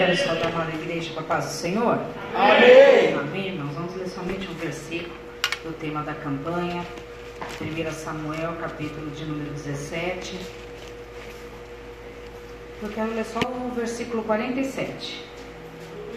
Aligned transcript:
Quero 0.00 0.16
saudar 0.16 0.66
a 0.66 0.74
igreja 0.74 1.12
com 1.12 1.20
a 1.20 1.22
paz 1.24 1.44
do 1.44 1.50
Senhor. 1.50 1.98
Amém. 2.34 3.12
Amém, 3.12 3.48
irmãos. 3.48 3.74
Vamos 3.74 3.94
ler 3.96 4.08
somente 4.08 4.48
um 4.48 4.54
versículo 4.54 5.14
do 5.62 5.74
tema 5.74 6.02
da 6.02 6.14
campanha. 6.14 6.86
1 7.60 7.92
Samuel, 7.92 8.54
capítulo 8.58 9.10
de 9.10 9.26
número 9.26 9.50
17. 9.50 10.40
Eu 12.82 12.88
quero 12.88 13.12
ler 13.14 13.26
só 13.26 13.40
o 13.40 13.74
versículo 13.74 14.22
47. 14.22 15.22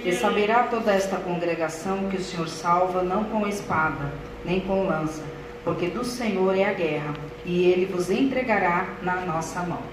E 0.06 0.14
saberá 0.14 0.64
toda 0.64 0.94
esta 0.94 1.18
congregação 1.18 2.08
que 2.08 2.16
o 2.16 2.24
Senhor 2.24 2.48
salva 2.48 3.04
não 3.04 3.26
com 3.26 3.46
espada, 3.46 4.14
nem 4.46 4.62
com 4.62 4.88
lança, 4.88 5.26
porque 5.66 5.88
do 5.88 6.06
Senhor 6.06 6.58
é 6.58 6.64
a 6.64 6.74
guerra, 6.74 7.14
e 7.44 7.70
ele 7.70 7.86
vos 7.86 8.10
entregará 8.10 8.94
na 9.02 9.18
nossa 9.26 9.60
mão. 9.64 9.84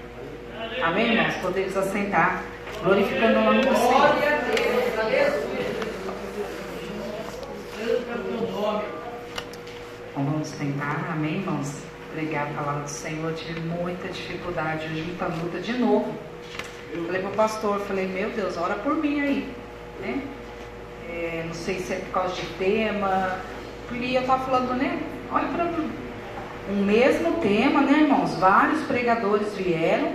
Amém, 0.81 1.11
irmãos? 1.11 1.35
Podemos 1.41 1.75
assentar, 1.75 2.41
glorificando 2.83 3.39
o 3.39 3.43
nome 3.43 3.61
do 3.61 3.75
Senhor. 3.75 4.11
Então 10.09 10.25
vamos 10.25 10.51
tentar, 10.51 11.11
amém, 11.13 11.35
irmãos? 11.35 11.83
Pregar 12.13 12.47
a 12.47 12.53
palavra 12.53 12.83
do 12.83 12.89
Senhor. 12.89 13.33
Tive 13.33 13.59
muita 13.61 14.07
dificuldade, 14.07 14.87
hoje 14.87 15.03
muita 15.03 15.25
luta 15.27 15.59
de 15.59 15.73
novo. 15.73 16.13
Falei 17.05 17.21
pro 17.21 17.31
pastor, 17.31 17.79
falei, 17.81 18.07
meu 18.07 18.29
Deus, 18.31 18.57
ora 18.57 18.75
por 18.75 18.95
mim 18.95 19.21
aí, 19.21 19.49
né? 20.01 20.21
É, 21.07 21.43
não 21.45 21.53
sei 21.53 21.79
se 21.79 21.93
é 21.93 21.97
por 21.97 22.11
causa 22.11 22.35
de 22.35 22.45
tema, 22.57 23.37
porque 23.87 24.17
eu 24.17 24.25
tava 24.25 24.43
falando, 24.45 24.73
né? 24.75 24.99
Olha 25.31 25.47
para. 25.47 25.71
Um 26.69 26.85
mesmo 26.85 27.39
tema, 27.41 27.81
né, 27.81 28.01
irmãos? 28.01 28.35
Vários 28.35 28.83
pregadores 28.83 29.53
vieram, 29.55 30.13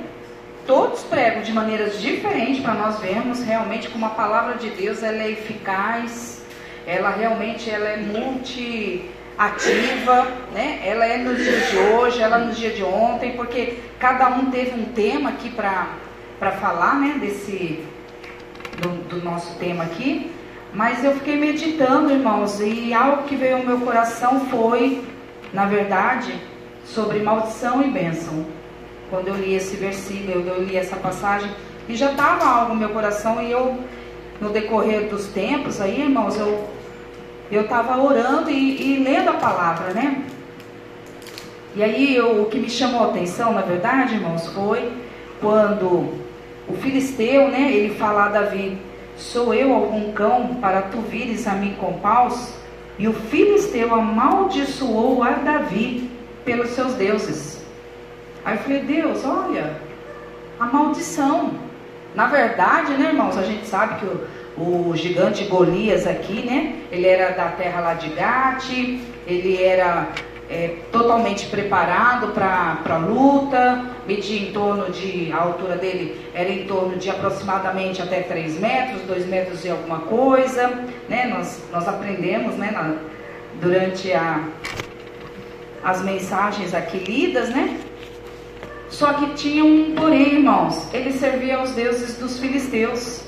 todos 0.67 1.03
pregam 1.05 1.43
de 1.43 1.53
maneiras 1.53 2.01
diferentes 2.01 2.61
para 2.61 2.75
nós 2.75 2.99
vermos 2.99 3.43
realmente 3.43 3.89
como 3.89 4.07
a 4.07 4.11
palavra 4.11 4.55
de 4.55 4.71
Deus 4.71 5.03
ela 5.03 5.23
é 5.23 5.31
eficaz, 5.31 6.45
ela 6.87 7.11
realmente 7.11 7.71
ela 7.71 7.89
é 7.89 7.97
multi 7.97 9.09
ativa, 9.39 10.27
né? 10.53 10.81
Ela 10.85 11.07
é 11.07 11.19
nos 11.19 11.37
dias 11.39 11.71
de 11.71 11.77
hoje, 11.77 12.23
ela 12.23 12.41
é 12.41 12.45
nos 12.47 12.57
dias 12.57 12.75
de 12.75 12.83
ontem, 12.83 13.33
porque 13.33 13.79
cada 13.99 14.29
um 14.29 14.51
teve 14.51 14.79
um 14.79 14.85
tema 14.87 15.31
aqui 15.31 15.51
para 15.51 15.89
para 16.39 16.53
falar, 16.53 16.97
né, 16.97 17.17
desse 17.19 17.83
do, 18.79 18.89
do, 19.09 19.25
nosso 19.25 19.59
tema 19.59 19.85
aqui. 19.85 20.31
Mas 20.75 21.03
eu 21.03 21.15
fiquei 21.15 21.37
meditando, 21.37 22.13
irmãos, 22.13 22.61
e 22.61 22.93
algo 22.93 23.23
que 23.23 23.35
veio 23.35 23.57
ao 23.57 23.63
meu 23.63 23.81
coração 23.81 24.47
foi, 24.51 25.03
na 25.53 25.65
verdade, 25.65 26.35
sobre 26.85 27.21
maldição 27.21 27.83
e 27.83 27.89
bênção. 27.89 28.45
Quando 29.11 29.29
eu 29.29 29.37
li 29.37 29.55
esse 29.55 29.77
versículo, 29.77 30.47
eu 30.47 30.63
li 30.63 30.77
essa 30.77 30.97
passagem, 30.97 31.51
e 31.89 31.95
já 31.95 32.11
estava 32.11 32.45
algo 32.45 32.75
no 32.75 32.81
meu 32.81 32.89
coração, 32.91 33.41
e 33.43 33.51
eu, 33.51 33.79
no 34.41 34.51
decorrer 34.51 35.09
dos 35.09 35.27
tempos, 35.27 35.81
aí, 35.81 36.01
irmãos, 36.01 36.37
eu 36.39 36.77
eu 37.51 37.63
estava 37.63 37.97
orando 38.01 38.51
e, 38.51 38.95
e, 38.95 39.05
lendo 39.05 39.31
a 39.31 39.35
palavra, 39.35 39.93
né? 39.93 40.25
E 41.75 41.83
aí 41.83 42.17
eu, 42.17 42.43
o 42.43 42.47
que 42.47 42.59
me 42.59 42.69
chamou 42.69 43.03
a 43.03 43.11
atenção, 43.11 43.53
na 43.53 43.61
verdade, 43.61 44.15
irmãos, 44.15 44.49
foi 44.49 44.91
quando 45.41 45.87
o 46.69 46.75
filisteu, 46.81 47.49
né? 47.49 47.71
Ele 47.71 47.95
fala 47.95 48.25
a 48.25 48.29
Davi: 48.29 48.79
Sou 49.17 49.55
eu 49.55 49.73
algum 49.73 50.13
cão 50.13 50.57
para 50.61 50.83
tu 50.83 50.99
vires 51.03 51.47
a 51.47 51.53
mim 51.53 51.77
com 51.79 51.93
paus? 51.95 52.53
E 52.99 53.07
o 53.07 53.13
filisteu 53.13 53.95
amaldiçoou 53.95 55.23
a 55.23 55.31
Davi 55.33 56.11
pelos 56.45 56.71
seus 56.71 56.95
deuses. 56.95 57.65
Aí 58.47 58.57
eu 58.57 58.63
falei: 58.63 58.81
Deus, 58.81 59.23
olha, 59.27 59.77
a 60.59 60.65
maldição. 60.65 61.67
Na 62.15 62.27
verdade, 62.29 62.93
né, 62.93 63.09
irmãos, 63.09 63.37
a 63.37 63.43
gente 63.43 63.67
sabe 63.67 63.97
que 63.97 64.07
o 64.07 64.27
o 64.57 64.97
gigante 64.97 65.45
Golias 65.45 66.07
aqui, 66.07 66.43
né? 66.43 66.77
Ele 66.91 67.07
era 67.07 67.35
da 67.35 67.49
terra 67.49 67.81
lá 67.81 67.95
de 67.95 68.09
Gate, 68.09 69.01
ele 69.27 69.63
era 69.63 70.09
é, 70.49 70.77
totalmente 70.91 71.47
preparado 71.47 72.29
para 72.29 72.79
a 72.89 72.97
luta, 72.97 73.85
media 74.07 74.41
em 74.41 74.53
torno 74.53 74.91
de, 74.91 75.31
a 75.33 75.43
altura 75.43 75.77
dele 75.77 76.19
era 76.33 76.49
em 76.49 76.67
torno 76.67 76.97
de 76.97 77.11
aproximadamente 77.11 78.01
até 78.01 78.23
3 78.23 78.59
metros, 78.59 79.03
2 79.03 79.27
metros 79.27 79.65
e 79.65 79.71
alguma 79.71 79.99
coisa, 80.01 80.69
né? 81.09 81.27
Nós, 81.27 81.63
nós 81.71 81.87
aprendemos, 81.87 82.55
né, 82.57 82.71
na, 82.71 82.95
durante 83.61 84.11
a, 84.13 84.43
as 85.85 86.01
mensagens 86.03 86.73
aqui 86.73 86.99
lidas, 86.99 87.51
né? 87.51 87.79
Só 88.97 89.13
que 89.13 89.27
tinha 89.35 89.63
um 89.63 89.95
porém, 89.95 90.37
irmãos, 90.37 90.89
ele 90.91 91.13
servia 91.13 91.59
aos 91.59 91.73
deuses 91.73 92.17
dos 92.17 92.41
filisteus. 92.41 93.21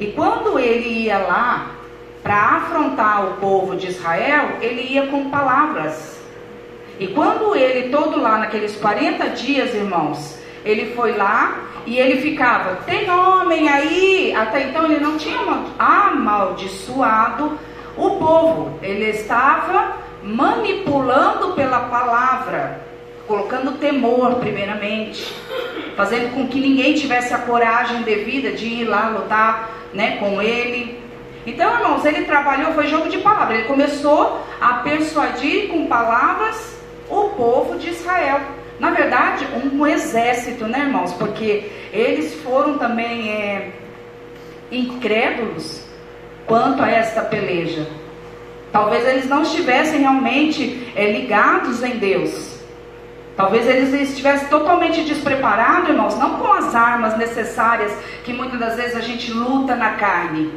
E 0.00 0.06
quando 0.06 0.58
ele 0.58 0.88
ia 0.88 1.18
lá 1.18 1.72
para 2.22 2.34
afrontar 2.34 3.26
o 3.26 3.34
povo 3.34 3.76
de 3.76 3.88
Israel, 3.88 4.56
ele 4.62 4.80
ia 4.90 5.08
com 5.08 5.28
palavras. 5.28 6.18
E 6.98 7.08
quando 7.08 7.54
ele, 7.54 7.90
todo 7.90 8.22
lá 8.22 8.38
naqueles 8.38 8.74
40 8.76 9.28
dias, 9.30 9.74
irmãos, 9.74 10.38
ele 10.64 10.94
foi 10.94 11.12
lá 11.12 11.58
e 11.84 11.98
ele 11.98 12.22
ficava, 12.22 12.76
tem 12.86 13.10
homem 13.10 13.68
aí? 13.68 14.34
Até 14.34 14.62
então 14.62 14.86
ele 14.86 14.98
não 14.98 15.18
tinha 15.18 15.36
amaldiçoado 15.78 17.58
o 17.98 18.10
povo, 18.12 18.78
ele 18.80 19.10
estava 19.10 19.98
manipulando 20.22 21.52
pela 21.52 21.80
palavra, 21.80 22.91
colocando 23.32 23.78
temor, 23.78 24.34
primeiramente, 24.34 25.34
fazendo 25.96 26.34
com 26.34 26.46
que 26.46 26.60
ninguém 26.60 26.92
tivesse 26.92 27.32
a 27.32 27.38
coragem 27.38 28.02
devida 28.02 28.52
de 28.52 28.66
ir 28.66 28.84
lá 28.84 29.08
lutar 29.08 29.70
né, 29.94 30.18
com 30.18 30.42
ele. 30.42 31.00
Então, 31.46 31.74
irmãos, 31.74 32.04
ele 32.04 32.26
trabalhou, 32.26 32.74
foi 32.74 32.88
jogo 32.88 33.08
de 33.08 33.16
palavras. 33.18 33.60
Ele 33.60 33.68
começou 33.68 34.38
a 34.60 34.74
persuadir 34.74 35.68
com 35.68 35.86
palavras 35.86 36.78
o 37.08 37.30
povo 37.30 37.78
de 37.78 37.88
Israel. 37.88 38.38
Na 38.78 38.90
verdade, 38.90 39.46
um 39.64 39.86
exército, 39.86 40.66
né, 40.66 40.80
irmãos? 40.80 41.14
Porque 41.14 41.70
eles 41.90 42.34
foram 42.42 42.76
também 42.76 43.30
é, 43.30 43.70
incrédulos 44.70 45.86
quanto 46.46 46.82
a 46.82 46.90
esta 46.90 47.22
peleja. 47.22 47.86
Talvez 48.70 49.08
eles 49.08 49.26
não 49.26 49.40
estivessem 49.40 50.00
realmente 50.00 50.86
é, 50.94 51.10
ligados 51.10 51.82
em 51.82 51.96
Deus. 51.96 52.51
Talvez 53.36 53.66
eles 53.66 53.92
estivessem 54.10 54.48
totalmente 54.48 55.02
despreparados, 55.02 55.88
irmãos, 55.88 56.18
não 56.18 56.38
com 56.38 56.52
as 56.52 56.74
armas 56.74 57.16
necessárias 57.16 57.92
que 58.24 58.32
muitas 58.32 58.60
das 58.60 58.76
vezes 58.76 58.96
a 58.96 59.00
gente 59.00 59.32
luta 59.32 59.74
na 59.74 59.92
carne. 59.92 60.52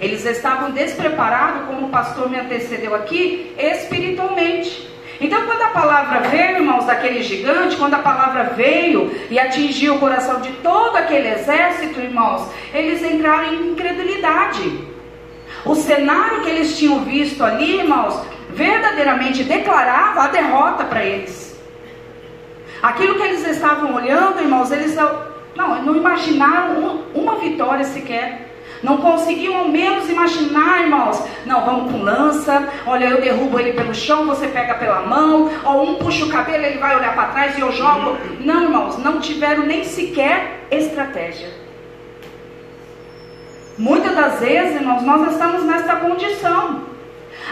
Eles 0.00 0.24
estavam 0.24 0.70
despreparados, 0.70 1.66
como 1.66 1.86
o 1.86 1.90
pastor 1.90 2.30
me 2.30 2.38
antecedeu 2.38 2.94
aqui, 2.94 3.54
espiritualmente. 3.58 4.90
Então, 5.20 5.46
quando 5.46 5.62
a 5.62 5.68
palavra 5.68 6.28
veio, 6.28 6.56
irmãos, 6.56 6.84
daquele 6.84 7.22
gigante, 7.22 7.76
quando 7.76 7.94
a 7.94 8.00
palavra 8.00 8.52
veio 8.54 9.14
e 9.30 9.38
atingiu 9.38 9.94
o 9.94 9.98
coração 9.98 10.40
de 10.40 10.52
todo 10.54 10.96
aquele 10.96 11.28
exército, 11.28 12.00
irmãos, 12.00 12.50
eles 12.74 13.02
entraram 13.02 13.54
em 13.54 13.72
incredulidade. 13.72 14.84
O 15.64 15.74
cenário 15.74 16.42
que 16.42 16.50
eles 16.50 16.78
tinham 16.78 17.00
visto 17.00 17.42
ali, 17.42 17.78
irmãos, 17.78 18.20
verdadeiramente 18.50 19.42
declarava 19.42 20.24
a 20.24 20.28
derrota 20.28 20.84
para 20.84 21.04
eles. 21.04 21.45
Aquilo 22.82 23.14
que 23.14 23.22
eles 23.22 23.46
estavam 23.46 23.94
olhando, 23.94 24.40
irmãos, 24.40 24.70
eles 24.70 24.94
não, 24.94 25.84
não 25.84 25.96
imaginaram 25.96 27.04
uma 27.14 27.36
vitória 27.36 27.84
sequer. 27.84 28.46
Não 28.82 28.98
conseguiam 28.98 29.56
ao 29.56 29.68
menos 29.68 30.08
imaginar, 30.08 30.82
irmãos. 30.82 31.22
Não, 31.46 31.64
vamos 31.64 31.90
com 31.90 32.02
lança. 32.02 32.68
Olha, 32.86 33.06
eu 33.06 33.20
derrubo 33.20 33.58
ele 33.58 33.72
pelo 33.72 33.94
chão, 33.94 34.26
você 34.26 34.48
pega 34.48 34.74
pela 34.74 35.00
mão. 35.02 35.50
Ou 35.64 35.90
um 35.90 35.94
puxa 35.96 36.24
o 36.24 36.28
cabelo, 36.28 36.64
ele 36.64 36.78
vai 36.78 36.94
olhar 36.94 37.14
para 37.14 37.28
trás 37.28 37.56
e 37.56 37.60
eu 37.60 37.72
jogo. 37.72 38.16
Não, 38.40 38.64
irmãos, 38.64 38.98
não 38.98 39.18
tiveram 39.18 39.64
nem 39.64 39.82
sequer 39.82 40.66
estratégia. 40.70 41.48
Muitas 43.78 44.14
das 44.14 44.40
vezes, 44.40 44.76
irmãos, 44.76 45.02
nós 45.02 45.32
estamos 45.32 45.64
nesta 45.64 45.96
condição. 45.96 46.82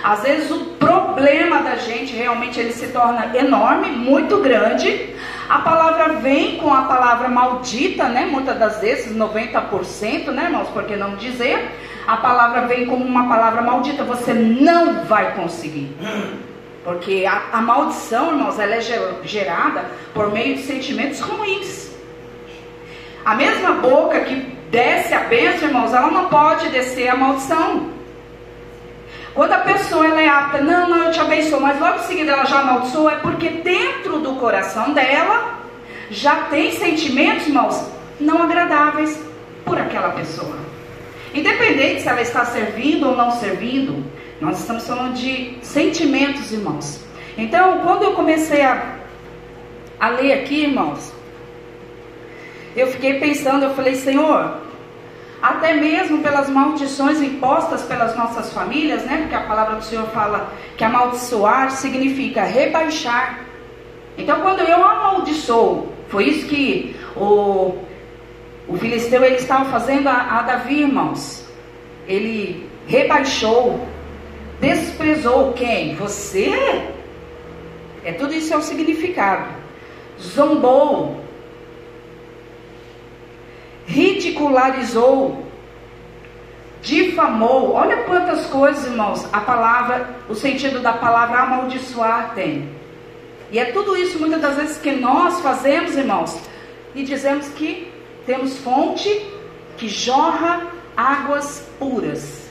Às 0.02 0.22
vezes 0.22 0.50
o 0.50 0.64
problema 0.78 1.62
da 1.62 1.76
gente 1.76 2.14
realmente 2.14 2.60
ele 2.60 2.72
se 2.72 2.88
torna 2.88 3.36
enorme, 3.36 3.88
muito 3.88 4.38
grande. 4.38 5.13
A 5.48 5.58
palavra 5.58 6.14
vem 6.14 6.56
com 6.56 6.72
a 6.72 6.82
palavra 6.82 7.28
maldita, 7.28 8.08
né? 8.08 8.26
Muitas 8.26 8.58
das 8.58 8.80
vezes, 8.80 9.14
90%, 9.14 10.28
né, 10.28 10.44
irmãos? 10.44 10.68
Por 10.68 10.84
que 10.84 10.96
não 10.96 11.16
dizer? 11.16 11.70
A 12.06 12.16
palavra 12.16 12.66
vem 12.66 12.86
como 12.86 13.04
uma 13.04 13.28
palavra 13.28 13.62
maldita. 13.62 14.04
Você 14.04 14.32
não 14.32 15.04
vai 15.04 15.34
conseguir. 15.34 15.94
Porque 16.82 17.24
a, 17.26 17.44
a 17.52 17.60
maldição, 17.60 18.32
irmãos, 18.32 18.58
ela 18.58 18.74
é 18.74 18.80
gerada 19.22 19.84
por 20.12 20.32
meio 20.32 20.56
de 20.56 20.62
sentimentos 20.62 21.20
ruins. 21.20 21.94
A 23.24 23.34
mesma 23.34 23.72
boca 23.72 24.20
que 24.20 24.34
desce 24.70 25.14
a 25.14 25.20
bênção, 25.20 25.68
irmãos, 25.68 25.94
ela 25.94 26.10
não 26.10 26.28
pode 26.28 26.68
descer 26.68 27.08
a 27.08 27.16
maldição. 27.16 27.93
Quando 29.34 29.52
a 29.52 29.58
pessoa 29.58 30.06
ela 30.06 30.20
é 30.20 30.28
apta, 30.28 30.60
não, 30.60 30.88
não, 30.88 31.04
eu 31.06 31.12
te 31.12 31.18
abençoo, 31.18 31.60
mas 31.60 31.80
logo 31.80 31.98
em 31.98 32.02
seguida 32.02 32.32
ela 32.32 32.44
já 32.44 32.60
amaldiçoa, 32.60 33.12
é 33.14 33.16
porque 33.16 33.48
dentro 33.48 34.20
do 34.20 34.36
coração 34.36 34.92
dela 34.92 35.58
já 36.08 36.44
tem 36.44 36.70
sentimentos, 36.70 37.48
irmãos, 37.48 37.84
não 38.20 38.40
agradáveis 38.40 39.20
por 39.64 39.76
aquela 39.76 40.10
pessoa. 40.10 40.56
Independente 41.34 42.02
se 42.02 42.08
ela 42.08 42.22
está 42.22 42.44
servindo 42.44 43.08
ou 43.08 43.16
não 43.16 43.32
servindo, 43.32 44.04
nós 44.40 44.60
estamos 44.60 44.86
falando 44.86 45.14
de 45.14 45.58
sentimentos, 45.62 46.52
irmãos. 46.52 47.04
Então, 47.36 47.80
quando 47.80 48.04
eu 48.04 48.12
comecei 48.12 48.62
a, 48.62 48.98
a 49.98 50.10
ler 50.10 50.32
aqui, 50.32 50.62
irmãos, 50.62 51.12
eu 52.76 52.86
fiquei 52.86 53.18
pensando, 53.18 53.64
eu 53.64 53.74
falei, 53.74 53.96
Senhor, 53.96 54.58
até 55.44 55.74
mesmo 55.74 56.22
pelas 56.22 56.48
maldições 56.48 57.20
impostas 57.20 57.82
pelas 57.82 58.16
nossas 58.16 58.50
famílias, 58.50 59.04
né? 59.04 59.18
Porque 59.18 59.34
a 59.34 59.42
palavra 59.42 59.76
do 59.76 59.84
Senhor 59.84 60.06
fala 60.06 60.50
que 60.74 60.82
amaldiçoar 60.82 61.70
significa 61.70 62.44
rebaixar. 62.44 63.40
Então, 64.16 64.40
quando 64.40 64.60
eu 64.60 64.82
amaldiçoo, 64.82 65.92
foi 66.08 66.28
isso 66.28 66.46
que 66.46 66.96
o, 67.14 67.76
o 68.66 68.76
filisteu 68.78 69.22
ele 69.22 69.36
estava 69.36 69.66
fazendo 69.66 70.08
a, 70.08 70.38
a 70.38 70.42
Davi, 70.42 70.80
irmãos. 70.80 71.46
Ele 72.08 72.66
rebaixou, 72.86 73.86
desprezou 74.62 75.52
quem? 75.52 75.94
Você? 75.96 76.88
É 78.02 78.12
tudo 78.12 78.32
isso 78.32 78.54
é 78.54 78.56
o 78.56 78.62
significado. 78.62 79.48
Zombou, 80.18 81.22
ridicularizou, 83.86 85.46
difamou. 86.82 87.72
Olha 87.72 87.98
quantas 88.04 88.46
coisas, 88.46 88.84
irmãos, 88.84 89.26
a 89.32 89.40
palavra, 89.40 90.16
o 90.28 90.34
sentido 90.34 90.80
da 90.80 90.92
palavra 90.92 91.40
amaldiçoar 91.40 92.32
tem. 92.34 92.68
E 93.50 93.58
é 93.58 93.66
tudo 93.66 93.96
isso 93.96 94.18
muitas 94.18 94.40
das 94.40 94.56
vezes 94.56 94.78
que 94.78 94.92
nós 94.92 95.40
fazemos, 95.40 95.96
irmãos, 95.96 96.38
e 96.94 97.02
dizemos 97.02 97.48
que 97.48 97.92
temos 98.26 98.58
fonte 98.58 99.08
que 99.76 99.88
jorra 99.88 100.66
águas 100.96 101.66
puras. 101.78 102.44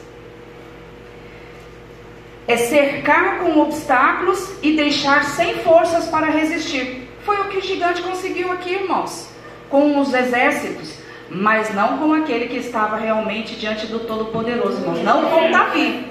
É 2.47 2.57
cercar 2.57 3.39
com 3.39 3.59
obstáculos 3.62 4.51
e 4.62 4.75
deixar 4.75 5.24
sem 5.24 5.56
forças 5.59 6.07
para 6.07 6.27
resistir. 6.27 7.07
Foi 7.24 7.39
o 7.39 7.45
que 7.45 7.57
o 7.57 7.62
gigante 7.62 8.01
conseguiu 8.01 8.51
aqui, 8.51 8.74
irmãos, 8.74 9.30
com 9.69 10.00
os 10.00 10.13
exércitos, 10.13 10.94
mas 11.33 11.74
não 11.74 11.97
com 11.97 12.13
aquele 12.13 12.47
que 12.47 12.57
estava 12.57 12.97
realmente 12.97 13.56
diante 13.56 13.88
do 13.88 14.00
Todo-Poderoso, 14.00 14.81
irmãos, 14.81 15.03
não 15.03 15.25
com 15.30 15.51
Davi. 15.51 16.06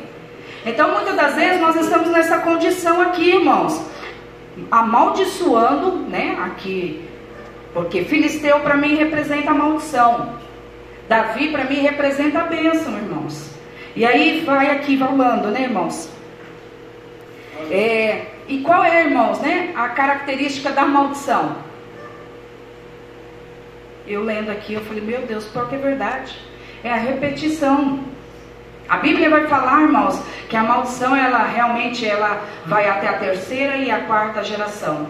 Então, 0.67 0.93
muitas 0.93 1.17
das 1.17 1.35
vezes 1.35 1.61
nós 1.61 1.77
estamos 1.77 2.09
nessa 2.11 2.39
condição 2.39 3.01
aqui, 3.01 3.31
irmãos, 3.31 3.81
amaldiçoando, 4.71 5.97
né? 6.09 6.39
Aqui 6.45 7.09
porque 7.73 8.05
Filisteu 8.05 8.61
para 8.61 8.77
mim 8.77 8.95
representa 8.97 9.51
a 9.51 9.55
maldição. 9.55 10.35
Davi 11.09 11.51
para 11.51 11.65
mim 11.65 11.81
representa 11.81 12.41
a 12.41 12.45
bênção, 12.45 12.97
irmãos. 12.97 13.51
E 13.97 14.05
aí 14.05 14.43
vai 14.45 14.71
aqui 14.71 14.97
falando, 14.97 15.49
né, 15.49 15.63
irmãos? 15.63 16.11
É, 17.71 18.27
e 18.49 18.59
qual 18.59 18.85
é, 18.85 19.05
irmãos, 19.05 19.39
né, 19.41 19.73
a 19.75 19.89
característica 19.89 20.71
da 20.71 20.85
maldição? 20.85 21.57
Eu 24.07 24.25
lendo 24.25 24.51
aqui, 24.51 24.75
eu 24.75 24.81
falei, 24.83 25.03
meu 25.03 25.23
Deus, 25.23 25.47
qual 25.53 25.67
que 25.67 25.75
é 25.75 25.79
verdade? 25.79 26.37
É 26.83 26.91
a 26.93 26.97
repetição. 26.97 28.01
A 28.89 28.97
Bíblia 28.99 29.31
vai 29.31 29.47
falar, 29.47 29.83
irmãos, 29.83 30.21
que 30.49 30.57
a 30.57 30.63
maldição, 30.63 31.17
ela 31.17 31.39
realmente, 31.45 32.07
ela 32.07 32.43
vai 32.67 32.89
até 32.89 33.09
a 33.09 33.19
terceira 33.19 33.77
e 33.77 33.91
a 33.91 34.01
quarta 34.01 34.43
geração. 34.43 35.07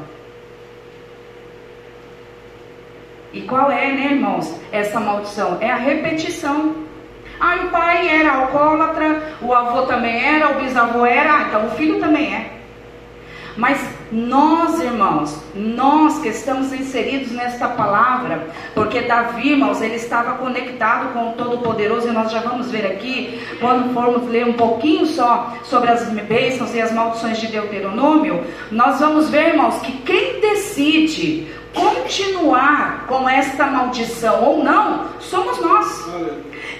E 3.32 3.40
qual 3.42 3.70
é, 3.70 3.90
né, 3.92 4.12
irmãos, 4.12 4.54
essa 4.70 5.00
maldição? 5.00 5.56
É 5.60 5.70
a 5.70 5.76
repetição. 5.76 6.76
Ah, 7.40 7.56
o 7.64 7.70
pai 7.70 8.08
era 8.08 8.34
alcoólatra, 8.34 9.34
o 9.40 9.52
avô 9.52 9.82
também 9.82 10.22
era, 10.22 10.50
o 10.50 10.60
bisavô 10.60 11.04
era, 11.04 11.42
então 11.48 11.66
o 11.66 11.70
filho 11.70 11.98
também 11.98 12.34
é. 12.34 12.52
Mas 13.56 13.80
nós, 14.12 14.78
irmãos, 14.78 15.38
nós 15.54 16.18
que 16.18 16.28
estamos 16.28 16.70
inseridos 16.72 17.32
nesta 17.32 17.66
palavra, 17.66 18.46
porque 18.74 19.00
Davi, 19.00 19.52
irmãos, 19.52 19.80
ele 19.80 19.94
estava 19.94 20.34
conectado 20.34 21.14
com 21.14 21.30
o 21.30 21.32
Todo-Poderoso, 21.32 22.08
e 22.08 22.12
nós 22.12 22.30
já 22.30 22.40
vamos 22.40 22.70
ver 22.70 22.86
aqui, 22.86 23.40
quando 23.58 23.94
formos 23.94 24.28
ler 24.28 24.46
um 24.46 24.52
pouquinho 24.52 25.06
só 25.06 25.54
sobre 25.64 25.90
as 25.90 26.06
bênçãos 26.10 26.74
e 26.74 26.80
as 26.80 26.92
maldições 26.92 27.40
de 27.40 27.46
Deuteronômio, 27.46 28.44
nós 28.70 29.00
vamos 29.00 29.30
ver, 29.30 29.48
irmãos, 29.48 29.78
que 29.80 29.92
quem 30.02 30.40
decide 30.40 31.50
continuar 31.74 33.06
com 33.08 33.26
esta 33.26 33.66
maldição 33.66 34.44
ou 34.44 34.62
não, 34.62 35.06
somos 35.20 35.58
nós. 35.60 36.06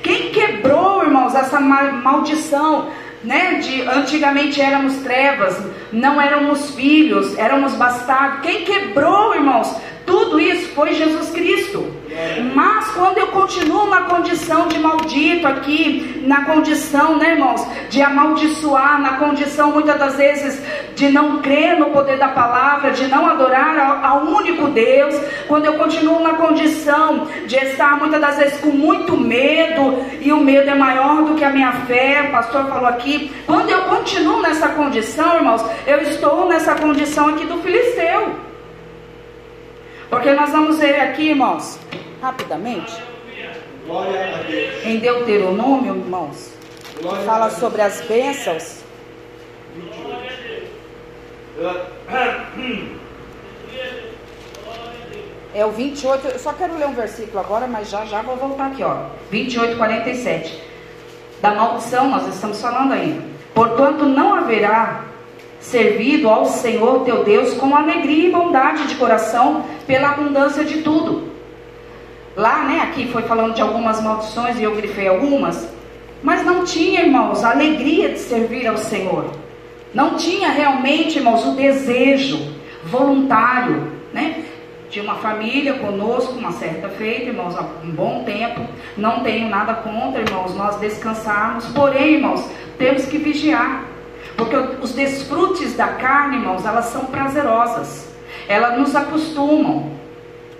Quem 0.02 0.30
quebrou, 0.30 1.02
irmãos, 1.02 1.34
essa 1.34 1.58
maldição, 1.58 2.90
né? 3.24 3.54
De 3.54 3.82
antigamente 3.82 4.60
éramos 4.60 4.96
trevas, 4.96 5.58
não 5.92 6.20
éramos 6.20 6.70
filhos, 6.74 7.36
éramos 7.36 7.74
bastardos. 7.74 8.40
Quem 8.42 8.64
quebrou, 8.64 9.34
irmãos, 9.34 9.74
tudo 10.06 10.40
isso 10.40 10.68
foi 10.70 10.94
Jesus 10.94 11.30
Cristo. 11.30 12.01
Mas 12.54 12.88
quando 12.92 13.18
eu 13.18 13.28
continuo 13.28 13.86
na 13.86 14.02
condição 14.02 14.68
de 14.68 14.78
maldito 14.78 15.46
aqui, 15.46 16.22
na 16.26 16.44
condição, 16.44 17.16
né, 17.16 17.32
irmãos, 17.32 17.66
de 17.88 18.02
amaldiçoar, 18.02 19.00
na 19.00 19.16
condição 19.16 19.70
muitas 19.72 19.98
das 19.98 20.16
vezes 20.16 20.62
de 20.94 21.08
não 21.08 21.38
crer 21.40 21.78
no 21.78 21.86
poder 21.86 22.18
da 22.18 22.28
palavra, 22.28 22.90
de 22.90 23.06
não 23.06 23.26
adorar 23.26 23.78
ao, 23.78 24.04
ao 24.04 24.26
único 24.26 24.68
Deus, 24.68 25.18
quando 25.48 25.64
eu 25.64 25.74
continuo 25.74 26.20
na 26.20 26.34
condição 26.34 27.26
de 27.46 27.56
estar 27.56 27.98
muitas 27.98 28.20
das 28.20 28.36
vezes 28.36 28.60
com 28.60 28.70
muito 28.70 29.16
medo, 29.16 30.04
e 30.20 30.32
o 30.32 30.38
medo 30.38 30.68
é 30.68 30.74
maior 30.74 31.22
do 31.24 31.34
que 31.34 31.44
a 31.44 31.50
minha 31.50 31.72
fé, 31.72 32.26
o 32.28 32.32
pastor 32.32 32.66
falou 32.66 32.86
aqui, 32.86 33.32
quando 33.46 33.70
eu 33.70 33.82
continuo 33.84 34.40
nessa 34.42 34.68
condição, 34.68 35.36
irmãos, 35.36 35.64
eu 35.86 36.02
estou 36.02 36.46
nessa 36.46 36.74
condição 36.74 37.28
aqui 37.30 37.46
do 37.46 37.58
filisteu. 37.58 38.51
Porque 40.12 40.30
nós 40.34 40.50
vamos 40.50 40.78
ver 40.78 41.00
aqui, 41.00 41.30
irmãos, 41.30 41.78
rapidamente, 42.20 43.02
em 44.84 44.98
Deuteronômio, 44.98 45.96
irmãos, 45.96 46.52
que 46.98 47.24
fala 47.24 47.48
sobre 47.48 47.80
as 47.80 48.02
bênçãos. 48.02 48.84
É 55.54 55.64
o 55.64 55.70
28, 55.70 56.28
eu 56.28 56.38
só 56.38 56.52
quero 56.52 56.76
ler 56.76 56.88
um 56.88 56.92
versículo 56.92 57.38
agora, 57.40 57.66
mas 57.66 57.88
já 57.88 58.04
já 58.04 58.20
vou 58.20 58.36
voltar 58.36 58.66
aqui, 58.66 58.84
ó. 58.84 59.06
28, 59.30 59.78
47. 59.78 60.62
Da 61.40 61.54
maldição 61.54 62.10
nós 62.10 62.28
estamos 62.28 62.60
falando 62.60 62.92
ainda. 62.92 63.22
Porquanto 63.54 64.04
não 64.04 64.34
haverá 64.34 65.06
servido 65.62 66.28
ao 66.28 66.44
Senhor 66.44 67.04
teu 67.04 67.24
Deus 67.24 67.54
com 67.54 67.74
alegria 67.74 68.28
e 68.28 68.32
bondade 68.32 68.88
de 68.88 68.96
coração, 68.96 69.64
pela 69.86 70.10
abundância 70.10 70.64
de 70.64 70.82
tudo. 70.82 71.30
Lá, 72.36 72.64
né, 72.64 72.80
aqui 72.80 73.08
foi 73.08 73.22
falando 73.22 73.54
de 73.54 73.62
algumas 73.62 74.02
maldições 74.02 74.58
e 74.58 74.62
eu 74.62 74.74
grifei 74.74 75.06
algumas, 75.06 75.68
mas 76.22 76.44
não 76.44 76.64
tinha, 76.64 77.02
irmãos, 77.02 77.44
a 77.44 77.50
alegria 77.50 78.10
de 78.10 78.18
servir 78.18 78.66
ao 78.66 78.76
Senhor. 78.76 79.30
Não 79.94 80.16
tinha 80.16 80.50
realmente, 80.50 81.18
irmãos, 81.18 81.44
o 81.46 81.52
desejo 81.52 82.38
voluntário, 82.84 83.92
né? 84.12 84.44
De 84.88 85.00
uma 85.00 85.14
família 85.16 85.74
conosco, 85.74 86.32
uma 86.34 86.52
certa 86.52 86.88
feita, 86.88 87.26
irmãos, 87.26 87.56
há 87.56 87.62
um 87.84 87.90
bom 87.90 88.24
tempo. 88.24 88.60
Não 88.96 89.20
tenho 89.20 89.48
nada 89.48 89.74
contra, 89.74 90.20
irmãos, 90.20 90.54
nós 90.54 90.76
descansarmos. 90.76 91.66
Porém, 91.66 92.14
irmãos, 92.14 92.46
temos 92.78 93.06
que 93.06 93.18
vigiar. 93.18 93.91
Porque 94.36 94.56
os 94.80 94.92
desfrutes 94.92 95.74
da 95.74 95.88
carne, 95.88 96.36
irmãos, 96.36 96.64
elas 96.64 96.86
são 96.86 97.06
prazerosas. 97.06 98.12
Elas 98.48 98.78
nos 98.78 98.94
acostumam. 98.96 99.92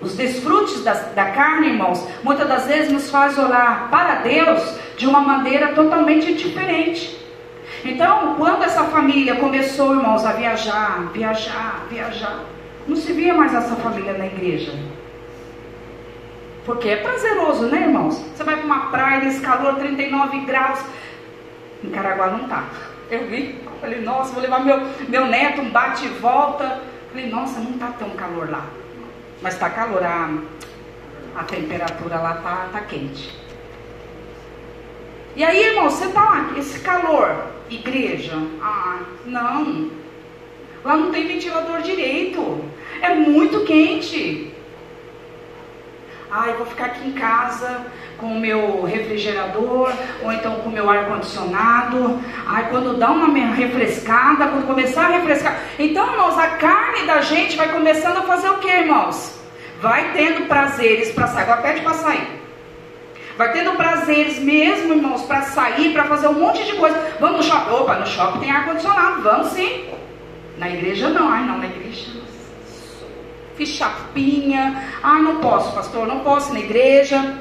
Os 0.01 0.17
desfrutes 0.17 0.83
da, 0.83 0.95
da 0.95 1.27
carne, 1.27 1.69
irmãos, 1.69 2.07
muitas 2.23 2.49
das 2.49 2.67
vezes 2.67 2.93
nos 2.93 3.11
faz 3.11 3.39
olhar 3.39 3.89
para 3.91 4.17
Deus 4.17 4.77
de 4.97 5.07
uma 5.07 5.21
maneira 5.21 5.69
totalmente 5.69 6.35
diferente. 6.35 7.19
Então, 7.85 8.35
quando 8.37 8.65
essa 8.65 8.85
família 8.85 9.37
começou, 9.37 9.95
irmãos, 9.95 10.25
a 10.25 10.33
viajar, 10.33 11.11
viajar, 11.13 11.87
viajar, 11.89 12.45
não 12.87 12.97
se 12.97 13.13
via 13.13 13.35
mais 13.35 13.55
essa 13.55 13.77
família 13.77 14.13
na 14.15 14.27
igreja. 14.27 14.73
Porque 16.65 16.89
é 16.89 16.97
prazeroso, 16.97 17.67
né, 17.67 17.83
irmãos? 17.83 18.19
Você 18.35 18.45
vai 18.45 18.57
para 18.57 18.65
uma 18.65 18.91
praia 18.91 19.25
nesse 19.25 19.41
calor, 19.41 19.77
39 19.77 20.41
graus. 20.41 20.81
Em 21.83 21.91
Caraguá 21.91 22.29
não 22.29 22.49
tá. 22.49 22.65
Eu 23.13 23.27
vi, 23.27 23.61
falei, 23.79 24.01
nossa, 24.01 24.33
vou 24.33 24.43
levar 24.43 24.65
meu, 24.65 24.81
meu 25.07 25.27
neto, 25.27 25.61
um 25.61 25.69
bate 25.69 26.07
e 26.07 26.09
volta. 26.09 26.81
Falei, 27.11 27.29
nossa, 27.29 27.61
não 27.61 27.73
está 27.73 27.89
tão 27.89 28.09
calor 28.11 28.49
lá. 28.49 28.65
Mas 29.43 29.53
está 29.53 29.69
calor, 29.69 30.03
a, 30.03 30.31
a 31.37 31.45
temperatura 31.45 32.19
lá 32.19 32.37
tá, 32.37 32.71
tá 32.73 32.81
quente. 32.81 33.39
E 35.37 35.45
aí, 35.45 35.63
irmão, 35.63 35.91
você 35.91 36.09
tá 36.09 36.25
lá, 36.25 36.53
esse 36.57 36.81
calor, 36.81 37.49
igreja, 37.69 38.33
ah, 38.63 39.01
não. 39.27 39.91
Lá 40.83 40.97
não 40.97 41.13
tem 41.13 41.29
ventilador 41.29 41.83
direito. 41.83 42.65
É 43.03 43.15
muito 43.15 43.63
quente. 43.67 44.52
Ah, 46.35 46.51
vou 46.57 46.67
ficar 46.67 46.87
aqui 46.87 47.07
em 47.07 47.13
casa 47.13 47.85
com 48.17 48.27
o 48.29 48.41
meu 48.41 48.85
refrigerador, 48.85 49.93
ou 50.23 50.33
então 50.33 50.55
com 50.61 50.71
o 50.71 50.73
meu 50.73 50.89
ar-condicionado. 50.89 52.19
Ai, 52.47 52.69
quando 52.71 52.97
dá 52.97 53.11
uma 53.11 53.29
refrescada, 53.51 54.47
quando 54.47 54.67
começar 54.67 55.07
a 55.07 55.19
refrescar. 55.19 55.61
Então, 55.79 56.11
irmãos, 56.11 56.39
a 56.39 56.47
carne 56.53 57.07
da 57.07 57.21
gente 57.21 57.55
vai 57.55 57.69
começando 57.71 58.17
a 58.19 58.23
fazer 58.23 58.49
o 58.49 58.59
que, 58.59 58.69
irmãos? 58.69 59.39
Vai 59.83 60.13
tendo 60.15 60.47
prazeres 60.47 61.13
para 61.13 61.27
sair. 61.27 61.43
Agora 61.43 61.61
pede 61.61 61.81
para 61.83 61.95
sair. 61.95 62.43
Vai 63.37 63.53
tendo 63.53 63.73
prazeres 63.73 64.39
mesmo, 64.39 64.95
irmãos, 64.95 65.23
para 65.23 65.43
sair, 65.43 65.93
para 65.93 66.05
fazer 66.05 66.29
um 66.29 66.35
monte 66.35 66.65
de 66.65 66.77
coisa. 66.77 66.99
Vamos 67.21 67.39
no 67.39 67.43
shopping. 67.43 67.75
Opa, 67.75 67.97
no 67.97 68.07
shopping 68.07 68.39
tem 68.39 68.51
ar-condicionado. 68.51 69.21
Vamos 69.23 69.49
sim. 69.49 69.85
Na 70.57 70.71
igreja 70.71 71.11
não. 71.11 71.31
Ai, 71.31 71.45
não, 71.45 71.59
na 71.59 71.67
igreja 71.67 72.22
fiz 73.57 73.69
chapinha. 73.71 74.85
Ah, 75.03 75.19
não 75.19 75.37
posso, 75.37 75.75
pastor, 75.75 76.07
não 76.07 76.21
posso 76.21 76.53
na 76.53 76.61
igreja. 76.61 77.37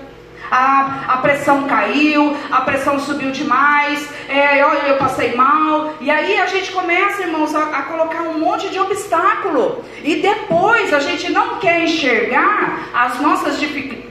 A, 0.49 1.13
a 1.13 1.17
pressão 1.17 1.63
caiu, 1.63 2.35
a 2.51 2.59
pressão 2.61 2.99
subiu 2.99 3.31
demais, 3.31 4.05
é, 4.27 4.65
olha, 4.65 4.89
eu 4.89 4.97
passei 4.97 5.33
mal. 5.33 5.93
E 6.01 6.11
aí 6.11 6.37
a 6.37 6.45
gente 6.45 6.73
começa, 6.73 7.21
irmãos, 7.21 7.55
a, 7.55 7.63
a 7.63 7.83
colocar 7.83 8.23
um 8.23 8.37
monte 8.37 8.69
de 8.69 8.77
obstáculo. 8.77 9.81
E 10.03 10.17
depois 10.17 10.93
a 10.93 10.99
gente 10.99 11.31
não 11.31 11.57
quer 11.59 11.83
enxergar 11.83 12.89
as 12.93 13.21
nossas 13.21 13.57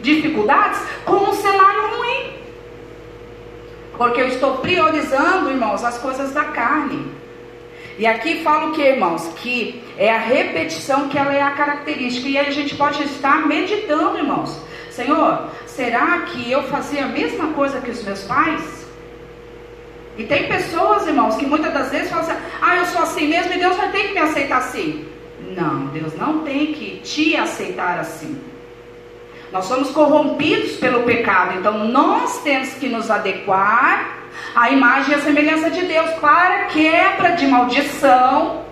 dificuldades 0.00 0.80
como 1.04 1.28
um 1.28 1.34
cenário 1.34 1.96
ruim. 1.98 2.32
Porque 3.98 4.22
eu 4.22 4.28
estou 4.28 4.56
priorizando, 4.58 5.50
irmãos, 5.50 5.84
as 5.84 5.98
coisas 5.98 6.32
da 6.32 6.44
carne. 6.44 7.20
E 8.00 8.06
aqui 8.06 8.42
fala 8.42 8.68
o 8.68 8.72
que, 8.72 8.80
irmãos? 8.80 9.30
Que 9.42 9.78
é 9.98 10.10
a 10.10 10.18
repetição 10.18 11.10
que 11.10 11.18
ela 11.18 11.34
é 11.34 11.42
a 11.42 11.50
característica. 11.50 12.26
E 12.26 12.38
aí 12.38 12.46
a 12.46 12.50
gente 12.50 12.74
pode 12.74 13.02
estar 13.02 13.46
meditando, 13.46 14.16
irmãos. 14.16 14.58
Senhor, 14.90 15.50
será 15.66 16.22
que 16.22 16.50
eu 16.50 16.62
fazia 16.62 17.04
a 17.04 17.08
mesma 17.08 17.48
coisa 17.48 17.78
que 17.78 17.90
os 17.90 18.02
meus 18.02 18.22
pais? 18.22 18.86
E 20.16 20.24
tem 20.24 20.48
pessoas, 20.48 21.06
irmãos, 21.06 21.36
que 21.36 21.44
muitas 21.44 21.74
das 21.74 21.90
vezes 21.90 22.08
falam 22.08 22.24
assim: 22.24 22.40
ah, 22.62 22.76
eu 22.76 22.86
sou 22.86 23.02
assim 23.02 23.28
mesmo 23.28 23.52
e 23.52 23.58
Deus 23.58 23.76
vai 23.76 23.92
ter 23.92 24.08
que 24.08 24.14
me 24.14 24.20
aceitar 24.20 24.56
assim. 24.56 25.06
Não, 25.54 25.88
Deus 25.88 26.16
não 26.16 26.38
tem 26.38 26.72
que 26.72 27.00
te 27.00 27.36
aceitar 27.36 27.98
assim. 27.98 28.40
Nós 29.52 29.66
somos 29.66 29.90
corrompidos 29.90 30.78
pelo 30.78 31.02
pecado, 31.02 31.58
então 31.58 31.86
nós 31.86 32.42
temos 32.42 32.72
que 32.72 32.88
nos 32.88 33.10
adequar 33.10 34.19
a 34.54 34.70
imagem 34.70 35.12
e 35.12 35.14
a 35.14 35.20
semelhança 35.20 35.70
de 35.70 35.82
Deus 35.82 36.10
para 36.20 36.64
quebra 36.66 37.30
de 37.30 37.46
maldição. 37.46 38.64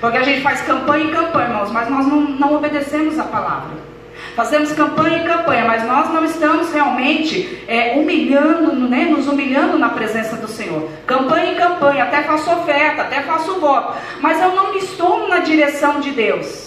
Porque 0.00 0.18
a 0.18 0.22
gente 0.22 0.42
faz 0.42 0.60
campanha 0.62 1.04
em 1.04 1.10
campanha, 1.10 1.48
irmãos, 1.48 1.70
mas 1.70 1.88
nós 1.88 2.06
não, 2.06 2.20
não 2.20 2.54
obedecemos 2.54 3.18
a 3.18 3.24
palavra. 3.24 3.86
Fazemos 4.34 4.72
campanha 4.72 5.18
em 5.18 5.24
campanha, 5.24 5.64
mas 5.64 5.82
nós 5.84 6.10
não 6.10 6.24
estamos 6.24 6.70
realmente 6.70 7.64
é, 7.66 7.94
humilhando, 7.96 8.74
né, 8.74 9.06
nos 9.06 9.26
humilhando 9.26 9.78
na 9.78 9.88
presença 9.88 10.36
do 10.36 10.46
Senhor. 10.46 10.90
Campanha 11.06 11.52
em 11.52 11.54
campanha, 11.54 12.04
até 12.04 12.22
faço 12.22 12.50
oferta, 12.50 13.02
até 13.02 13.22
faço 13.22 13.58
voto, 13.58 13.96
mas 14.20 14.40
eu 14.40 14.54
não 14.54 14.74
estou 14.76 15.26
na 15.28 15.38
direção 15.38 16.00
de 16.00 16.10
Deus. 16.10 16.65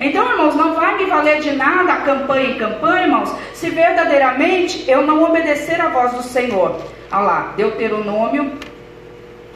Então, 0.00 0.30
irmãos, 0.30 0.56
não 0.56 0.74
vai 0.74 0.96
me 0.96 1.04
valer 1.04 1.40
de 1.40 1.52
nada 1.52 1.96
campanha 1.96 2.50
em 2.52 2.58
campanha, 2.58 3.02
irmãos, 3.02 3.34
se 3.52 3.68
verdadeiramente 3.68 4.90
eu 4.90 5.06
não 5.06 5.22
obedecer 5.22 5.78
a 5.78 5.90
voz 5.90 6.12
do 6.14 6.22
Senhor. 6.22 6.80
Olha 7.12 7.20
lá, 7.20 7.52
Deuteronômio 7.54 8.52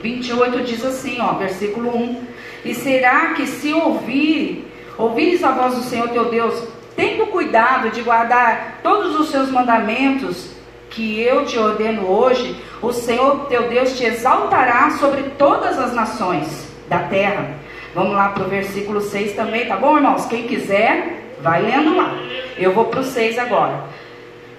28 0.03 0.63
diz 0.65 0.85
assim, 0.85 1.19
ó, 1.19 1.33
versículo 1.33 1.97
1: 1.97 2.23
E 2.63 2.75
será 2.75 3.33
que 3.33 3.47
se 3.47 3.73
ouvir, 3.73 4.71
ouvires 4.99 5.43
a 5.43 5.53
voz 5.53 5.77
do 5.77 5.83
Senhor 5.83 6.11
teu 6.11 6.27
Deus, 6.27 6.63
tendo 6.95 7.27
cuidado 7.29 7.89
de 7.89 8.03
guardar 8.03 8.81
todos 8.83 9.19
os 9.19 9.31
seus 9.31 9.51
mandamentos 9.51 10.51
que 10.91 11.23
eu 11.23 11.47
te 11.47 11.59
ordeno 11.59 12.07
hoje, 12.07 12.55
o 12.83 12.93
Senhor 12.93 13.47
teu 13.47 13.67
Deus 13.71 13.97
te 13.97 14.05
exaltará 14.05 14.91
sobre 15.01 15.23
todas 15.39 15.79
as 15.79 15.95
nações 15.95 16.69
da 16.87 16.99
terra. 16.99 17.64
Vamos 17.95 18.15
lá 18.15 18.31
para 18.31 18.45
o 18.45 18.49
versículo 18.49 19.01
6 19.01 19.35
também, 19.35 19.67
tá 19.67 19.77
bom, 19.77 19.97
irmãos? 19.97 20.27
Quem 20.27 20.49
quiser, 20.49 21.23
vai 21.41 21.63
lendo 21.63 21.97
lá. 21.97 22.13
Eu 22.59 22.73
vou 22.73 22.87
para 22.87 23.01
o 23.01 23.05
6 23.05 23.39
agora. 23.39 23.85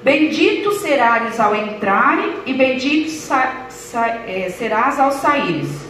Bendito 0.02 0.72
serás 0.74 1.40
ao 1.40 1.54
entrar 1.54 2.18
e 2.46 2.54
bendito 2.54 3.12
é, 4.28 4.50
serás 4.50 5.00
ao 5.00 5.12
saíres. 5.12 5.86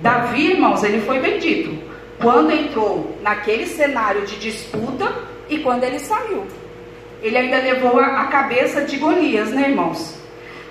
Davi, 0.00 0.52
irmãos, 0.52 0.82
ele 0.84 1.00
foi 1.00 1.20
bendito 1.20 1.78
quando 2.20 2.50
entrou 2.50 3.16
naquele 3.22 3.66
cenário 3.66 4.26
de 4.26 4.36
disputa 4.36 5.14
e 5.48 5.58
quando 5.58 5.84
ele 5.84 5.98
saiu. 5.98 6.46
Ele 7.22 7.38
ainda 7.38 7.58
levou 7.58 7.98
a, 7.98 8.22
a 8.22 8.26
cabeça 8.26 8.82
de 8.82 8.96
Golias, 8.98 9.50
né, 9.50 9.70
irmãos? 9.70 10.18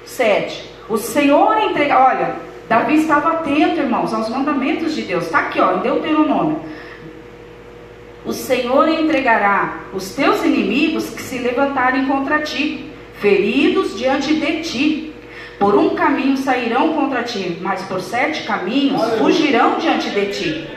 7. 0.05 0.69
O 0.87 0.97
Senhor 0.97 1.57
entrega, 1.57 1.99
olha, 1.99 2.35
Davi 2.67 2.95
estava 2.95 3.29
atento, 3.29 3.79
irmãos, 3.79 4.13
aos 4.13 4.29
mandamentos 4.29 4.95
de 4.95 5.03
Deus. 5.03 5.25
Está 5.25 5.39
aqui, 5.39 5.59
ó, 5.59 5.77
em 5.77 5.79
Deuteronômio. 5.79 6.59
O 8.25 8.33
Senhor 8.33 8.87
entregará 8.87 9.81
os 9.93 10.15
teus 10.15 10.43
inimigos 10.43 11.09
que 11.11 11.21
se 11.21 11.37
levantarem 11.37 12.07
contra 12.07 12.39
ti, 12.39 12.89
feridos 13.19 13.95
diante 13.95 14.33
de 14.33 14.61
ti. 14.61 15.13
Por 15.59 15.75
um 15.75 15.91
caminho 15.91 16.35
sairão 16.35 16.93
contra 16.93 17.23
ti, 17.23 17.57
mas 17.61 17.83
por 17.83 18.01
sete 18.01 18.43
caminhos 18.43 19.01
fugirão 19.19 19.77
diante 19.77 20.09
de 20.09 20.25
ti. 20.27 20.67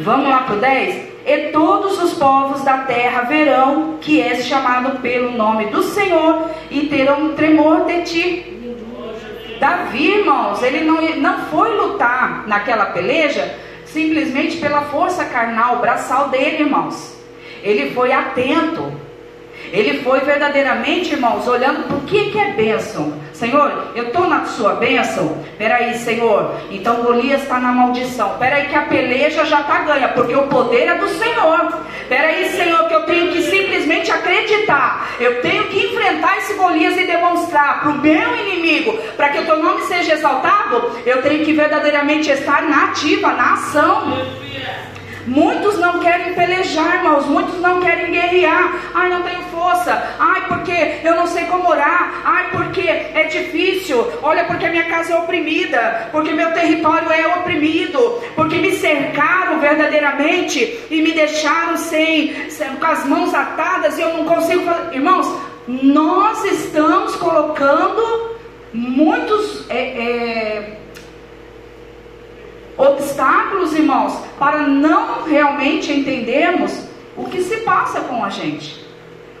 Vamos 0.00 0.28
lá 0.28 0.42
para 0.44 0.54
o 0.54 0.60
10? 0.60 1.12
E 1.26 1.38
todos 1.52 2.02
os 2.02 2.14
povos 2.14 2.62
da 2.62 2.78
terra 2.78 3.22
verão 3.22 3.98
que 4.00 4.20
és 4.20 4.46
chamado 4.46 5.00
pelo 5.00 5.32
nome 5.32 5.66
do 5.66 5.82
Senhor 5.82 6.50
e 6.70 6.86
terão 6.86 7.34
tremor 7.34 7.84
de 7.84 8.02
ti. 8.02 8.51
Davi, 9.62 10.18
irmãos, 10.18 10.60
ele 10.60 10.80
não, 10.80 11.00
não 11.18 11.46
foi 11.46 11.76
lutar 11.76 12.48
naquela 12.48 12.86
peleja 12.86 13.54
simplesmente 13.84 14.56
pela 14.56 14.80
força 14.86 15.24
carnal, 15.26 15.78
braçal 15.78 16.30
dele, 16.30 16.64
irmãos. 16.64 17.16
Ele 17.62 17.92
foi 17.94 18.10
atento. 18.10 18.92
Ele 19.72 20.02
foi 20.02 20.20
verdadeiramente, 20.20 21.14
irmãos, 21.14 21.48
olhando 21.48 21.86
para 21.86 21.96
o 21.96 22.00
que, 22.02 22.30
que 22.30 22.38
é 22.38 22.52
bênção. 22.52 23.14
Senhor, 23.32 23.90
eu 23.94 24.08
estou 24.08 24.28
na 24.28 24.44
sua 24.44 24.74
bênção. 24.74 25.42
Peraí, 25.56 25.94
Senhor. 25.94 26.54
Então 26.70 26.96
Golias 26.96 27.42
está 27.42 27.58
na 27.58 27.72
maldição. 27.72 28.36
Peraí, 28.38 28.68
que 28.68 28.74
a 28.74 28.82
peleja 28.82 29.46
já 29.46 29.62
está 29.62 29.78
ganha, 29.78 30.08
porque 30.08 30.34
o 30.34 30.46
poder 30.46 30.88
é 30.88 30.94
do 30.96 31.08
Senhor. 31.08 31.72
Peraí, 32.06 32.50
Senhor, 32.50 32.86
que 32.86 32.94
eu 32.94 33.06
tenho 33.06 33.32
que 33.32 33.42
simplesmente 33.42 34.12
acreditar. 34.12 35.08
Eu 35.18 35.40
tenho 35.40 35.64
que 35.64 35.86
enfrentar 35.86 36.36
esse 36.36 36.52
Golias 36.52 36.96
e 36.98 37.06
demonstrar 37.06 37.80
para 37.80 37.90
o 37.90 37.98
meu 37.98 38.36
inimigo, 38.36 38.92
para 39.16 39.30
que 39.30 39.38
o 39.38 39.46
teu 39.46 39.56
nome 39.56 39.80
seja 39.86 40.12
exaltado. 40.12 40.92
Eu 41.06 41.22
tenho 41.22 41.42
que 41.46 41.54
verdadeiramente 41.54 42.30
estar 42.30 42.62
na 42.68 42.84
ativa, 42.84 43.32
na 43.32 43.54
ação. 43.54 44.18
Muitos 45.26 45.78
não 45.78 45.98
querem 46.00 46.34
pelejar, 46.34 46.96
irmãos. 46.96 47.26
Muitos 47.26 47.58
não 47.60 47.80
querem 47.80 48.10
guerrear. 48.10 48.74
Ai, 48.92 49.08
não 49.08 49.22
tenho 49.22 49.42
força. 49.62 50.02
Ai, 50.18 50.46
porque 50.48 51.00
eu 51.04 51.14
não 51.14 51.26
sei 51.26 51.44
como 51.44 51.68
orar. 51.68 52.22
Ai, 52.24 52.50
porque 52.50 52.80
é 52.80 53.24
difícil. 53.24 54.06
Olha, 54.22 54.44
porque 54.44 54.68
minha 54.68 54.84
casa 54.84 55.12
é 55.12 55.16
oprimida. 55.16 56.08
Porque 56.10 56.32
meu 56.32 56.52
território 56.52 57.10
é 57.12 57.26
oprimido. 57.38 58.20
Porque 58.34 58.56
me 58.58 58.72
cercaram 58.72 59.60
verdadeiramente 59.60 60.58
e 60.90 61.02
me 61.02 61.12
deixaram 61.12 61.76
sem, 61.76 62.34
com 62.80 62.86
as 62.86 63.06
mãos 63.06 63.32
atadas 63.32 63.98
e 63.98 64.02
eu 64.02 64.16
não 64.16 64.24
consigo 64.24 64.64
fazer. 64.64 64.96
Irmãos, 64.96 65.26
nós 65.68 66.44
estamos 66.44 67.14
colocando 67.16 68.36
muitos. 68.72 69.70
É, 69.70 69.76
é, 69.76 70.78
obstáculos, 72.74 73.74
irmãos, 73.74 74.18
para 74.38 74.66
não 74.66 75.24
realmente 75.24 75.92
entendermos 75.92 76.72
o 77.16 77.26
que 77.26 77.42
se 77.42 77.58
passa 77.58 78.00
com 78.00 78.24
a 78.24 78.30
gente. 78.30 78.81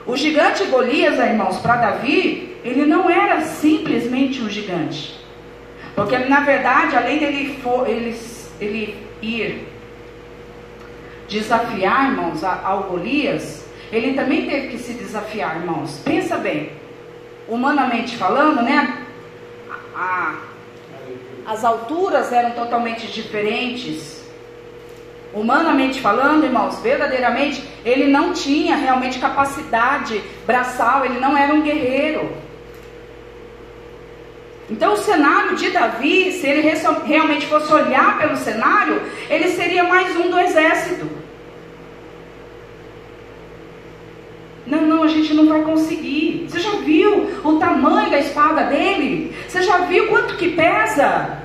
O 0.06 0.16
gigante 0.16 0.64
Golias, 0.64 1.18
irmãos, 1.18 1.58
para 1.58 1.76
Davi, 1.76 2.56
ele 2.64 2.84
não 2.86 3.08
era 3.08 3.42
simplesmente 3.42 4.42
um 4.42 4.48
gigante. 4.48 5.20
Porque 5.94 6.16
na 6.18 6.40
verdade, 6.40 6.96
além 6.96 7.18
dele 7.18 7.58
for, 7.62 7.88
ele, 7.88 8.16
ele 8.60 8.96
ir 9.20 9.68
desafiar, 11.28 12.10
irmãos, 12.10 12.42
ao 12.42 12.84
Golias, 12.84 13.64
ele 13.92 14.14
também 14.14 14.46
teve 14.46 14.68
que 14.68 14.78
se 14.78 14.94
desafiar, 14.94 15.56
irmãos. 15.56 16.00
Pensa 16.04 16.36
bem, 16.36 16.72
humanamente 17.46 18.16
falando, 18.16 18.62
né? 18.62 19.04
A, 19.94 20.40
as 21.46 21.64
alturas 21.64 22.32
eram 22.32 22.52
totalmente 22.52 23.06
diferentes. 23.08 24.21
Humanamente 25.34 26.00
falando, 26.00 26.44
irmãos, 26.44 26.78
verdadeiramente, 26.80 27.62
ele 27.84 28.06
não 28.06 28.34
tinha 28.34 28.76
realmente 28.76 29.18
capacidade 29.18 30.22
braçal, 30.46 31.06
ele 31.06 31.18
não 31.18 31.36
era 31.36 31.54
um 31.54 31.62
guerreiro. 31.62 32.30
Então, 34.70 34.92
o 34.92 34.96
cenário 34.96 35.56
de 35.56 35.70
Davi, 35.70 36.32
se 36.32 36.46
ele 36.46 36.70
realmente 37.04 37.46
fosse 37.46 37.72
olhar 37.72 38.18
pelo 38.18 38.36
cenário, 38.36 39.02
ele 39.28 39.48
seria 39.48 39.84
mais 39.84 40.14
um 40.16 40.30
do 40.30 40.38
exército. 40.38 41.06
Não, 44.66 44.82
não, 44.82 45.02
a 45.02 45.08
gente 45.08 45.34
não 45.34 45.46
vai 45.46 45.62
conseguir. 45.62 46.46
Você 46.48 46.60
já 46.60 46.70
viu 46.76 47.28
o 47.42 47.58
tamanho 47.58 48.10
da 48.10 48.18
espada 48.18 48.64
dele? 48.64 49.34
Você 49.48 49.62
já 49.62 49.78
viu 49.78 50.08
quanto 50.08 50.36
que 50.36 50.50
pesa? 50.50 51.41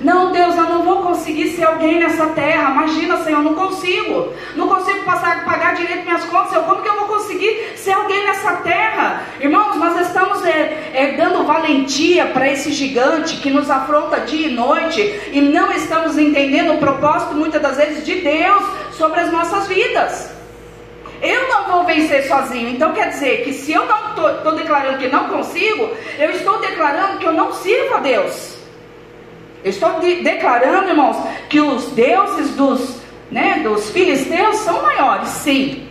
Não, 0.00 0.32
Deus, 0.32 0.56
eu 0.56 0.64
não 0.64 0.82
vou 0.82 1.02
conseguir 1.02 1.50
ser 1.50 1.64
alguém 1.64 1.98
nessa 1.98 2.26
terra. 2.26 2.70
Imagina, 2.70 3.16
Senhor, 3.18 3.38
eu 3.38 3.44
não 3.44 3.54
consigo. 3.54 4.32
Não 4.56 4.68
consigo 4.68 5.04
passar, 5.04 5.44
pagar 5.44 5.74
direito 5.74 6.04
minhas 6.04 6.24
contas. 6.24 6.50
Senhor, 6.50 6.64
como 6.64 6.82
que 6.82 6.88
eu 6.88 6.96
vou 6.96 7.06
conseguir 7.06 7.72
ser 7.76 7.92
alguém 7.92 8.24
nessa 8.24 8.52
terra? 8.56 9.22
Irmãos, 9.40 9.76
nós 9.76 10.00
estamos 10.06 10.44
é, 10.44 10.90
é, 10.92 11.12
dando 11.16 11.44
valentia 11.44 12.26
para 12.26 12.50
esse 12.50 12.72
gigante 12.72 13.36
que 13.36 13.50
nos 13.50 13.70
afronta 13.70 14.20
dia 14.20 14.48
e 14.48 14.52
noite 14.52 15.00
e 15.32 15.40
não 15.40 15.72
estamos 15.72 16.18
entendendo 16.18 16.74
o 16.74 16.78
propósito, 16.78 17.34
muitas 17.34 17.62
das 17.62 17.76
vezes, 17.76 18.04
de 18.04 18.16
Deus 18.16 18.64
sobre 18.92 19.20
as 19.20 19.30
nossas 19.30 19.68
vidas. 19.68 20.34
Eu 21.22 21.48
não 21.48 21.64
vou 21.70 21.84
vencer 21.84 22.26
sozinho. 22.26 22.68
Então 22.68 22.92
quer 22.92 23.10
dizer 23.10 23.44
que 23.44 23.52
se 23.52 23.72
eu 23.72 23.86
não 23.86 24.10
estou 24.10 24.54
declarando 24.54 24.98
que 24.98 25.08
não 25.08 25.28
consigo, 25.28 25.90
eu 26.18 26.30
estou 26.30 26.60
declarando 26.60 27.18
que 27.18 27.26
eu 27.26 27.32
não 27.32 27.52
sirvo 27.52 27.94
a 27.94 28.00
Deus. 28.00 28.53
Eu 29.64 29.70
estou 29.70 29.98
de, 29.98 30.16
declarando, 30.16 30.90
irmãos, 30.90 31.16
que 31.48 31.58
os 31.58 31.86
deuses 31.92 32.54
dos, 32.54 33.00
né, 33.30 33.60
dos 33.64 33.90
filisteus 33.90 34.56
são 34.56 34.82
maiores, 34.82 35.28
sim. 35.28 35.88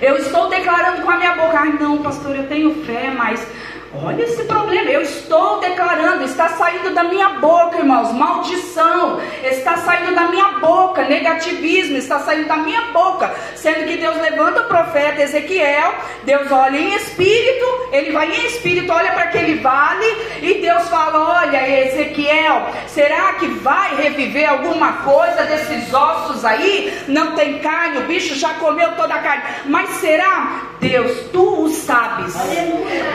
Eu 0.00 0.16
estou 0.16 0.48
declarando 0.48 1.02
com 1.02 1.10
a 1.10 1.16
minha 1.16 1.34
boca, 1.34 1.58
ai 1.58 1.72
não, 1.72 1.98
pastor, 1.98 2.36
eu 2.36 2.46
tenho 2.46 2.72
fé, 2.84 3.10
mas 3.10 3.44
Olha 3.92 4.22
esse 4.22 4.44
problema, 4.44 4.88
eu 4.88 5.02
estou 5.02 5.58
declarando, 5.58 6.22
está 6.22 6.48
saindo 6.50 6.94
da 6.94 7.02
minha 7.02 7.30
boca, 7.40 7.76
irmãos, 7.76 8.12
maldição, 8.12 9.20
está 9.42 9.78
saindo 9.78 10.14
da 10.14 10.28
minha 10.28 10.46
boca, 10.60 11.02
negativismo, 11.02 11.96
está 11.96 12.20
saindo 12.20 12.46
da 12.46 12.58
minha 12.58 12.82
boca, 12.92 13.34
sendo 13.56 13.88
que 13.88 13.96
Deus 13.96 14.16
levanta 14.18 14.60
o 14.60 14.68
profeta 14.68 15.20
Ezequiel, 15.22 15.92
Deus 16.22 16.52
olha 16.52 16.78
em 16.78 16.94
espírito, 16.94 17.66
ele 17.90 18.12
vai 18.12 18.30
em 18.30 18.46
espírito, 18.46 18.92
olha 18.92 19.10
para 19.10 19.24
aquele 19.24 19.56
vale, 19.56 20.06
e 20.40 20.60
Deus 20.60 20.88
fala: 20.88 21.40
Olha, 21.40 21.86
Ezequiel, 21.86 22.68
será 22.86 23.32
que 23.34 23.48
vai 23.48 23.96
reviver 23.96 24.48
alguma 24.48 24.92
coisa 24.98 25.42
desses 25.46 25.92
ossos 25.92 26.44
aí? 26.44 26.96
Não 27.08 27.34
tem 27.34 27.58
carne, 27.58 27.98
o 27.98 28.06
bicho 28.06 28.36
já 28.36 28.54
comeu 28.54 28.92
toda 28.92 29.14
a 29.14 29.18
carne, 29.18 29.42
mas 29.66 29.90
será? 29.96 30.70
Deus, 30.78 31.26
tu 31.32 31.64
o 31.64 31.68
sabes. 31.68 32.34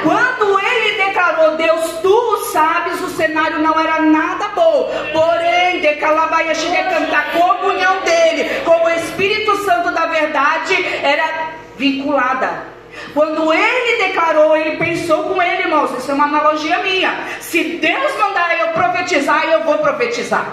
Quando 0.03 0.64
ele 0.67 1.05
declarou, 1.05 1.55
Deus, 1.55 1.99
tu 2.01 2.37
sabes, 2.51 3.01
o 3.01 3.09
cenário 3.09 3.59
não 3.59 3.79
era 3.79 4.01
nada 4.01 4.49
bom. 4.49 4.91
Porém, 5.13 5.81
de 5.81 5.95
Calabaia 5.95 6.55
cheguei 6.55 6.79
a 6.79 6.89
cantar 6.89 7.27
a 7.27 7.39
comunhão 7.39 8.01
dele 8.01 8.61
com 8.63 8.85
o 8.85 8.89
Espírito 8.89 9.55
Santo 9.63 9.91
da 9.91 10.05
verdade 10.07 10.75
era 11.03 11.53
vinculada. 11.77 12.75
Quando 13.13 13.53
ele 13.53 14.07
declarou, 14.07 14.55
ele 14.55 14.77
pensou 14.77 15.23
com 15.23 15.41
ele, 15.41 15.63
irmãos. 15.63 15.91
Isso 15.97 16.11
é 16.11 16.13
uma 16.13 16.25
analogia 16.25 16.79
minha. 16.79 17.13
Se 17.39 17.63
Deus 17.63 18.17
mandar 18.17 18.59
eu 18.59 18.69
profetizar, 18.69 19.45
eu 19.45 19.63
vou 19.63 19.77
profetizar. 19.79 20.45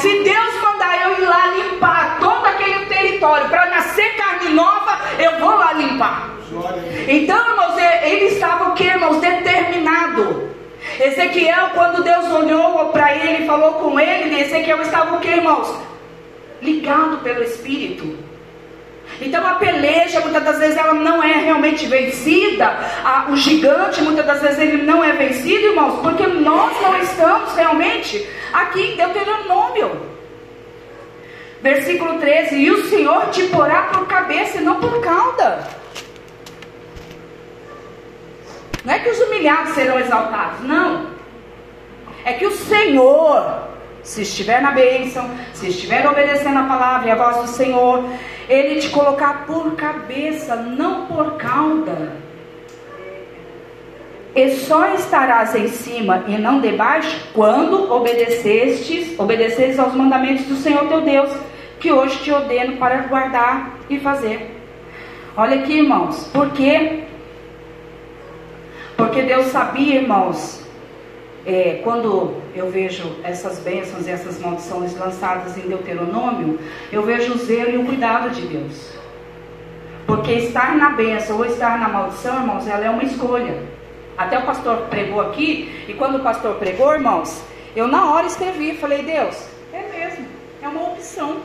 Se 0.00 0.22
Deus 0.22 0.54
mandar 0.62 1.02
eu 1.02 1.22
ir 1.22 1.26
lá 1.26 1.46
limpar 1.48 2.18
todo 2.18 2.46
aquele 2.46 2.86
território 2.86 3.48
para 3.48 3.66
nascer 3.66 4.16
carne 4.16 4.50
nova, 4.50 4.98
eu 5.18 5.38
vou 5.38 5.56
lá 5.56 5.72
limpar. 5.72 6.35
Então, 7.08 7.50
irmãos, 7.50 7.78
ele 8.02 8.24
estava 8.26 8.70
o 8.70 8.74
que, 8.74 8.84
irmãos? 8.84 9.20
Determinado. 9.20 10.50
Ezequiel, 11.00 11.70
quando 11.74 12.02
Deus 12.02 12.30
olhou 12.32 12.88
para 12.90 13.14
ele 13.14 13.44
e 13.44 13.46
falou 13.46 13.74
com 13.74 13.98
ele, 13.98 14.40
Ezequiel 14.40 14.80
estava 14.82 15.16
o 15.16 15.20
que, 15.20 15.28
irmãos? 15.28 15.74
Ligado 16.62 17.18
pelo 17.18 17.42
Espírito. 17.42 18.26
Então 19.20 19.46
a 19.46 19.54
peleja 19.54 20.20
muitas 20.20 20.42
das 20.42 20.58
vezes 20.58 20.76
ela 20.76 20.92
não 20.92 21.22
é 21.22 21.32
realmente 21.32 21.86
vencida. 21.86 22.66
A, 23.04 23.26
o 23.30 23.36
gigante 23.36 24.02
muitas 24.02 24.26
das 24.26 24.40
vezes 24.40 24.58
ele 24.58 24.82
não 24.82 25.02
é 25.02 25.12
vencido, 25.12 25.66
irmãos, 25.66 26.00
porque 26.02 26.26
nós 26.26 26.72
não 26.82 26.98
estamos 27.00 27.54
realmente 27.54 28.28
aqui 28.52 28.92
em 28.92 28.96
Deuteronômio. 28.96 30.16
Versículo 31.62 32.18
13: 32.18 32.56
E 32.56 32.70
o 32.70 32.86
Senhor 32.88 33.30
te 33.30 33.44
porá 33.44 33.82
por 33.92 34.06
cabeça 34.06 34.58
e 34.58 34.62
não 34.62 34.76
por 34.76 35.00
cauda. 35.00 35.66
Não 38.86 38.94
é 38.94 39.00
que 39.00 39.10
os 39.10 39.20
humilhados 39.20 39.74
serão 39.74 39.98
exaltados, 39.98 40.60
não. 40.60 41.06
É 42.24 42.32
que 42.34 42.46
o 42.46 42.52
Senhor, 42.52 43.62
se 44.04 44.22
estiver 44.22 44.62
na 44.62 44.70
bênção, 44.70 45.28
se 45.52 45.70
estiver 45.70 46.06
obedecendo 46.06 46.60
a 46.60 46.62
palavra 46.62 47.08
e 47.08 47.10
a 47.10 47.16
voz 47.16 47.36
do 47.38 47.48
Senhor, 47.48 48.04
Ele 48.48 48.80
te 48.80 48.88
colocar 48.90 49.44
por 49.44 49.74
cabeça, 49.74 50.54
não 50.54 51.06
por 51.06 51.32
cauda. 51.32 52.12
E 54.36 54.50
só 54.50 54.94
estarás 54.94 55.56
em 55.56 55.66
cima 55.66 56.22
e 56.28 56.38
não 56.38 56.60
debaixo 56.60 57.28
quando 57.34 57.92
obedecestes, 57.92 59.18
obedecestes 59.18 59.80
aos 59.80 59.94
mandamentos 59.94 60.44
do 60.44 60.54
Senhor 60.54 60.86
teu 60.86 61.00
Deus, 61.00 61.36
que 61.80 61.90
hoje 61.90 62.22
te 62.22 62.30
ordeno 62.30 62.76
para 62.76 62.98
guardar 62.98 63.80
e 63.90 63.98
fazer. 63.98 64.54
Olha 65.36 65.56
aqui, 65.56 65.78
irmãos, 65.78 66.30
porque 66.32 67.04
porque 68.96 69.22
Deus 69.22 69.46
sabia, 69.46 70.00
irmãos, 70.00 70.64
é, 71.44 71.80
quando 71.84 72.34
eu 72.54 72.70
vejo 72.70 73.16
essas 73.22 73.58
bênçãos 73.60 74.06
e 74.06 74.10
essas 74.10 74.40
maldições 74.40 74.96
lançadas 74.98 75.56
em 75.56 75.68
Deuteronômio, 75.68 76.58
eu 76.90 77.02
vejo 77.02 77.34
o 77.34 77.38
zelo 77.38 77.70
e 77.70 77.76
o 77.76 77.84
cuidado 77.84 78.30
de 78.30 78.42
Deus. 78.42 78.96
Porque 80.06 80.32
estar 80.32 80.76
na 80.76 80.90
bênção 80.90 81.36
ou 81.36 81.44
estar 81.44 81.78
na 81.78 81.88
maldição, 81.88 82.36
irmãos, 82.36 82.66
ela 82.66 82.84
é 82.84 82.90
uma 82.90 83.04
escolha. 83.04 83.62
Até 84.16 84.38
o 84.38 84.46
pastor 84.46 84.78
pregou 84.88 85.20
aqui, 85.20 85.84
e 85.86 85.94
quando 85.94 86.16
o 86.16 86.20
pastor 86.20 86.54
pregou, 86.54 86.92
irmãos, 86.92 87.42
eu 87.76 87.86
na 87.86 88.12
hora 88.12 88.26
escrevi, 88.26 88.76
falei, 88.76 89.02
Deus, 89.02 89.46
é 89.72 89.82
mesmo, 89.92 90.26
é 90.62 90.68
uma 90.68 90.92
opção. 90.92 91.36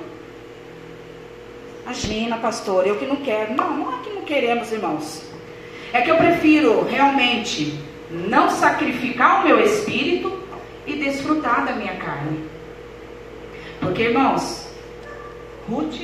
Imagina, 1.83 2.37
pastor, 2.37 2.87
eu 2.87 2.95
que 2.97 3.05
não 3.05 3.17
quero. 3.17 3.53
Não, 3.53 3.77
não 3.77 3.93
é 3.93 4.03
que 4.03 4.09
não 4.11 4.21
queremos, 4.21 4.71
irmãos. 4.71 5.30
É 5.93 6.01
que 6.01 6.09
eu 6.09 6.17
prefiro 6.17 6.85
realmente 6.85 7.77
não 8.09 8.49
sacrificar 8.49 9.41
o 9.41 9.47
meu 9.47 9.59
espírito 9.59 10.41
e 10.87 10.95
desfrutar 10.95 11.65
da 11.65 11.73
minha 11.73 11.95
carne. 11.97 12.49
Porque, 13.79 14.03
irmãos, 14.03 14.67
Ruth, 15.69 15.99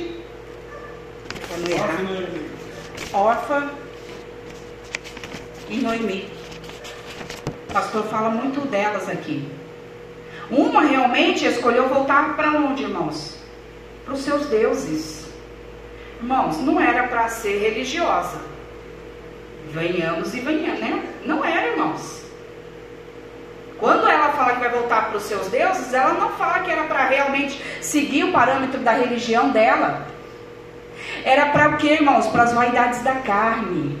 órfã 3.12 3.70
e 5.70 5.76
Noemi. 5.78 6.30
O 7.68 7.72
pastor 7.72 8.04
fala 8.04 8.30
muito 8.30 8.60
delas 8.68 9.08
aqui. 9.08 9.48
Uma 10.50 10.82
realmente 10.82 11.44
escolheu 11.44 11.88
voltar 11.88 12.36
para 12.36 12.52
onde, 12.52 12.82
irmãos? 12.82 13.38
Para 14.04 14.14
os 14.14 14.20
seus 14.20 14.46
deuses. 14.46 15.28
Irmãos, 16.20 16.58
não 16.58 16.80
era 16.80 17.06
para 17.08 17.28
ser 17.28 17.58
religiosa 17.58 18.47
venhamos 19.70 20.34
e 20.34 20.40
venhamos, 20.40 20.80
né? 20.80 21.02
Não 21.24 21.44
era, 21.44 21.68
irmãos. 21.68 22.22
Quando 23.78 24.08
ela 24.08 24.32
fala 24.32 24.54
que 24.54 24.60
vai 24.60 24.70
voltar 24.70 25.08
para 25.08 25.18
os 25.18 25.22
seus 25.22 25.46
deuses, 25.48 25.94
ela 25.94 26.14
não 26.14 26.30
fala 26.30 26.60
que 26.60 26.70
era 26.70 26.84
para 26.84 27.06
realmente 27.06 27.62
seguir 27.80 28.24
o 28.24 28.32
parâmetro 28.32 28.80
da 28.80 28.92
religião 28.92 29.50
dela. 29.50 30.06
Era 31.24 31.46
para 31.50 31.70
o 31.70 31.76
que, 31.76 31.88
irmãos? 31.88 32.26
Para 32.26 32.42
as 32.42 32.52
vaidades 32.52 33.02
da 33.02 33.14
carne. 33.16 33.98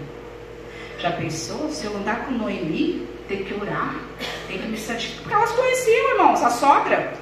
Já 0.98 1.12
pensou 1.12 1.70
se 1.70 1.86
eu 1.86 1.96
andar 1.96 2.24
com 2.24 2.32
Noemi? 2.32 3.06
Ter 3.28 3.44
que 3.44 3.54
orar, 3.54 3.94
tem 4.48 4.58
que 4.58 4.66
me 4.66 4.76
santificar. 4.76 5.22
Porque 5.22 5.34
elas 5.34 5.52
conheciam, 5.52 6.10
irmãos, 6.12 6.42
a 6.42 6.50
sogra. 6.50 7.12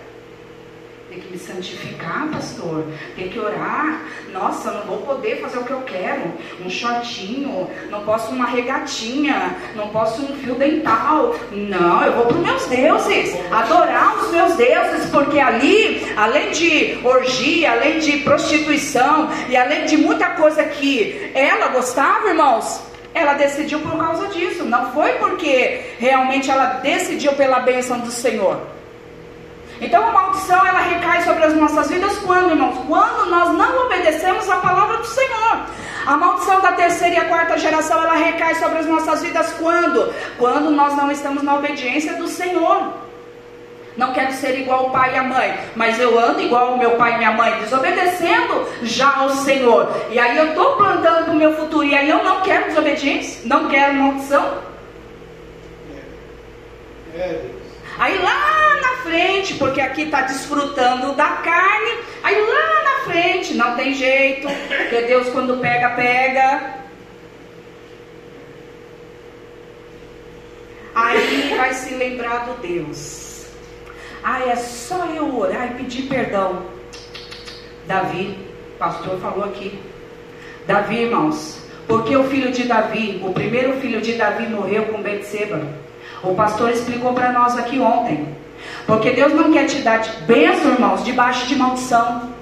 Tem 1.16 1.24
que 1.24 1.32
me 1.32 1.38
santificar, 1.38 2.28
pastor. 2.30 2.84
Tem 3.16 3.30
que 3.30 3.38
orar. 3.38 4.02
Nossa, 4.34 4.70
não 4.70 4.82
vou 4.82 4.98
poder 4.98 5.40
fazer 5.40 5.56
o 5.56 5.64
que 5.64 5.70
eu 5.70 5.80
quero. 5.80 6.30
Um 6.62 6.68
shortinho. 6.68 7.70
Não 7.88 8.04
posso 8.04 8.32
uma 8.32 8.44
regatinha. 8.44 9.56
Não 9.74 9.88
posso 9.88 10.20
um 10.20 10.36
fio 10.36 10.56
dental. 10.56 11.34
Não, 11.50 12.04
eu 12.04 12.12
vou 12.12 12.26
para 12.26 12.36
os 12.36 12.42
meus 12.42 12.66
deuses. 12.66 13.34
Adorar 13.50 14.18
os 14.18 14.30
meus 14.30 14.56
deuses. 14.56 15.08
Porque 15.08 15.38
ali, 15.38 16.06
além 16.18 16.50
de 16.50 16.98
orgia, 17.02 17.72
além 17.72 17.98
de 17.98 18.18
prostituição 18.18 19.30
e 19.48 19.56
além 19.56 19.86
de 19.86 19.96
muita 19.96 20.30
coisa 20.30 20.64
que 20.64 21.30
ela 21.34 21.68
gostava, 21.68 22.28
irmãos, 22.28 22.82
ela 23.14 23.32
decidiu 23.32 23.80
por 23.80 23.96
causa 23.96 24.26
disso. 24.28 24.64
Não 24.64 24.92
foi 24.92 25.12
porque 25.12 25.94
realmente 25.98 26.50
ela 26.50 26.74
decidiu 26.80 27.32
pela 27.32 27.60
bênção 27.60 28.00
do 28.00 28.10
Senhor. 28.10 28.75
Então 29.80 30.06
a 30.06 30.12
maldição 30.12 30.66
ela 30.66 30.80
recai 30.80 31.22
sobre 31.22 31.44
as 31.44 31.54
nossas 31.54 31.88
vidas 31.88 32.16
quando, 32.18 32.50
irmãos? 32.50 32.78
Quando 32.86 33.30
nós 33.30 33.52
não 33.54 33.86
obedecemos 33.86 34.48
a 34.48 34.56
palavra 34.56 34.98
do 34.98 35.06
Senhor. 35.06 35.60
A 36.06 36.16
maldição 36.16 36.60
da 36.60 36.72
terceira 36.72 37.16
e 37.16 37.18
a 37.18 37.24
quarta 37.24 37.58
geração 37.58 38.02
ela 38.02 38.14
recai 38.14 38.54
sobre 38.54 38.78
as 38.78 38.86
nossas 38.86 39.22
vidas 39.22 39.52
quando? 39.54 40.14
Quando 40.38 40.70
nós 40.70 40.94
não 40.96 41.10
estamos 41.10 41.42
na 41.42 41.56
obediência 41.56 42.14
do 42.14 42.28
Senhor. 42.28 42.94
Não 43.96 44.12
quero 44.12 44.32
ser 44.32 44.60
igual 44.60 44.84
ao 44.84 44.90
pai 44.90 45.14
e 45.14 45.18
a 45.18 45.22
mãe, 45.22 45.58
mas 45.74 45.98
eu 45.98 46.18
ando 46.18 46.42
igual 46.42 46.72
ao 46.72 46.78
meu 46.78 46.92
pai 46.92 47.14
e 47.14 47.16
minha 47.16 47.32
mãe, 47.32 47.58
desobedecendo 47.60 48.68
já 48.82 49.16
ao 49.16 49.30
Senhor. 49.30 49.88
E 50.10 50.18
aí 50.18 50.36
eu 50.36 50.48
estou 50.48 50.76
plantando 50.76 51.24
para 51.24 51.32
o 51.32 51.36
meu 51.36 51.54
futuro, 51.54 51.84
e 51.84 51.94
aí 51.94 52.08
eu 52.08 52.22
não 52.22 52.42
quero 52.42 52.66
desobediência, 52.66 53.40
não 53.44 53.68
quero 53.68 53.94
maldição. 53.94 54.58
É. 57.14 57.18
É, 57.18 57.55
aí 57.98 58.18
lá 58.18 58.80
na 58.80 58.96
frente, 59.02 59.54
porque 59.54 59.80
aqui 59.80 60.02
está 60.02 60.22
desfrutando 60.22 61.12
da 61.14 61.28
carne, 61.28 61.92
aí 62.22 62.40
lá 62.40 62.84
na 62.84 63.12
frente 63.12 63.54
não 63.54 63.76
tem 63.76 63.94
jeito, 63.94 64.48
porque 64.68 65.02
Deus 65.02 65.28
quando 65.30 65.60
pega, 65.60 65.90
pega. 65.90 66.76
Aí 70.94 71.54
vai 71.56 71.74
se 71.74 71.94
lembrar 71.94 72.46
do 72.46 72.54
Deus. 72.62 73.46
Ah, 74.24 74.40
é 74.48 74.56
só 74.56 75.04
eu 75.06 75.38
orar 75.38 75.72
e 75.72 75.74
pedir 75.74 76.08
perdão. 76.08 76.66
Davi, 77.86 78.36
pastor 78.78 79.20
falou 79.20 79.44
aqui. 79.44 79.78
Davi, 80.66 81.02
irmãos, 81.02 81.60
porque 81.86 82.16
o 82.16 82.24
filho 82.24 82.50
de 82.50 82.64
Davi, 82.64 83.20
o 83.22 83.32
primeiro 83.32 83.74
filho 83.80 84.00
de 84.00 84.14
Davi 84.14 84.48
morreu 84.48 84.86
com 84.86 85.02
Betseba. 85.02 85.85
O 86.22 86.34
pastor 86.34 86.70
explicou 86.70 87.12
para 87.12 87.32
nós 87.32 87.56
aqui 87.56 87.78
ontem. 87.78 88.26
Porque 88.86 89.10
Deus 89.10 89.32
não 89.32 89.52
quer 89.52 89.66
te 89.66 89.82
dar 89.82 89.98
de 89.98 90.10
bênção, 90.22 90.72
irmãos, 90.72 91.04
debaixo 91.04 91.46
de 91.46 91.56
maldição. 91.56 92.35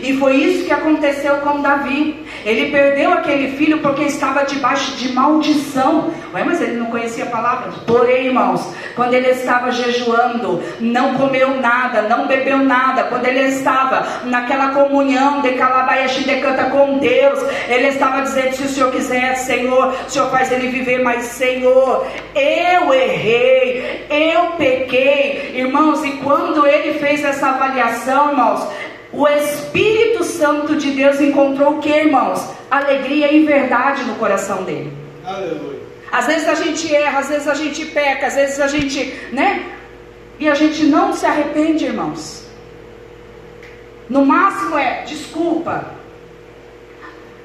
E 0.00 0.16
foi 0.18 0.36
isso 0.36 0.64
que 0.64 0.72
aconteceu 0.72 1.36
com 1.36 1.60
Davi. 1.60 2.24
Ele 2.44 2.70
perdeu 2.70 3.12
aquele 3.12 3.56
filho 3.56 3.78
porque 3.78 4.04
estava 4.04 4.44
debaixo 4.44 4.96
de 4.96 5.12
maldição. 5.12 6.10
Ué, 6.32 6.44
mas 6.44 6.60
ele 6.60 6.76
não 6.76 6.86
conhecia 6.86 7.24
a 7.24 7.28
palavra. 7.28 7.72
Porém, 7.86 8.26
irmãos, 8.26 8.74
quando 8.94 9.14
ele 9.14 9.28
estava 9.28 9.70
jejuando, 9.70 10.62
não 10.80 11.14
comeu 11.14 11.60
nada, 11.60 12.02
não 12.02 12.26
bebeu 12.26 12.58
nada. 12.58 13.04
Quando 13.04 13.26
ele 13.26 13.40
estava 13.48 14.06
naquela 14.24 14.70
comunhão 14.70 15.40
de 15.40 15.52
Calabaiaxi 15.52 16.24
de 16.24 16.36
canta 16.40 16.64
com 16.64 16.98
Deus, 16.98 17.38
ele 17.68 17.88
estava 17.88 18.22
dizendo: 18.22 18.52
se 18.54 18.62
o 18.64 18.68
Senhor 18.68 18.92
quiser, 18.92 19.34
Senhor, 19.36 19.94
o 20.06 20.10
Senhor 20.10 20.30
faz 20.30 20.52
ele 20.52 20.68
viver, 20.68 21.02
mas 21.02 21.24
Senhor, 21.24 22.06
eu 22.34 22.92
errei, 22.92 24.06
eu 24.10 24.52
pequei. 24.52 25.52
Irmãos, 25.54 26.04
e 26.04 26.12
quando 26.18 26.66
ele 26.66 26.98
fez 26.98 27.24
essa 27.24 27.48
avaliação, 27.48 28.30
irmãos, 28.30 28.66
o 29.12 29.26
Espírito 29.28 30.24
Santo 30.24 30.76
de 30.76 30.90
Deus 30.90 31.20
encontrou 31.20 31.74
o 31.74 31.80
que, 31.80 31.88
irmãos? 31.88 32.48
Alegria 32.70 33.32
e 33.32 33.44
verdade 33.44 34.04
no 34.04 34.16
coração 34.16 34.64
dele. 34.64 34.92
Aleluia. 35.24 35.80
Às 36.10 36.26
vezes 36.26 36.48
a 36.48 36.54
gente 36.54 36.94
erra, 36.94 37.18
às 37.18 37.28
vezes 37.28 37.48
a 37.48 37.54
gente 37.54 37.86
peca, 37.86 38.26
às 38.26 38.34
vezes 38.34 38.60
a 38.60 38.68
gente, 38.68 39.12
né? 39.32 39.72
E 40.38 40.48
a 40.48 40.54
gente 40.54 40.84
não 40.84 41.12
se 41.12 41.26
arrepende, 41.26 41.84
irmãos. 41.84 42.46
No 44.08 44.24
máximo 44.24 44.78
é 44.78 45.02
desculpa. 45.02 45.86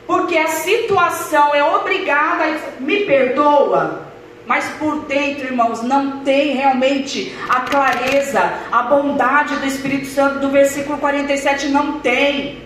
Porque 0.06 0.38
a 0.38 0.48
situação 0.48 1.56
é 1.56 1.64
obrigada, 1.64 2.44
me 2.80 3.06
perdoa. 3.06 4.11
Mas 4.52 4.66
por 4.72 5.06
dentro, 5.06 5.46
irmãos, 5.46 5.82
não 5.82 6.26
tem 6.26 6.58
realmente 6.58 7.34
a 7.48 7.62
clareza, 7.62 8.42
a 8.70 8.84
bondade 8.84 9.56
do 9.56 9.66
Espírito 9.66 10.08
Santo 10.08 10.40
do 10.40 10.50
versículo 10.50 10.98
47 10.98 11.70
não 11.70 12.02
tem. 12.02 12.62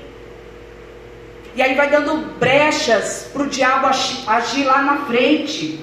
E 1.53 1.61
aí 1.61 1.75
vai 1.75 1.87
dando 1.87 2.39
brechas 2.39 3.29
para 3.31 3.43
o 3.43 3.47
diabo 3.47 3.85
agir 3.85 4.63
lá 4.63 4.81
na 4.81 5.05
frente. 5.05 5.79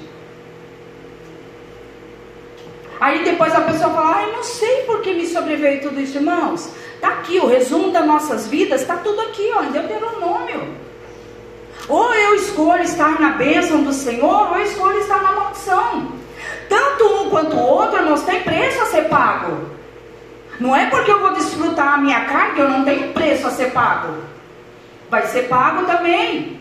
Aí 3.00 3.22
depois 3.22 3.54
a 3.54 3.60
pessoa 3.60 3.90
fala, 3.90 4.16
ai, 4.16 4.32
não 4.32 4.42
sei 4.42 4.82
por 4.82 5.02
que 5.02 5.14
me 5.14 5.28
sobreveio 5.28 5.82
tudo 5.82 6.00
isso, 6.00 6.16
irmãos. 6.16 6.68
Está 6.96 7.10
aqui, 7.10 7.38
o 7.38 7.46
resumo 7.46 7.92
das 7.92 8.04
nossas 8.04 8.48
vidas, 8.48 8.80
está 8.80 8.96
tudo 8.96 9.20
aqui, 9.20 9.52
ó, 9.54 9.62
em 9.62 9.70
Deuteronômio. 9.70 10.81
Ou 11.92 12.14
eu 12.14 12.36
escolho 12.36 12.82
estar 12.84 13.20
na 13.20 13.32
bênção 13.32 13.82
do 13.82 13.92
Senhor, 13.92 14.48
ou 14.50 14.56
eu 14.56 14.64
escolho 14.64 14.98
estar 15.00 15.22
na 15.22 15.32
maldição. 15.32 16.10
Tanto 16.66 17.04
um 17.04 17.28
quanto 17.28 17.54
o 17.54 17.60
outro, 17.60 17.98
irmãos, 17.98 18.22
tem 18.22 18.40
preço 18.40 18.80
a 18.80 18.86
ser 18.86 19.10
pago. 19.10 19.58
Não 20.58 20.74
é 20.74 20.86
porque 20.86 21.12
eu 21.12 21.20
vou 21.20 21.34
desfrutar 21.34 21.92
a 21.92 21.98
minha 21.98 22.24
carne 22.24 22.54
que 22.54 22.60
eu 22.62 22.70
não 22.70 22.82
tenho 22.82 23.12
preço 23.12 23.46
a 23.46 23.50
ser 23.50 23.72
pago. 23.72 24.14
Vai 25.10 25.26
ser 25.26 25.48
pago 25.48 25.84
também. 25.84 26.58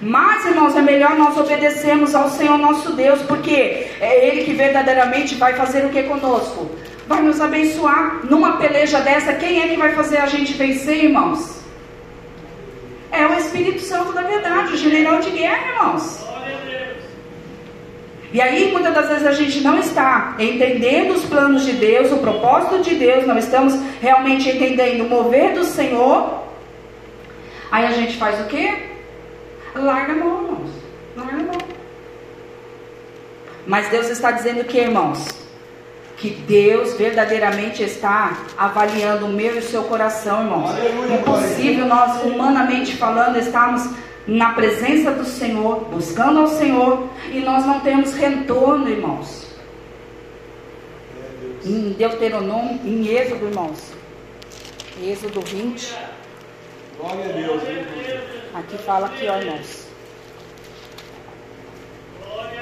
Mas, 0.00 0.46
irmãos, 0.46 0.74
é 0.74 0.80
melhor 0.80 1.16
nós 1.16 1.36
obedecermos 1.36 2.14
ao 2.14 2.30
Senhor 2.30 2.56
nosso 2.56 2.94
Deus, 2.94 3.20
porque 3.28 3.88
é 4.00 4.26
Ele 4.26 4.42
que 4.42 4.54
verdadeiramente 4.54 5.34
vai 5.34 5.52
fazer 5.52 5.84
o 5.84 5.90
que 5.90 6.04
conosco? 6.04 6.70
Vai 7.06 7.20
nos 7.20 7.42
abençoar. 7.42 8.20
Numa 8.24 8.56
peleja 8.56 9.00
dessa, 9.00 9.34
quem 9.34 9.60
é 9.60 9.68
que 9.68 9.76
vai 9.76 9.92
fazer 9.92 10.16
a 10.16 10.26
gente 10.26 10.54
vencer, 10.54 11.04
irmãos? 11.04 11.61
É 13.12 13.26
o 13.26 13.34
Espírito 13.34 13.80
Santo 13.82 14.12
da 14.12 14.22
verdade, 14.22 14.72
o 14.72 14.76
general 14.76 15.20
de 15.20 15.30
guerra, 15.30 15.68
irmãos. 15.68 16.24
E 18.32 18.40
aí, 18.40 18.72
muitas 18.72 18.94
das 18.94 19.08
vezes, 19.08 19.26
a 19.26 19.32
gente 19.32 19.60
não 19.60 19.78
está 19.78 20.34
entendendo 20.38 21.12
os 21.12 21.24
planos 21.26 21.66
de 21.66 21.72
Deus, 21.72 22.10
o 22.10 22.16
propósito 22.16 22.80
de 22.80 22.94
Deus, 22.94 23.26
não 23.26 23.36
estamos 23.36 23.74
realmente 24.00 24.48
entendendo 24.48 25.04
o 25.04 25.08
mover 25.10 25.52
do 25.52 25.64
Senhor. 25.64 26.42
Aí 27.70 27.84
a 27.84 27.92
gente 27.92 28.16
faz 28.16 28.40
o 28.40 28.48
quê? 28.48 28.72
Larga 29.74 30.12
a 30.12 30.16
mão, 30.16 30.44
irmãos. 30.44 30.70
Larga 31.14 31.36
a 31.36 31.42
mão. 31.42 31.58
Mas 33.66 33.88
Deus 33.90 34.08
está 34.08 34.30
dizendo 34.30 34.64
que, 34.64 34.78
irmãos, 34.78 35.28
que 36.22 36.30
Deus 36.30 36.94
verdadeiramente 36.94 37.82
está 37.82 38.44
avaliando 38.56 39.26
o 39.26 39.28
meu 39.28 39.56
e 39.56 39.58
o 39.58 39.62
seu 39.62 39.82
coração, 39.82 40.42
irmãos. 40.42 40.70
Impossível 41.18 41.84
nós, 41.84 42.22
humanamente 42.22 42.96
falando, 42.96 43.38
estarmos 43.38 43.90
na 44.24 44.52
presença 44.52 45.10
do 45.10 45.24
Senhor, 45.24 45.80
buscando 45.90 46.38
ao 46.38 46.46
Senhor, 46.46 47.08
e 47.28 47.40
nós 47.40 47.66
não 47.66 47.80
temos 47.80 48.14
retorno, 48.14 48.88
irmãos. 48.88 49.48
Em 51.66 51.90
Deuteronômio, 51.90 52.78
em 52.84 53.08
Êxodo, 53.08 53.48
irmãos. 53.48 53.92
Êxodo 55.02 55.40
20. 55.40 55.92
Glória 56.98 57.24
a 57.24 57.32
Deus. 57.32 57.62
Aqui 58.54 58.78
fala 58.78 59.06
aqui, 59.06 59.26
ó, 59.26 59.38
irmãos. 59.38 59.88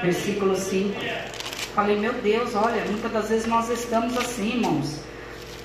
Versículo 0.01 0.55
5. 0.55 0.99
Falei, 1.75 1.97
meu 1.97 2.11
Deus, 2.13 2.53
olha, 2.53 2.83
muitas 2.85 3.11
das 3.11 3.29
vezes 3.29 3.47
nós 3.47 3.69
estamos 3.69 4.17
assim, 4.17 4.57
irmãos. 4.57 4.99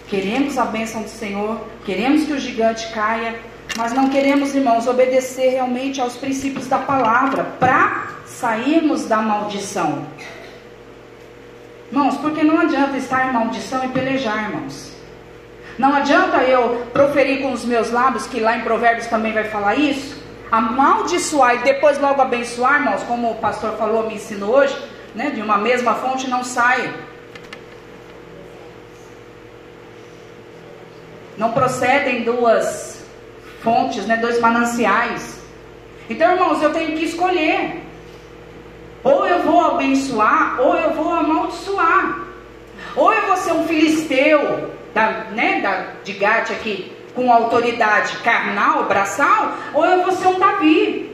Queremos 0.09 0.57
a 0.57 0.65
bênção 0.65 1.03
do 1.03 1.09
Senhor, 1.09 1.61
queremos 1.85 2.25
que 2.25 2.33
o 2.33 2.39
gigante 2.39 2.93
caia, 2.93 3.41
mas 3.77 3.93
não 3.93 4.09
queremos, 4.09 4.55
irmãos, 4.55 4.87
obedecer 4.87 5.51
realmente 5.51 6.01
aos 6.01 6.17
princípios 6.17 6.69
da 6.69 6.79
palavra 6.79 7.43
para 7.59 8.07
sairmos 8.25 9.07
da 9.07 9.17
maldição. 9.17 10.07
Irmãos, 11.91 12.17
porque 12.19 12.45
não 12.45 12.61
adianta 12.61 12.97
estar 12.97 13.29
em 13.29 13.33
maldição 13.33 13.85
e 13.85 13.89
pelejar, 13.89 14.51
irmãos. 14.51 14.93
Não 15.77 15.93
adianta 15.93 16.39
eu 16.45 16.87
proferir 16.93 17.43
com 17.43 17.53
os 17.53 17.65
meus 17.65 17.91
lábios, 17.91 18.29
que 18.29 18.39
lá 18.39 18.57
em 18.57 18.61
Provérbios 18.61 19.09
também 19.09 19.33
vai 19.33 19.45
falar 19.45 19.75
isso, 19.75 20.23
amaldiçoar 20.53 21.57
e 21.57 21.65
depois 21.65 21.99
logo 21.99 22.23
abençoar, 22.23 22.77
irmãos, 22.77 23.03
como 23.03 23.33
o 23.33 23.35
pastor 23.35 23.73
falou, 23.77 24.07
me 24.07 24.15
ensinou 24.15 24.55
hoje 24.55 24.77
né, 25.17 25.31
de 25.31 25.41
uma 25.41 25.57
mesma 25.57 25.95
fonte 25.95 26.29
não 26.29 26.45
sai. 26.45 26.95
Não 31.39 31.53
procedem 31.53 32.23
duas 32.23 33.05
fontes, 33.63 34.07
né, 34.07 34.19
dois 34.19 34.39
mananciais. 34.41 35.41
Então, 36.09 36.33
irmãos, 36.33 36.63
eu 36.63 36.73
tenho 36.73 36.97
que 36.97 37.07
escolher. 37.07 37.83
Ou 39.03 39.27
eu 39.27 39.43
vou 39.43 39.61
abençoar, 39.61 40.61
ou 40.61 40.77
eu 40.77 40.93
vou 40.93 41.13
amaldiçoar. 41.13 42.21
Ou 42.95 43.13
eu 43.13 43.27
vou 43.27 43.37
ser 43.37 43.53
um 43.53 43.67
filisteu, 43.67 44.71
da, 44.93 45.25
né, 45.33 45.61
da, 45.61 45.87
de 46.05 46.13
Gate 46.13 46.51
aqui, 46.51 46.93
com 47.15 47.33
autoridade 47.33 48.19
carnal, 48.19 48.85
braçal, 48.85 49.55
ou 49.73 49.85
eu 49.85 50.03
vou 50.03 50.13
ser 50.13 50.29
um 50.29 50.39
Davi, 50.39 51.06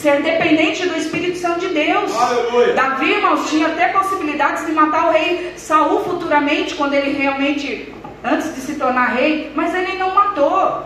ser 0.00 0.22
dependente 0.22 0.88
do 0.88 0.96
Espírito 0.96 1.38
Santo 1.38 1.60
de 1.60 1.68
Deus. 1.68 2.10
Aleluia. 2.16 2.72
Davi, 2.72 3.10
irmãos, 3.12 3.50
tinha 3.50 3.66
até 3.66 3.88
possibilidades 3.88 4.64
de 4.64 4.72
matar 4.72 5.08
o 5.08 5.12
rei 5.12 5.52
Saul 5.56 6.02
futuramente, 6.04 6.74
quando 6.74 6.94
ele 6.94 7.12
realmente, 7.12 7.92
antes 8.24 8.54
de 8.54 8.62
se 8.62 8.76
tornar 8.76 9.14
rei, 9.14 9.52
mas 9.54 9.74
ele 9.74 9.98
não 9.98 10.14
matou. 10.14 10.84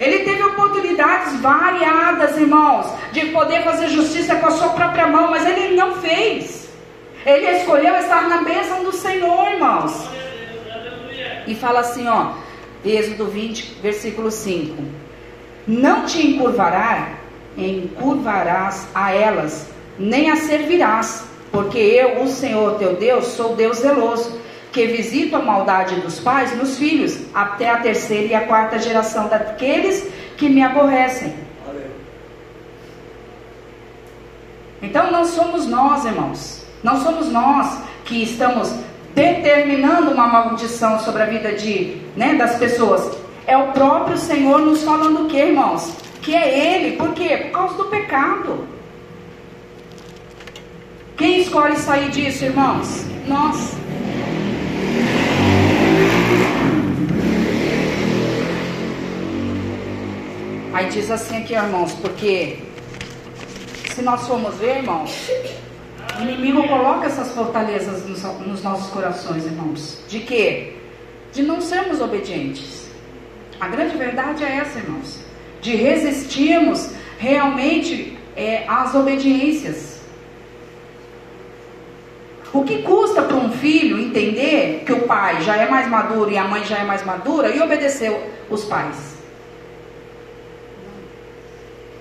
Ele 0.00 0.20
teve 0.20 0.42
oportunidades 0.42 1.38
variadas, 1.40 2.36
irmãos, 2.38 2.86
de 3.12 3.26
poder 3.26 3.62
fazer 3.62 3.88
justiça 3.88 4.36
com 4.36 4.46
a 4.46 4.50
sua 4.50 4.70
própria 4.70 5.06
mão, 5.06 5.30
mas 5.30 5.46
ele 5.46 5.76
não 5.76 5.96
fez. 5.96 6.70
Ele 7.26 7.48
escolheu 7.50 7.94
estar 7.96 8.28
na 8.28 8.38
bênção 8.38 8.82
do 8.82 8.92
Senhor, 8.92 9.52
irmãos. 9.52 10.08
E 11.46 11.54
fala 11.54 11.80
assim, 11.80 12.08
ó, 12.08 12.32
Êxodo 12.84 13.26
20, 13.26 13.78
versículo 13.82 14.30
5: 14.30 14.82
Não 15.68 16.04
te 16.06 16.26
encurvará 16.26 17.21
encurvarás 17.56 18.86
a 18.94 19.12
elas, 19.12 19.68
nem 19.98 20.30
as 20.30 20.40
servirás, 20.40 21.24
porque 21.50 21.78
eu, 21.78 22.22
o 22.22 22.28
Senhor 22.28 22.78
teu 22.78 22.96
Deus, 22.96 23.26
sou 23.26 23.54
Deus 23.54 23.78
zeloso, 23.78 24.40
que 24.72 24.86
visito 24.86 25.36
a 25.36 25.38
maldade 25.38 25.96
dos 25.96 26.18
pais 26.18 26.56
nos 26.56 26.78
filhos, 26.78 27.18
até 27.34 27.68
a 27.68 27.76
terceira 27.78 28.26
e 28.26 28.34
a 28.34 28.46
quarta 28.46 28.78
geração 28.78 29.28
daqueles 29.28 30.08
que 30.36 30.48
me 30.48 30.62
aborrecem. 30.62 31.34
Então 34.80 35.10
não 35.10 35.24
somos 35.24 35.66
nós, 35.66 36.04
irmãos, 36.04 36.64
não 36.82 37.00
somos 37.02 37.28
nós 37.28 37.78
que 38.04 38.22
estamos 38.22 38.74
determinando 39.14 40.10
uma 40.10 40.26
maldição 40.26 40.98
sobre 41.00 41.22
a 41.22 41.26
vida 41.26 41.52
de, 41.52 41.98
né, 42.16 42.34
das 42.34 42.56
pessoas. 42.56 43.16
É 43.46 43.56
o 43.56 43.72
próprio 43.72 44.16
Senhor 44.16 44.60
nos 44.60 44.82
falando 44.82 45.24
o 45.24 45.28
que, 45.28 45.36
irmãos? 45.36 46.01
Que 46.22 46.34
é 46.34 46.76
Ele. 46.76 46.96
Por 46.96 47.12
quê? 47.14 47.36
Por 47.36 47.50
causa 47.50 47.76
do 47.76 47.84
pecado. 47.86 48.66
Quem 51.16 51.40
escolhe 51.40 51.76
sair 51.76 52.10
disso, 52.10 52.44
irmãos? 52.44 53.04
Nós. 53.26 53.76
Aí 60.72 60.88
diz 60.88 61.10
assim 61.10 61.42
aqui, 61.42 61.54
irmãos, 61.54 61.92
porque 61.94 62.58
se 63.94 64.00
nós 64.00 64.26
formos 64.26 64.54
ver, 64.56 64.78
irmãos, 64.78 65.28
o 66.18 66.22
inimigo 66.22 66.66
coloca 66.66 67.06
essas 67.06 67.32
fortalezas 67.32 68.08
nos, 68.08 68.22
nos 68.46 68.62
nossos 68.62 68.90
corações, 68.90 69.44
irmãos. 69.44 70.02
De 70.08 70.20
quê? 70.20 70.76
De 71.32 71.42
não 71.42 71.60
sermos 71.60 72.00
obedientes. 72.00 72.88
A 73.60 73.68
grande 73.68 73.96
verdade 73.96 74.44
é 74.44 74.56
essa, 74.56 74.78
irmãos. 74.78 75.21
De 75.62 75.74
resistirmos 75.74 76.90
realmente 77.18 78.18
é, 78.36 78.64
às 78.68 78.94
obediências. 78.94 80.00
O 82.52 82.64
que 82.64 82.82
custa 82.82 83.22
para 83.22 83.36
um 83.36 83.50
filho 83.50 83.98
entender 83.98 84.82
que 84.84 84.92
o 84.92 85.06
pai 85.06 85.40
já 85.40 85.56
é 85.56 85.70
mais 85.70 85.88
maduro 85.88 86.30
e 86.30 86.36
a 86.36 86.44
mãe 86.44 86.62
já 86.64 86.78
é 86.78 86.84
mais 86.84 87.02
madura 87.02 87.48
e 87.48 87.62
obedecer 87.62 88.14
os 88.50 88.64
pais? 88.64 89.14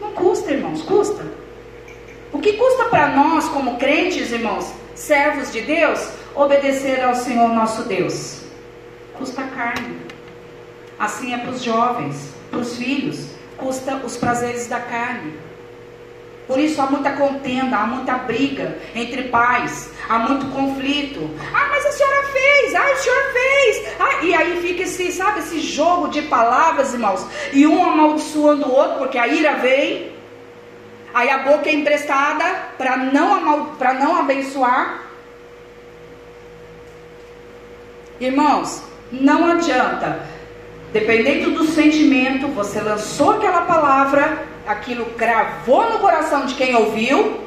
Não 0.01 0.11
custa, 0.11 0.51
irmãos, 0.51 0.81
custa. 0.81 1.25
O 2.33 2.39
que 2.39 2.53
custa 2.53 2.85
para 2.85 3.09
nós, 3.09 3.47
como 3.47 3.77
crentes, 3.77 4.31
irmãos, 4.31 4.73
servos 4.93 5.53
de 5.53 5.61
Deus, 5.61 6.09
obedecer 6.35 7.01
ao 7.01 7.15
Senhor 7.15 7.47
nosso 7.49 7.83
Deus? 7.83 8.41
Custa 9.13 9.43
carne. 9.43 9.97
Assim 10.99 11.33
é 11.33 11.37
para 11.37 11.51
os 11.51 11.63
jovens, 11.63 12.33
para 12.49 12.59
os 12.59 12.75
filhos, 12.75 13.27
custa 13.61 13.95
os 13.97 14.17
prazeres 14.17 14.67
da 14.67 14.79
carne. 14.79 15.33
Por 16.47 16.59
isso 16.59 16.81
há 16.81 16.87
muita 16.87 17.13
contenda, 17.13 17.77
há 17.77 17.87
muita 17.87 18.13
briga 18.15 18.77
entre 18.93 19.23
pais, 19.29 19.89
há 20.09 20.19
muito 20.19 20.47
conflito. 20.47 21.29
Ah, 21.53 21.67
mas 21.69 21.85
a 21.85 21.91
senhora 21.93 22.23
fez, 22.23 22.75
ah, 22.75 22.91
o 22.91 22.97
senhor 22.97 23.23
fez. 23.31 23.93
Ah, 23.97 24.23
e 24.23 24.33
aí 24.33 24.61
fica 24.61 24.83
esse, 24.83 25.13
sabe, 25.13 25.39
esse 25.39 25.61
jogo 25.61 26.09
de 26.09 26.23
palavras, 26.23 26.93
irmãos, 26.93 27.25
e 27.53 27.65
um 27.65 27.81
amaldiçoando 27.85 28.67
o 28.67 28.73
outro, 28.73 28.97
porque 28.97 29.17
a 29.17 29.27
ira 29.27 29.53
vem. 29.59 30.11
Aí 31.13 31.29
a 31.29 31.37
boca 31.39 31.69
é 31.69 31.73
emprestada 31.73 32.43
para 32.77 32.97
não, 32.97 33.75
para 33.75 33.93
não 33.93 34.17
abençoar. 34.17 35.03
Irmãos, 38.19 38.83
não 39.11 39.51
adianta. 39.51 40.30
Dependendo 40.93 41.51
do 41.51 41.65
sentimento, 41.65 42.47
você 42.49 42.81
lançou 42.81 43.31
aquela 43.31 43.61
palavra, 43.61 44.45
aquilo 44.67 45.05
gravou 45.17 45.89
no 45.89 45.99
coração 45.99 46.45
de 46.45 46.55
quem 46.55 46.75
ouviu, 46.75 47.39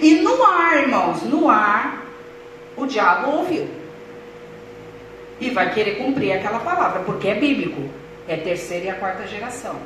e 0.00 0.16
no 0.16 0.44
ar, 0.44 0.82
irmãos, 0.82 1.22
no 1.22 1.48
ar, 1.48 2.04
o 2.76 2.86
diabo 2.86 3.30
ouviu. 3.30 3.68
E 5.40 5.50
vai 5.50 5.72
querer 5.72 5.96
cumprir 5.96 6.32
aquela 6.32 6.58
palavra, 6.58 7.00
porque 7.02 7.28
é 7.28 7.34
bíblico. 7.34 7.82
É 8.26 8.36
terceira 8.36 8.86
e 8.86 8.90
a 8.90 8.94
quarta 8.94 9.26
geração. 9.26 9.76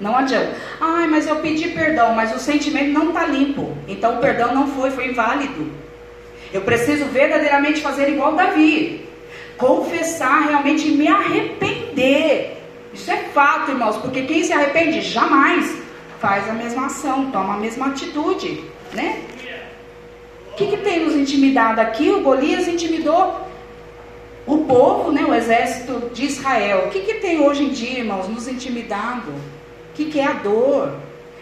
Não 0.00 0.16
adianta. 0.16 0.56
Ai, 0.80 1.06
mas 1.08 1.26
eu 1.26 1.36
pedi 1.36 1.68
perdão, 1.68 2.14
mas 2.14 2.34
o 2.34 2.38
sentimento 2.38 2.90
não 2.92 3.08
está 3.08 3.26
limpo. 3.26 3.76
Então 3.86 4.16
o 4.16 4.18
perdão 4.18 4.54
não 4.54 4.68
foi, 4.68 4.90
foi 4.90 5.08
inválido. 5.08 5.70
Eu 6.52 6.62
preciso 6.62 7.04
verdadeiramente 7.06 7.82
fazer 7.82 8.08
igual 8.08 8.34
Davi. 8.34 9.06
Confessar 9.58 10.48
realmente 10.48 10.88
e 10.88 10.92
me 10.92 11.06
arrepender. 11.06 12.59
Fato, 13.32 13.70
irmãos, 13.70 13.96
porque 13.96 14.22
quem 14.22 14.42
se 14.44 14.52
arrepende 14.52 15.00
jamais 15.00 15.78
faz 16.20 16.48
a 16.48 16.52
mesma 16.52 16.86
ação, 16.86 17.30
toma 17.30 17.54
a 17.54 17.56
mesma 17.56 17.86
atitude, 17.86 18.64
né? 18.92 19.22
O 20.52 20.54
que, 20.56 20.66
que 20.66 20.76
tem 20.78 21.04
nos 21.04 21.14
intimidado 21.14 21.80
aqui? 21.80 22.10
O 22.10 22.20
Golias 22.20 22.68
intimidou 22.68 23.48
o 24.46 24.58
povo, 24.64 25.12
né, 25.12 25.24
o 25.24 25.34
exército 25.34 26.10
de 26.12 26.26
Israel. 26.26 26.86
O 26.86 26.90
que, 26.90 27.00
que 27.00 27.14
tem 27.14 27.40
hoje 27.40 27.64
em 27.64 27.70
dia, 27.70 28.00
irmãos, 28.00 28.28
nos 28.28 28.48
intimidado? 28.48 29.30
O 29.30 29.94
que, 29.94 30.06
que 30.06 30.20
é 30.20 30.26
a 30.26 30.32
dor? 30.32 30.92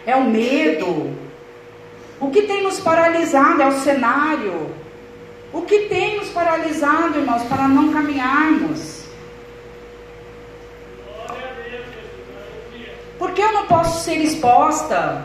É 0.05 0.15
o 0.15 0.23
medo. 0.23 1.11
O 2.19 2.29
que 2.29 2.43
tem 2.43 2.63
nos 2.63 2.79
paralisado 2.79 3.61
é 3.61 3.67
o 3.67 3.79
cenário. 3.79 4.73
O 5.51 5.63
que 5.63 5.87
tem 5.87 6.17
nos 6.17 6.29
paralisado, 6.29 7.17
irmãos, 7.17 7.43
para 7.43 7.67
não 7.67 7.91
caminharmos? 7.91 8.99
Por 13.17 13.28
que 13.39 13.45
eu 13.45 13.53
não 13.53 13.65
posso 13.67 14.03
ser 14.03 14.17
exposta? 14.17 15.23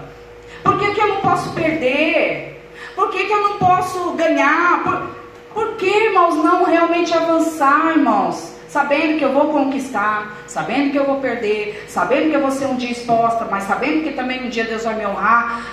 Por 0.63 0.79
que, 0.79 0.95
que 0.95 1.01
eu 1.01 1.09
não 1.09 1.21
posso 1.21 1.53
perder? 1.53 2.63
Por 2.95 3.11
que, 3.11 3.25
que 3.25 3.33
eu 3.33 3.43
não 3.43 3.59
posso 3.59 4.13
ganhar? 4.13 4.85
Por, 4.85 5.11
por 5.53 5.77
que, 5.77 5.87
irmãos, 5.87 6.37
não 6.37 6.63
realmente 6.65 7.13
avançar, 7.13 7.91
irmãos? 7.97 8.55
sabendo 8.69 9.19
que 9.19 9.25
eu 9.25 9.33
vou 9.33 9.53
conquistar, 9.53 10.37
sabendo 10.49 10.91
que 10.91 10.99
eu 10.99 11.05
vou 11.05 11.21
perder, 11.21 11.85
sabendo 11.89 12.31
que 12.31 12.35
eu 12.35 12.41
vou 12.41 12.51
ser 12.51 12.67
um 12.67 12.75
dia 12.75 12.91
exposta, 12.91 13.47
mas 13.49 13.63
sabendo 13.65 14.03
que 14.03 14.15
também 14.15 14.45
um 14.45 14.49
dia 14.49 14.65
Deus 14.65 14.83
vai 14.83 14.97
me 14.97 15.07
honrar. 15.07 15.65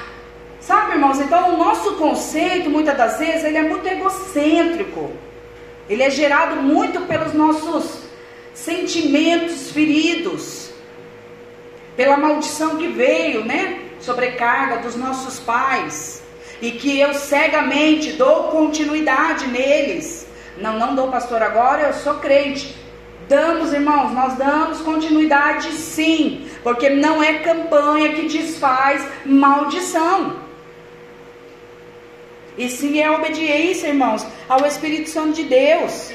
Sabe, 0.59 0.91
irmãos? 0.91 1.19
Então, 1.19 1.55
o 1.55 1.57
nosso 1.57 1.95
conceito, 1.95 2.69
muitas 2.69 2.95
das 2.95 3.17
vezes, 3.17 3.43
ele 3.43 3.57
é 3.57 3.63
muito 3.63 3.87
egocêntrico. 3.87 5.11
Ele 5.89 6.03
é 6.03 6.11
gerado 6.11 6.57
muito 6.57 7.01
pelos 7.07 7.33
nossos 7.33 8.03
sentimentos 8.53 9.71
feridos, 9.71 10.70
pela 11.95 12.17
maldição 12.17 12.77
que 12.77 12.87
veio, 12.87 13.45
né? 13.45 13.79
Sobrecarga 13.99 14.77
dos 14.77 14.95
nossos 14.95 15.39
pais, 15.39 16.23
e 16.61 16.71
que 16.71 16.99
eu 16.99 17.13
cegamente 17.13 18.13
dou 18.13 18.45
continuidade 18.45 19.47
neles. 19.47 20.27
Não, 20.57 20.77
não 20.77 20.95
dou 20.95 21.09
pastor 21.09 21.41
agora, 21.41 21.83
eu 21.83 21.93
sou 21.93 22.15
crente. 22.15 22.75
Damos, 23.27 23.71
irmãos, 23.73 24.11
nós 24.11 24.35
damos 24.35 24.81
continuidade 24.81 25.71
sim, 25.71 26.47
porque 26.63 26.89
não 26.89 27.23
é 27.23 27.39
campanha 27.39 28.13
que 28.13 28.27
desfaz 28.27 29.07
maldição. 29.25 30.35
E 32.57 32.69
sim 32.69 32.99
é 32.99 33.09
obediência, 33.09 33.87
irmãos, 33.87 34.25
ao 34.49 34.65
Espírito 34.65 35.09
Santo 35.09 35.33
de 35.33 35.43
Deus. 35.43 36.11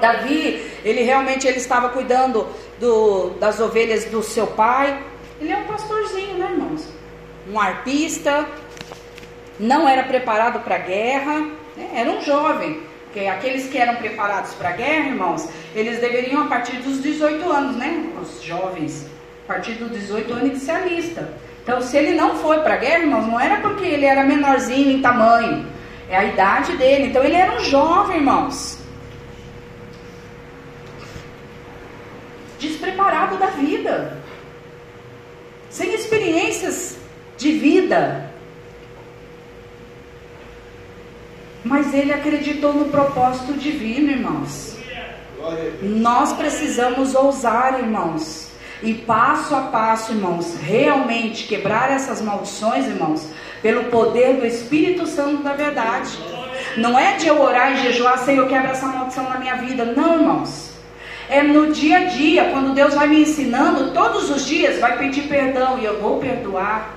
Davi, 0.00 0.62
ele 0.84 1.02
realmente 1.02 1.46
ele 1.46 1.58
estava 1.58 1.88
cuidando 1.88 2.46
do, 2.80 3.30
das 3.38 3.60
ovelhas 3.60 4.06
do 4.06 4.22
seu 4.22 4.46
pai. 4.46 4.98
Ele 5.40 5.52
é 5.52 5.56
um 5.56 5.64
pastorzinho, 5.64 6.38
né, 6.38 6.48
irmãos? 6.50 6.88
Um 7.48 7.60
arpista, 7.60 8.46
não 9.58 9.88
era 9.88 10.02
preparado 10.04 10.60
para 10.60 10.76
a 10.76 10.78
guerra, 10.78 11.40
né? 11.76 11.90
era 11.94 12.10
um 12.10 12.20
jovem. 12.22 12.82
Porque 13.04 13.26
aqueles 13.26 13.68
que 13.68 13.76
eram 13.76 13.96
preparados 13.96 14.54
para 14.54 14.70
a 14.70 14.72
guerra, 14.72 15.08
irmãos, 15.08 15.48
eles 15.74 16.00
deveriam 16.00 16.42
a 16.42 16.46
partir 16.46 16.76
dos 16.76 17.02
18 17.02 17.50
anos, 17.50 17.76
né? 17.76 18.08
Os 18.22 18.40
jovens, 18.40 19.06
a 19.44 19.52
partir 19.52 19.72
dos 19.72 19.90
18 19.90 20.32
anos 20.32 20.50
que 20.50 20.60
se 20.60 20.70
alista. 20.70 21.28
Então, 21.62 21.82
se 21.82 21.96
ele 21.96 22.12
não 22.12 22.36
foi 22.36 22.60
para 22.60 22.74
a 22.74 22.76
guerra, 22.76 23.00
irmãos, 23.00 23.26
não 23.26 23.38
era 23.38 23.56
porque 23.56 23.84
ele 23.84 24.06
era 24.06 24.22
menorzinho 24.22 24.90
em 24.90 25.02
tamanho, 25.02 25.66
é 26.08 26.16
a 26.16 26.24
idade 26.24 26.76
dele. 26.76 27.08
Então, 27.08 27.22
ele 27.24 27.34
era 27.34 27.52
um 27.52 27.64
jovem, 27.64 28.18
irmãos. 28.18 28.79
Despreparado 32.60 33.38
da 33.38 33.46
vida, 33.46 34.18
sem 35.68 35.94
experiências 35.94 36.96
de 37.36 37.52
vida, 37.52 38.30
Mas 41.64 41.92
ele 41.92 42.12
acreditou 42.12 42.72
no 42.72 42.86
propósito 42.86 43.52
divino, 43.52 44.10
irmãos. 44.10 44.76
Nós 45.82 46.32
precisamos 46.32 47.14
ousar, 47.14 47.78
irmãos. 47.78 48.50
E 48.82 48.94
passo 48.94 49.54
a 49.54 49.62
passo, 49.62 50.12
irmãos, 50.12 50.56
realmente 50.56 51.46
quebrar 51.46 51.90
essas 51.90 52.22
maldições, 52.22 52.86
irmãos, 52.86 53.28
pelo 53.60 53.84
poder 53.84 54.36
do 54.36 54.46
Espírito 54.46 55.06
Santo 55.06 55.42
da 55.42 55.52
verdade. 55.52 56.18
Não 56.78 56.98
é 56.98 57.16
de 57.16 57.26
eu 57.26 57.42
orar 57.42 57.72
e 57.72 57.82
jejuar, 57.82 58.18
Senhor, 58.18 58.48
quebra 58.48 58.70
essa 58.70 58.86
maldição 58.86 59.28
na 59.28 59.38
minha 59.38 59.56
vida. 59.56 59.84
Não, 59.84 60.14
irmãos. 60.14 60.69
É 61.30 61.42
no 61.44 61.72
dia 61.72 61.98
a 61.98 62.04
dia, 62.06 62.50
quando 62.50 62.74
Deus 62.74 62.92
vai 62.92 63.06
me 63.06 63.22
ensinando, 63.22 63.92
todos 63.92 64.28
os 64.30 64.44
dias 64.44 64.80
vai 64.80 64.98
pedir 64.98 65.28
perdão 65.28 65.78
e 65.78 65.84
eu 65.84 66.00
vou 66.00 66.18
perdoar. 66.18 66.90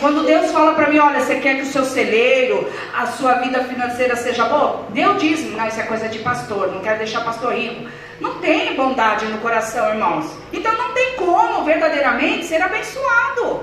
Quando 0.00 0.24
Deus 0.24 0.50
fala 0.50 0.72
para 0.72 0.88
mim, 0.88 0.98
olha, 0.98 1.20
você 1.20 1.36
quer 1.36 1.56
que 1.56 1.62
o 1.62 1.66
seu 1.66 1.84
celeiro, 1.84 2.66
a 2.96 3.06
sua 3.06 3.34
vida 3.34 3.62
financeira 3.64 4.16
seja 4.16 4.46
boa? 4.46 4.86
Deus 4.88 5.20
diz, 5.20 5.52
não, 5.52 5.68
isso 5.68 5.78
é 5.78 5.82
coisa 5.82 6.08
de 6.08 6.20
pastor, 6.20 6.72
não 6.72 6.80
quero 6.80 6.98
deixar 6.98 7.22
pastor 7.22 7.52
rico. 7.54 7.86
Não 8.18 8.38
tem 8.38 8.74
bondade 8.74 9.26
no 9.26 9.38
coração, 9.38 9.86
irmãos. 9.90 10.26
Então 10.50 10.72
não 10.74 10.92
tem 10.94 11.16
como 11.16 11.64
verdadeiramente 11.64 12.46
ser 12.46 12.62
abençoado. 12.62 13.60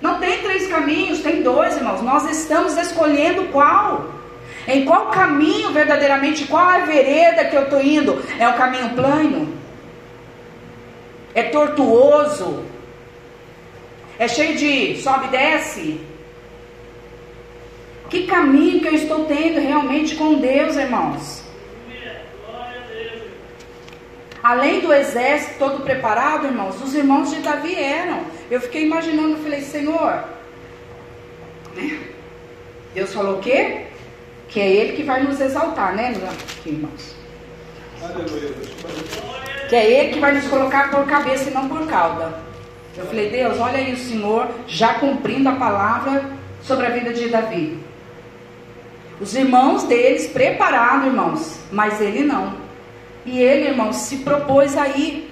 Não 0.00 0.18
tem 0.18 0.38
três 0.38 0.68
caminhos, 0.68 1.20
tem 1.20 1.42
dois, 1.42 1.76
irmãos. 1.76 2.00
Nós 2.00 2.30
estamos 2.30 2.78
escolhendo 2.78 3.44
qual. 3.52 4.19
Em 4.66 4.84
qual 4.84 5.06
caminho 5.06 5.72
verdadeiramente, 5.72 6.46
qual 6.46 6.64
a 6.64 6.78
vereda 6.80 7.44
que 7.44 7.56
eu 7.56 7.64
estou 7.64 7.80
indo? 7.80 8.22
É 8.38 8.48
o 8.48 8.54
caminho 8.54 8.90
plano? 8.90 9.54
É 11.34 11.44
tortuoso? 11.44 12.64
É 14.18 14.28
cheio 14.28 14.56
de 14.56 15.00
sobe 15.00 15.26
e 15.26 15.30
desce? 15.30 16.00
Que 18.10 18.26
caminho 18.26 18.80
que 18.80 18.88
eu 18.88 18.94
estou 18.94 19.24
tendo 19.24 19.60
realmente 19.60 20.16
com 20.16 20.34
Deus, 20.34 20.76
irmãos? 20.76 21.44
Além 24.42 24.80
do 24.80 24.92
exército 24.92 25.58
todo 25.58 25.84
preparado, 25.84 26.46
irmãos, 26.46 26.82
os 26.82 26.94
irmãos 26.94 27.30
de 27.30 27.40
Davi 27.40 27.74
eram. 27.74 28.24
Eu 28.50 28.60
fiquei 28.60 28.84
imaginando, 28.84 29.36
falei, 29.42 29.60
Senhor, 29.60 30.24
né? 31.76 32.00
Deus 32.94 33.12
falou 33.12 33.36
o 33.36 33.40
quê? 33.40 33.86
Que 34.50 34.60
é 34.60 34.68
Ele 34.68 34.92
que 34.94 35.02
vai 35.04 35.22
nos 35.22 35.40
exaltar, 35.40 35.94
né, 35.94 36.12
irmãos? 36.66 37.14
Que 39.68 39.76
é 39.76 39.90
Ele 39.90 40.12
que 40.14 40.18
vai 40.18 40.32
nos 40.34 40.48
colocar 40.48 40.90
por 40.90 41.06
cabeça 41.06 41.48
e 41.48 41.54
não 41.54 41.68
por 41.68 41.86
cauda. 41.86 42.34
Eu 42.96 43.06
falei, 43.06 43.30
Deus, 43.30 43.58
olha 43.60 43.78
aí 43.78 43.92
o 43.92 43.96
Senhor 43.96 44.48
já 44.66 44.94
cumprindo 44.94 45.48
a 45.48 45.52
palavra 45.52 46.24
sobre 46.62 46.86
a 46.86 46.90
vida 46.90 47.12
de 47.12 47.28
Davi. 47.28 47.78
Os 49.20 49.34
irmãos 49.34 49.84
deles 49.84 50.26
preparados, 50.26 51.06
irmãos, 51.06 51.60
mas 51.70 52.00
ele 52.00 52.24
não. 52.24 52.54
E 53.24 53.38
ele, 53.40 53.68
irmãos, 53.68 53.96
se 53.96 54.18
propôs 54.18 54.76
aí. 54.76 55.30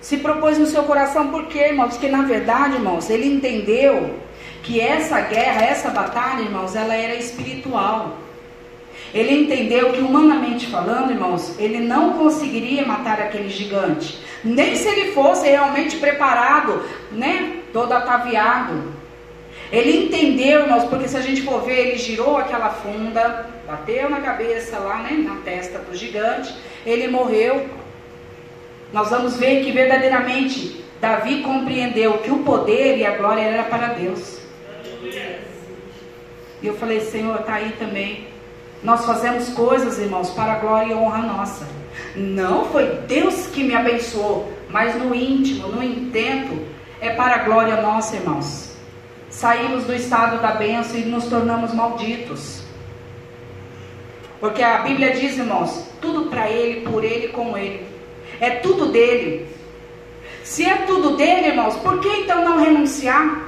Se 0.00 0.16
propôs 0.16 0.58
no 0.58 0.66
seu 0.66 0.82
coração, 0.82 1.28
por 1.28 1.46
quê, 1.46 1.68
irmãos? 1.68 1.90
Porque 1.90 2.08
na 2.08 2.22
verdade, 2.22 2.74
irmãos, 2.74 3.08
ele 3.10 3.26
entendeu 3.26 4.18
que 4.66 4.80
essa 4.80 5.20
guerra, 5.20 5.64
essa 5.64 5.90
batalha, 5.90 6.42
irmãos, 6.42 6.74
ela 6.74 6.94
era 6.94 7.14
espiritual. 7.14 8.18
Ele 9.14 9.32
entendeu 9.32 9.92
que, 9.92 10.00
humanamente 10.00 10.66
falando, 10.66 11.12
irmãos, 11.12 11.54
ele 11.56 11.78
não 11.78 12.14
conseguiria 12.14 12.84
matar 12.84 13.20
aquele 13.20 13.48
gigante, 13.48 14.20
nem 14.44 14.74
se 14.74 14.88
ele 14.88 15.12
fosse 15.12 15.48
realmente 15.48 15.96
preparado, 15.98 16.84
né, 17.12 17.60
todo 17.72 17.92
ataviado. 17.92 18.92
Ele 19.70 20.04
entendeu, 20.04 20.62
irmãos, 20.62 20.84
porque 20.84 21.08
se 21.08 21.16
a 21.16 21.20
gente 21.20 21.42
for 21.42 21.62
ver, 21.62 21.88
ele 21.88 21.98
girou 21.98 22.36
aquela 22.36 22.70
funda, 22.70 23.46
bateu 23.66 24.10
na 24.10 24.20
cabeça 24.20 24.78
lá, 24.80 24.96
né, 24.98 25.12
na 25.12 25.36
testa 25.36 25.78
do 25.78 25.94
gigante, 25.96 26.52
ele 26.84 27.06
morreu. 27.06 27.66
Nós 28.92 29.10
vamos 29.10 29.36
ver 29.36 29.64
que 29.64 29.70
verdadeiramente 29.70 30.84
Davi 31.00 31.42
compreendeu 31.42 32.18
que 32.18 32.30
o 32.30 32.38
poder 32.40 32.98
e 32.98 33.06
a 33.06 33.16
glória 33.16 33.42
era 33.42 33.64
para 33.64 33.88
Deus. 33.88 34.45
E 36.62 36.66
eu 36.66 36.76
falei, 36.76 37.00
Senhor, 37.00 37.40
está 37.40 37.54
aí 37.54 37.74
também. 37.78 38.26
Nós 38.82 39.04
fazemos 39.04 39.48
coisas, 39.50 39.98
irmãos, 39.98 40.30
para 40.30 40.52
a 40.52 40.58
glória 40.58 40.92
e 40.92 40.94
honra 40.94 41.22
nossa. 41.22 41.66
Não 42.14 42.66
foi 42.66 42.86
Deus 43.06 43.46
que 43.48 43.64
me 43.64 43.74
abençoou, 43.74 44.52
mas 44.70 44.94
no 44.96 45.14
íntimo, 45.14 45.68
no 45.68 45.82
intento, 45.82 46.66
é 47.00 47.10
para 47.10 47.36
a 47.36 47.44
glória 47.44 47.80
nossa, 47.80 48.16
irmãos. 48.16 48.74
Saímos 49.28 49.84
do 49.84 49.94
estado 49.94 50.40
da 50.40 50.52
bênção 50.52 50.98
e 50.98 51.04
nos 51.04 51.26
tornamos 51.26 51.74
malditos. 51.74 52.62
Porque 54.40 54.62
a 54.62 54.78
Bíblia 54.78 55.12
diz, 55.12 55.36
irmãos, 55.36 55.86
tudo 56.00 56.30
para 56.30 56.48
Ele, 56.48 56.82
por 56.82 57.02
Ele, 57.02 57.28
com 57.28 57.56
Ele. 57.56 57.86
É 58.40 58.50
tudo 58.50 58.86
dele. 58.86 59.46
Se 60.44 60.64
é 60.64 60.76
tudo 60.86 61.16
dele, 61.16 61.48
irmãos, 61.48 61.76
por 61.76 62.00
que 62.00 62.08
então 62.08 62.44
não 62.44 62.58
renunciar? 62.58 63.45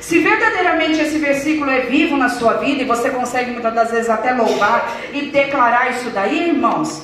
Se 0.00 0.18
verdadeiramente 0.18 0.98
esse 1.00 1.18
versículo 1.18 1.70
é 1.70 1.80
vivo 1.80 2.16
na 2.16 2.30
sua 2.30 2.54
vida 2.54 2.82
e 2.82 2.86
você 2.86 3.10
consegue 3.10 3.50
muitas 3.50 3.74
das 3.74 3.90
vezes 3.90 4.08
até 4.08 4.32
louvar 4.32 4.96
e 5.12 5.26
declarar 5.26 5.90
isso 5.90 6.08
daí, 6.10 6.48
irmãos, 6.48 7.02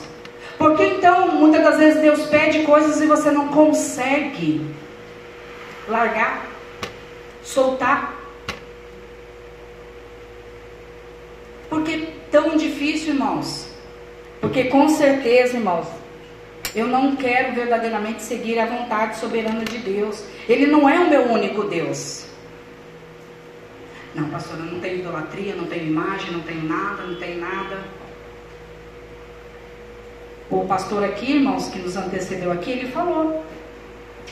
por 0.56 0.76
que 0.76 0.85
então 0.85 1.28
muitas 1.32 1.62
das 1.62 1.78
vezes 1.78 2.00
Deus 2.00 2.26
pede 2.26 2.62
coisas 2.62 3.00
e 3.00 3.06
você 3.06 3.30
não 3.30 3.48
consegue 3.48 4.64
largar, 5.87 6.46
soltar? 7.42 8.16
Por 11.68 11.82
que 11.82 12.09
tão 12.30 12.56
difícil, 12.56 13.12
irmãos? 13.12 13.68
Porque 14.40 14.64
com 14.64 14.88
certeza, 14.88 15.56
irmãos, 15.56 15.87
eu 16.74 16.87
não 16.87 17.16
quero 17.16 17.54
verdadeiramente 17.54 18.22
seguir 18.22 18.59
a 18.59 18.66
vontade 18.66 19.18
soberana 19.18 19.64
de 19.64 19.78
Deus. 19.78 20.22
Ele 20.48 20.66
não 20.66 20.88
é 20.88 20.98
o 20.98 21.11
meu 21.11 21.22
único 21.32 21.64
Deus. 21.64 22.26
Não, 24.16 24.31
pastora, 24.31 24.62
não 24.62 24.81
tenho 24.81 25.00
idolatria, 25.00 25.55
não 25.55 25.66
tenho 25.66 25.88
imagem, 25.88 26.33
não 26.33 26.40
tenho 26.40 26.62
nada, 26.62 27.02
não 27.02 27.16
tenho 27.16 27.38
nada. 27.38 27.79
O 30.50 30.64
pastor 30.64 31.05
aqui, 31.05 31.33
irmãos, 31.33 31.68
que 31.68 31.79
nos 31.79 31.96
antecedeu 31.96 32.50
aqui, 32.50 32.70
ele 32.70 32.90
falou, 32.90 33.44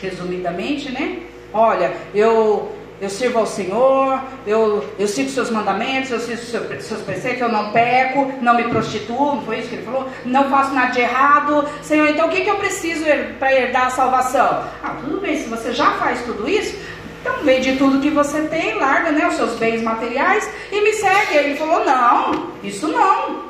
resumidamente, 0.01 0.90
né? 0.90 1.23
Olha, 1.53 1.94
eu 2.14 2.75
eu 3.01 3.11
sirvo 3.11 3.40
ao 3.40 3.47
Senhor, 3.47 4.20
eu, 4.47 4.88
eu 4.99 5.09
sigo 5.09 5.29
seus 5.29 5.51
mandamentos, 5.51 6.11
eu 6.11 6.20
sigo 6.20 6.38
seus, 6.38 6.85
seus 6.85 7.03
preceitos, 7.03 7.40
eu 7.40 7.49
não 7.49 7.73
peco, 7.73 8.33
não 8.40 8.57
me 8.57 8.64
prostituo, 8.64 9.35
não 9.35 9.42
foi 9.42 9.59
isso 9.59 9.68
que 9.68 9.75
ele 9.75 9.85
falou? 9.85 10.09
Não 10.25 10.49
faço 10.49 10.73
nada 10.73 10.92
de 10.92 11.01
errado. 11.01 11.68
Senhor, 11.83 12.09
então 12.09 12.29
o 12.29 12.31
que, 12.31 12.42
que 12.42 12.51
eu 12.51 12.57
preciso 12.57 13.05
para 13.38 13.53
herdar 13.53 13.87
a 13.87 13.90
salvação? 13.90 14.64
Ah, 14.83 14.97
tudo 15.03 15.20
bem, 15.20 15.37
se 15.37 15.49
você 15.49 15.73
já 15.73 15.90
faz 15.92 16.23
tudo 16.23 16.49
isso, 16.49 16.77
então 17.25 17.43
vende 17.43 17.77
tudo 17.77 18.03
que 18.03 18.11
você 18.11 18.43
tem, 18.43 18.75
larga 18.75 19.11
né, 19.11 19.27
os 19.27 19.37
seus 19.37 19.55
bens 19.55 19.81
materiais 19.81 20.47
e 20.71 20.79
me 20.83 20.93
segue. 20.93 21.39
Ele 21.39 21.57
falou: 21.57 21.83
não, 21.83 22.51
isso 22.63 22.87
não. 22.87 23.45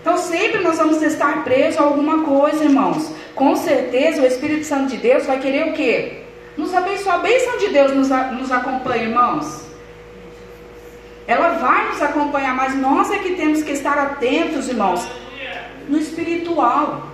Então 0.00 0.18
sempre 0.18 0.60
nós 0.64 0.78
vamos 0.78 1.00
estar 1.00 1.44
presos 1.44 1.80
a 1.80 1.84
alguma 1.84 2.24
coisa, 2.24 2.64
irmãos. 2.64 3.08
Com 3.36 3.54
certeza 3.54 4.20
o 4.20 4.26
Espírito 4.26 4.66
Santo 4.66 4.88
de 4.88 4.96
Deus 4.96 5.26
vai 5.26 5.38
querer 5.38 5.68
o 5.68 5.74
quê? 5.74 6.24
Nos 6.56 6.74
abençoar. 6.74 7.20
A 7.20 7.22
bênção 7.22 7.56
de 7.58 7.68
Deus 7.68 7.92
nos, 7.94 8.08
nos 8.08 8.50
acompanha, 8.50 9.04
irmãos. 9.04 9.64
Ela 11.28 11.50
vai 11.50 11.88
nos 11.88 12.02
acompanhar, 12.02 12.54
mas 12.56 12.74
nós 12.74 13.12
é 13.12 13.18
que 13.18 13.36
temos 13.36 13.62
que 13.62 13.70
estar 13.70 13.96
atentos, 13.96 14.68
irmãos, 14.68 15.06
no 15.88 15.98
espiritual. 15.98 17.10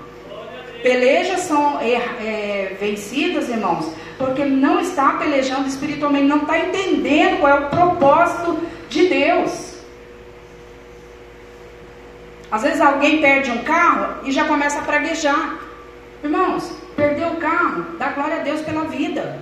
Pelejas 0.83 1.40
são 1.40 1.79
é, 1.79 1.92
é, 1.92 2.76
vencidas, 2.81 3.50
irmãos, 3.50 3.87
porque 4.20 4.44
não 4.44 4.80
está 4.80 5.14
pelejando 5.14 5.66
espiritualmente, 5.66 6.26
não 6.26 6.42
está 6.42 6.59
entendendo 6.59 7.40
qual 7.40 7.50
é 7.50 7.61
o 7.61 7.70
propósito 7.70 8.61
de 8.90 9.09
Deus. 9.09 9.80
Às 12.50 12.62
vezes 12.62 12.80
alguém 12.83 13.20
perde 13.20 13.50
um 13.50 13.64
carro 13.64 14.16
e 14.24 14.30
já 14.30 14.44
começa 14.44 14.78
a 14.78 14.83
praguejar. 14.83 15.59
Irmãos, 16.22 16.70
perdeu 16.94 17.28
o 17.28 17.37
carro, 17.37 17.87
dá 17.98 18.11
glória 18.11 18.40
a 18.40 18.42
Deus 18.42 18.61
pela 18.61 18.85
vida. 18.85 19.40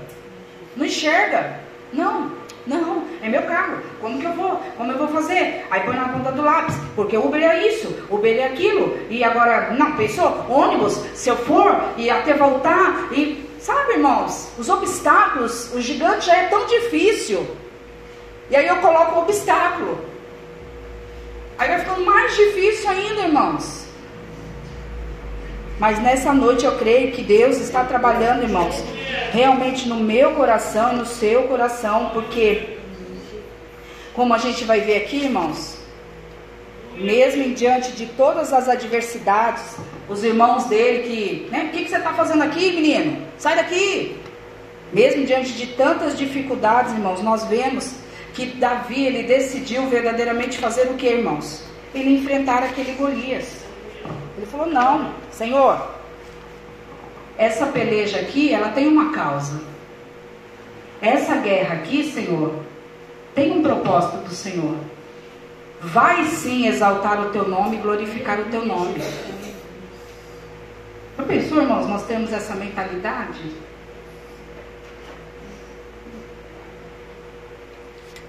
Não 0.76 0.86
enxerga. 0.86 1.58
Não, 1.92 2.30
não, 2.64 3.02
é 3.20 3.28
meu 3.28 3.42
carro. 3.42 3.78
Como 4.00 4.20
que 4.20 4.26
eu 4.26 4.32
vou? 4.34 4.62
Como 4.76 4.92
eu 4.92 4.98
vou 4.98 5.08
fazer? 5.08 5.66
Aí 5.70 5.80
põe 5.80 5.96
na 5.96 6.10
ponta 6.10 6.30
do 6.30 6.42
lápis, 6.42 6.76
porque 6.94 7.16
Uber 7.16 7.42
é 7.42 7.66
isso, 7.66 8.06
Uber 8.08 8.36
é 8.36 8.44
aquilo. 8.44 8.96
E 9.10 9.24
agora, 9.24 9.70
não, 9.72 9.96
pensou? 9.96 10.44
Ônibus, 10.48 10.92
se 11.14 11.30
eu 11.30 11.36
for 11.36 11.74
e 11.96 12.08
até 12.10 12.34
voltar 12.34 13.08
e 13.10 13.47
Sabe, 13.58 13.94
irmãos, 13.94 14.48
os 14.56 14.68
obstáculos, 14.68 15.72
o 15.74 15.80
gigante 15.80 16.26
já 16.26 16.36
é 16.36 16.48
tão 16.48 16.66
difícil. 16.66 17.46
E 18.50 18.56
aí 18.56 18.66
eu 18.66 18.76
coloco 18.76 19.16
o 19.16 19.22
obstáculo. 19.22 19.98
Aí 21.58 21.68
vai 21.68 21.80
ficando 21.80 22.04
mais 22.04 22.36
difícil 22.36 22.88
ainda, 22.88 23.22
irmãos. 23.22 23.86
Mas 25.78 26.00
nessa 26.00 26.32
noite 26.32 26.64
eu 26.64 26.76
creio 26.78 27.12
que 27.12 27.22
Deus 27.22 27.58
está 27.58 27.84
trabalhando, 27.84 28.42
irmãos, 28.42 28.74
realmente 29.32 29.88
no 29.88 29.96
meu 29.96 30.32
coração 30.34 30.92
e 30.92 30.96
no 30.96 31.06
seu 31.06 31.44
coração, 31.44 32.10
porque, 32.10 32.78
como 34.14 34.34
a 34.34 34.38
gente 34.38 34.64
vai 34.64 34.80
ver 34.80 34.98
aqui, 34.98 35.24
irmãos, 35.24 35.77
mesmo 36.98 37.54
diante 37.54 37.92
de 37.92 38.06
todas 38.06 38.52
as 38.52 38.68
adversidades, 38.68 39.76
os 40.08 40.24
irmãos 40.24 40.64
dele 40.64 41.02
que, 41.08 41.50
né? 41.50 41.64
O 41.64 41.68
que, 41.70 41.84
que 41.84 41.90
você 41.90 41.96
está 41.96 42.12
fazendo 42.12 42.42
aqui, 42.42 42.72
menino? 42.72 43.22
Sai 43.38 43.56
daqui! 43.56 44.16
Mesmo 44.92 45.26
diante 45.26 45.52
de 45.52 45.66
tantas 45.68 46.16
dificuldades, 46.16 46.92
irmãos, 46.92 47.22
nós 47.22 47.44
vemos 47.44 47.94
que 48.32 48.46
Davi 48.46 49.04
ele 49.04 49.22
decidiu 49.24 49.86
verdadeiramente 49.86 50.58
fazer 50.58 50.88
o 50.88 50.94
que, 50.94 51.06
irmãos? 51.06 51.62
Ele 51.94 52.16
enfrentar 52.16 52.62
aquele 52.62 52.92
Golias. 52.92 53.64
Ele 54.36 54.46
falou: 54.46 54.66
Não, 54.66 55.12
Senhor, 55.30 55.90
essa 57.36 57.66
peleja 57.66 58.18
aqui, 58.18 58.52
ela 58.52 58.70
tem 58.70 58.88
uma 58.88 59.12
causa. 59.12 59.60
Essa 61.00 61.36
guerra 61.36 61.76
aqui, 61.76 62.10
Senhor, 62.10 62.54
tem 63.34 63.52
um 63.52 63.62
propósito 63.62 64.16
do 64.18 64.34
Senhor. 64.34 64.76
Vai 65.80 66.24
sim 66.24 66.66
exaltar 66.66 67.20
o 67.20 67.30
teu 67.30 67.48
nome 67.48 67.76
e 67.76 67.80
glorificar 67.80 68.40
o 68.40 68.46
teu 68.46 68.66
nome. 68.66 69.00
Já 71.16 71.22
pensou, 71.24 71.62
irmãos, 71.62 71.86
nós 71.86 72.04
temos 72.06 72.32
essa 72.32 72.54
mentalidade? 72.54 73.40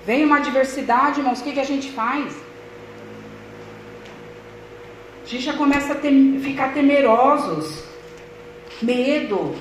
Vem 0.06 0.26
uma 0.26 0.38
adversidade, 0.38 1.20
irmãos, 1.20 1.40
o 1.40 1.44
que, 1.44 1.54
que 1.54 1.60
a 1.60 1.66
gente 1.66 1.92
faz? 1.92 2.36
A 5.24 5.28
gente 5.28 5.44
já 5.44 5.54
começa 5.54 5.94
a 5.94 5.98
ficar 6.42 6.74
temerosos, 6.74 7.84
medo. 8.82 9.56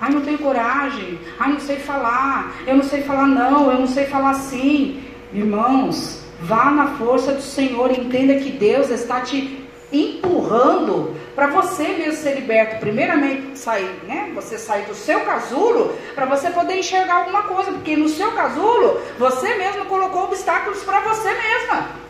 Ai, 0.00 0.10
não 0.10 0.22
tenho 0.22 0.38
coragem. 0.38 1.20
Ai, 1.38 1.52
não 1.52 1.60
sei 1.60 1.76
falar. 1.76 2.56
Eu 2.66 2.76
não 2.76 2.82
sei 2.82 3.02
falar 3.02 3.26
não. 3.28 3.70
Eu 3.70 3.78
não 3.78 3.86
sei 3.86 4.06
falar 4.06 4.34
sim. 4.34 5.04
Irmãos, 5.32 6.23
vá 6.44 6.70
na 6.70 6.96
força 6.98 7.32
do 7.32 7.42
Senhor. 7.42 7.90
Entenda 7.90 8.34
que 8.36 8.50
Deus 8.50 8.90
está 8.90 9.20
te 9.20 9.64
empurrando 9.92 11.16
para 11.34 11.46
você 11.48 11.88
mesmo 11.88 12.22
ser 12.22 12.34
liberto. 12.34 12.80
Primeiramente, 12.80 13.58
sair, 13.58 13.90
né? 14.04 14.30
Você 14.34 14.58
sair 14.58 14.84
do 14.84 14.94
seu 14.94 15.20
casulo 15.20 15.96
para 16.14 16.26
você 16.26 16.50
poder 16.50 16.78
enxergar 16.78 17.16
alguma 17.16 17.42
coisa, 17.42 17.72
porque 17.72 17.96
no 17.96 18.08
seu 18.08 18.32
casulo 18.32 19.00
você 19.18 19.54
mesmo 19.54 19.84
colocou 19.86 20.24
obstáculos 20.24 20.82
para 20.82 21.00
você 21.00 21.28
mesma. 21.28 22.04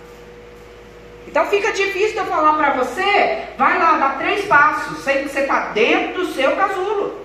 Então 1.26 1.46
fica 1.46 1.72
difícil 1.72 2.18
eu 2.18 2.26
falar 2.26 2.54
para 2.54 2.74
você, 2.74 3.44
vai 3.58 3.78
lá, 3.78 3.96
dá 3.98 4.08
três 4.10 4.44
passos, 4.46 5.02
sei 5.02 5.22
que 5.22 5.30
você 5.30 5.40
está 5.40 5.70
dentro 5.72 6.22
do 6.22 6.32
seu 6.32 6.54
casulo. 6.54 7.18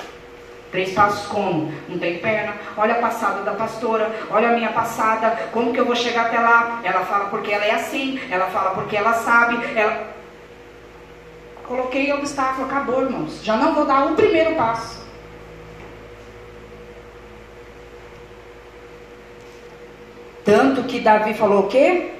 Três 0.71 0.93
passos 0.93 1.27
como? 1.27 1.71
Não 1.87 1.97
tem 1.97 2.19
perna. 2.19 2.53
Olha 2.77 2.95
a 2.95 2.99
passada 2.99 3.41
da 3.41 3.53
pastora. 3.53 4.11
Olha 4.29 4.49
a 4.49 4.53
minha 4.53 4.71
passada. 4.71 5.49
Como 5.51 5.73
que 5.73 5.79
eu 5.79 5.85
vou 5.85 5.95
chegar 5.95 6.27
até 6.27 6.39
lá? 6.39 6.79
Ela 6.83 7.01
fala 7.05 7.25
porque 7.25 7.51
ela 7.51 7.65
é 7.65 7.71
assim. 7.71 8.19
Ela 8.29 8.47
fala 8.47 8.71
porque 8.71 8.95
ela 8.95 9.13
sabe. 9.13 9.57
Ela... 9.75 10.07
Coloquei 11.67 12.11
obstáculo, 12.13 12.67
acabou, 12.67 13.01
irmãos. 13.01 13.43
Já 13.43 13.55
não 13.55 13.73
vou 13.73 13.85
dar 13.85 14.11
o 14.11 14.15
primeiro 14.15 14.55
passo. 14.55 14.99
Tanto 20.45 20.83
que 20.83 20.99
Davi 20.99 21.33
falou 21.33 21.61
o 21.61 21.67
quê? 21.67 22.11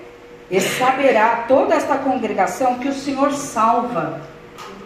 E 0.51 0.59
saberá 0.59 1.45
toda 1.47 1.75
esta 1.75 1.97
congregação 1.97 2.79
que 2.79 2.87
o 2.87 2.93
Senhor 2.93 3.31
salva. 3.33 4.21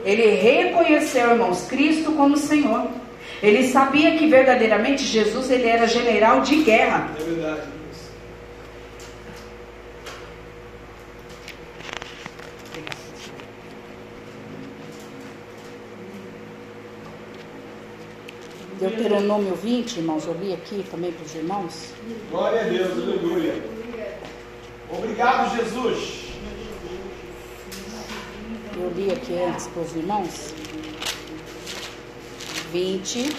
Ele 0.04 0.36
reconheceu, 0.36 1.32
irmãos, 1.32 1.66
Cristo 1.68 2.12
como 2.12 2.36
Senhor. 2.36 2.88
Ele 3.44 3.68
sabia 3.68 4.18
que 4.18 4.26
verdadeiramente 4.26 5.04
Jesus 5.04 5.52
ele 5.52 5.68
era 5.68 5.86
general 5.86 6.40
de 6.40 6.64
guerra. 6.64 7.14
É 7.20 7.24
verdade. 7.24 7.62
Deuteronômio 18.80 19.56
20, 19.56 19.98
irmãos, 19.98 20.26
eu 20.26 20.34
li 20.36 20.54
aqui 20.54 20.86
também 20.90 21.12
para 21.12 21.26
os 21.26 21.36
irmãos. 21.36 21.94
Glória 22.32 22.62
a 22.62 22.64
Deus, 22.64 22.92
aleluia. 22.92 23.62
Obrigado, 24.90 25.54
Jesus. 25.58 26.32
Eu 28.78 28.90
li 28.96 29.12
aqui 29.12 29.34
antes 29.34 29.68
para 29.68 29.82
os 29.82 29.96
irmãos. 29.96 30.63
20. 32.74 33.30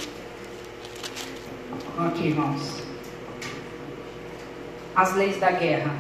Aqui, 2.07 2.29
irmãos. 2.29 2.85
As 4.95 5.13
leis 5.17 5.41
da 5.41 5.51
guerra. 5.51 5.91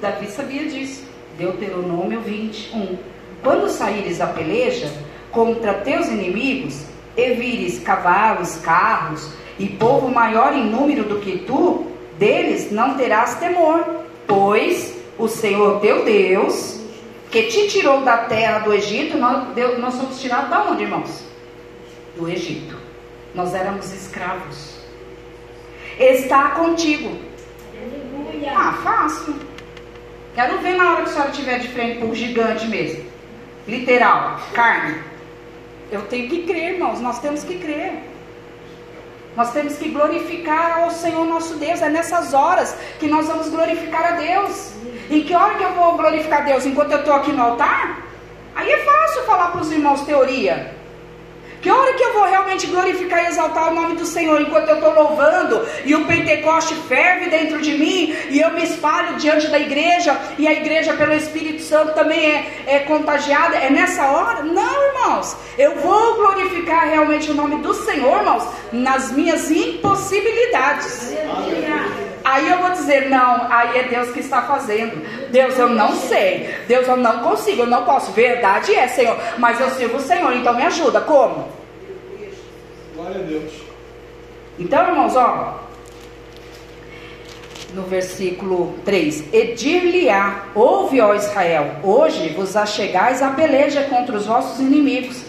Davi 0.00 0.26
sabia 0.28 0.66
disso. 0.70 1.06
Deuteronômio 1.36 2.22
21. 2.22 2.96
Quando 3.42 3.68
saíres 3.68 4.22
a 4.22 4.26
peleja 4.26 4.90
contra 5.30 5.74
teus 5.74 6.08
inimigos, 6.08 6.82
e 7.14 7.34
vires 7.34 7.80
cavalos, 7.80 8.56
carros 8.56 9.30
e 9.58 9.66
povo 9.66 10.08
maior 10.08 10.54
em 10.54 10.64
número 10.64 11.04
do 11.04 11.18
que 11.18 11.38
tu, 11.38 11.88
deles 12.16 12.70
não 12.70 12.96
terás 12.96 13.34
temor, 13.34 13.84
pois 14.26 14.96
o 15.18 15.28
Senhor 15.28 15.80
teu 15.80 16.04
Deus, 16.04 16.80
que 17.30 17.42
te 17.42 17.68
tirou 17.68 18.00
da 18.02 18.18
terra 18.18 18.60
do 18.60 18.72
Egito, 18.72 19.18
nós, 19.18 19.48
nós 19.78 19.94
somos 19.94 20.20
tirados 20.20 20.48
da 20.48 20.62
onde, 20.70 20.84
irmãos? 20.84 21.27
Do 22.18 22.28
Egito. 22.28 22.76
Nós 23.32 23.54
éramos 23.54 23.92
escravos. 23.92 24.74
Está 25.96 26.50
contigo. 26.50 27.16
Ah, 28.48 28.72
fácil. 28.82 29.36
Quero 30.34 30.58
ver 30.58 30.76
na 30.76 30.90
hora 30.90 31.02
que 31.02 31.10
a 31.10 31.12
senhora 31.12 31.30
estiver 31.30 31.60
de 31.60 31.68
frente 31.68 31.98
para 31.98 32.08
o 32.08 32.14
gigante 32.16 32.66
mesmo. 32.66 33.04
Literal, 33.68 34.40
carne. 34.52 35.00
Eu 35.92 36.02
tenho 36.06 36.28
que 36.28 36.42
crer, 36.42 36.74
irmãos, 36.74 37.00
nós 37.00 37.20
temos 37.20 37.44
que 37.44 37.56
crer. 37.56 38.02
Nós 39.36 39.52
temos 39.52 39.76
que 39.76 39.88
glorificar 39.88 40.80
ao 40.80 40.90
Senhor 40.90 41.24
nosso 41.24 41.54
Deus. 41.54 41.80
É 41.80 41.88
nessas 41.88 42.34
horas 42.34 42.76
que 42.98 43.06
nós 43.06 43.28
vamos 43.28 43.48
glorificar 43.48 44.14
a 44.14 44.16
Deus. 44.16 44.72
Em 45.08 45.22
que 45.22 45.36
hora 45.36 45.54
que 45.54 45.62
eu 45.62 45.72
vou 45.72 45.96
glorificar 45.96 46.42
a 46.42 46.44
Deus? 46.44 46.66
Enquanto 46.66 46.90
eu 46.90 46.98
estou 46.98 47.14
aqui 47.14 47.30
no 47.30 47.42
altar? 47.42 48.02
Aí 48.56 48.72
é 48.72 48.78
fácil 48.78 49.22
falar 49.22 49.52
para 49.52 49.60
os 49.60 49.70
irmãos 49.70 50.02
teoria. 50.02 50.77
Que 51.60 51.70
hora 51.70 51.92
que 51.94 52.02
eu 52.02 52.12
vou 52.12 52.24
realmente 52.24 52.66
glorificar 52.68 53.24
e 53.24 53.28
exaltar 53.28 53.72
o 53.72 53.74
nome 53.74 53.96
do 53.96 54.06
Senhor 54.06 54.40
enquanto 54.40 54.68
eu 54.68 54.76
estou 54.76 54.94
louvando 54.94 55.66
e 55.84 55.94
o 55.94 56.04
Pentecoste 56.06 56.74
ferve 56.74 57.28
dentro 57.30 57.60
de 57.60 57.76
mim 57.76 58.14
e 58.30 58.40
eu 58.40 58.52
me 58.52 58.62
espalho 58.62 59.16
diante 59.16 59.48
da 59.48 59.58
igreja 59.58 60.16
e 60.38 60.46
a 60.46 60.52
igreja 60.52 60.94
pelo 60.94 61.12
Espírito 61.12 61.62
Santo 61.62 61.94
também 61.94 62.24
é, 62.24 62.64
é 62.66 62.78
contagiada? 62.80 63.56
É 63.56 63.70
nessa 63.70 64.06
hora? 64.06 64.42
Não, 64.42 64.86
irmãos. 64.86 65.36
Eu 65.56 65.74
vou 65.76 66.14
glorificar 66.14 66.88
realmente 66.88 67.30
o 67.30 67.34
nome 67.34 67.56
do 67.56 67.74
Senhor, 67.74 68.18
irmãos, 68.18 68.46
nas 68.72 69.10
minhas 69.10 69.50
impossibilidades. 69.50 71.12
Aí 72.28 72.46
eu 72.46 72.58
vou 72.58 72.72
dizer, 72.72 73.08
não, 73.08 73.50
aí 73.50 73.78
é 73.78 73.82
Deus 73.84 74.10
que 74.10 74.20
está 74.20 74.42
fazendo. 74.42 75.02
Deus, 75.30 75.58
eu 75.58 75.70
não 75.70 75.94
sei. 75.94 76.54
Deus, 76.68 76.86
eu 76.86 76.98
não 76.98 77.20
consigo, 77.20 77.62
eu 77.62 77.66
não 77.66 77.86
posso. 77.86 78.12
Verdade 78.12 78.74
é, 78.74 78.86
Senhor. 78.86 79.16
Mas 79.38 79.58
eu 79.58 79.70
sirvo 79.70 79.96
o 79.96 80.00
Senhor, 80.00 80.30
então 80.34 80.54
me 80.54 80.62
ajuda. 80.62 81.00
Como? 81.00 81.48
Glória 82.94 83.22
a 83.22 83.24
Deus. 83.24 83.50
Então, 84.58 84.88
irmãos, 84.88 85.16
ó. 85.16 85.60
No 87.72 87.84
versículo 87.84 88.74
3: 88.84 89.32
Edir-lhe-á, 89.32 90.48
ouve, 90.54 91.00
ó 91.00 91.14
Israel, 91.14 91.76
hoje 91.82 92.28
vos 92.30 92.56
achegais 92.56 93.22
a 93.22 93.30
peleja 93.30 93.84
contra 93.84 94.14
os 94.14 94.26
vossos 94.26 94.60
inimigos, 94.60 95.22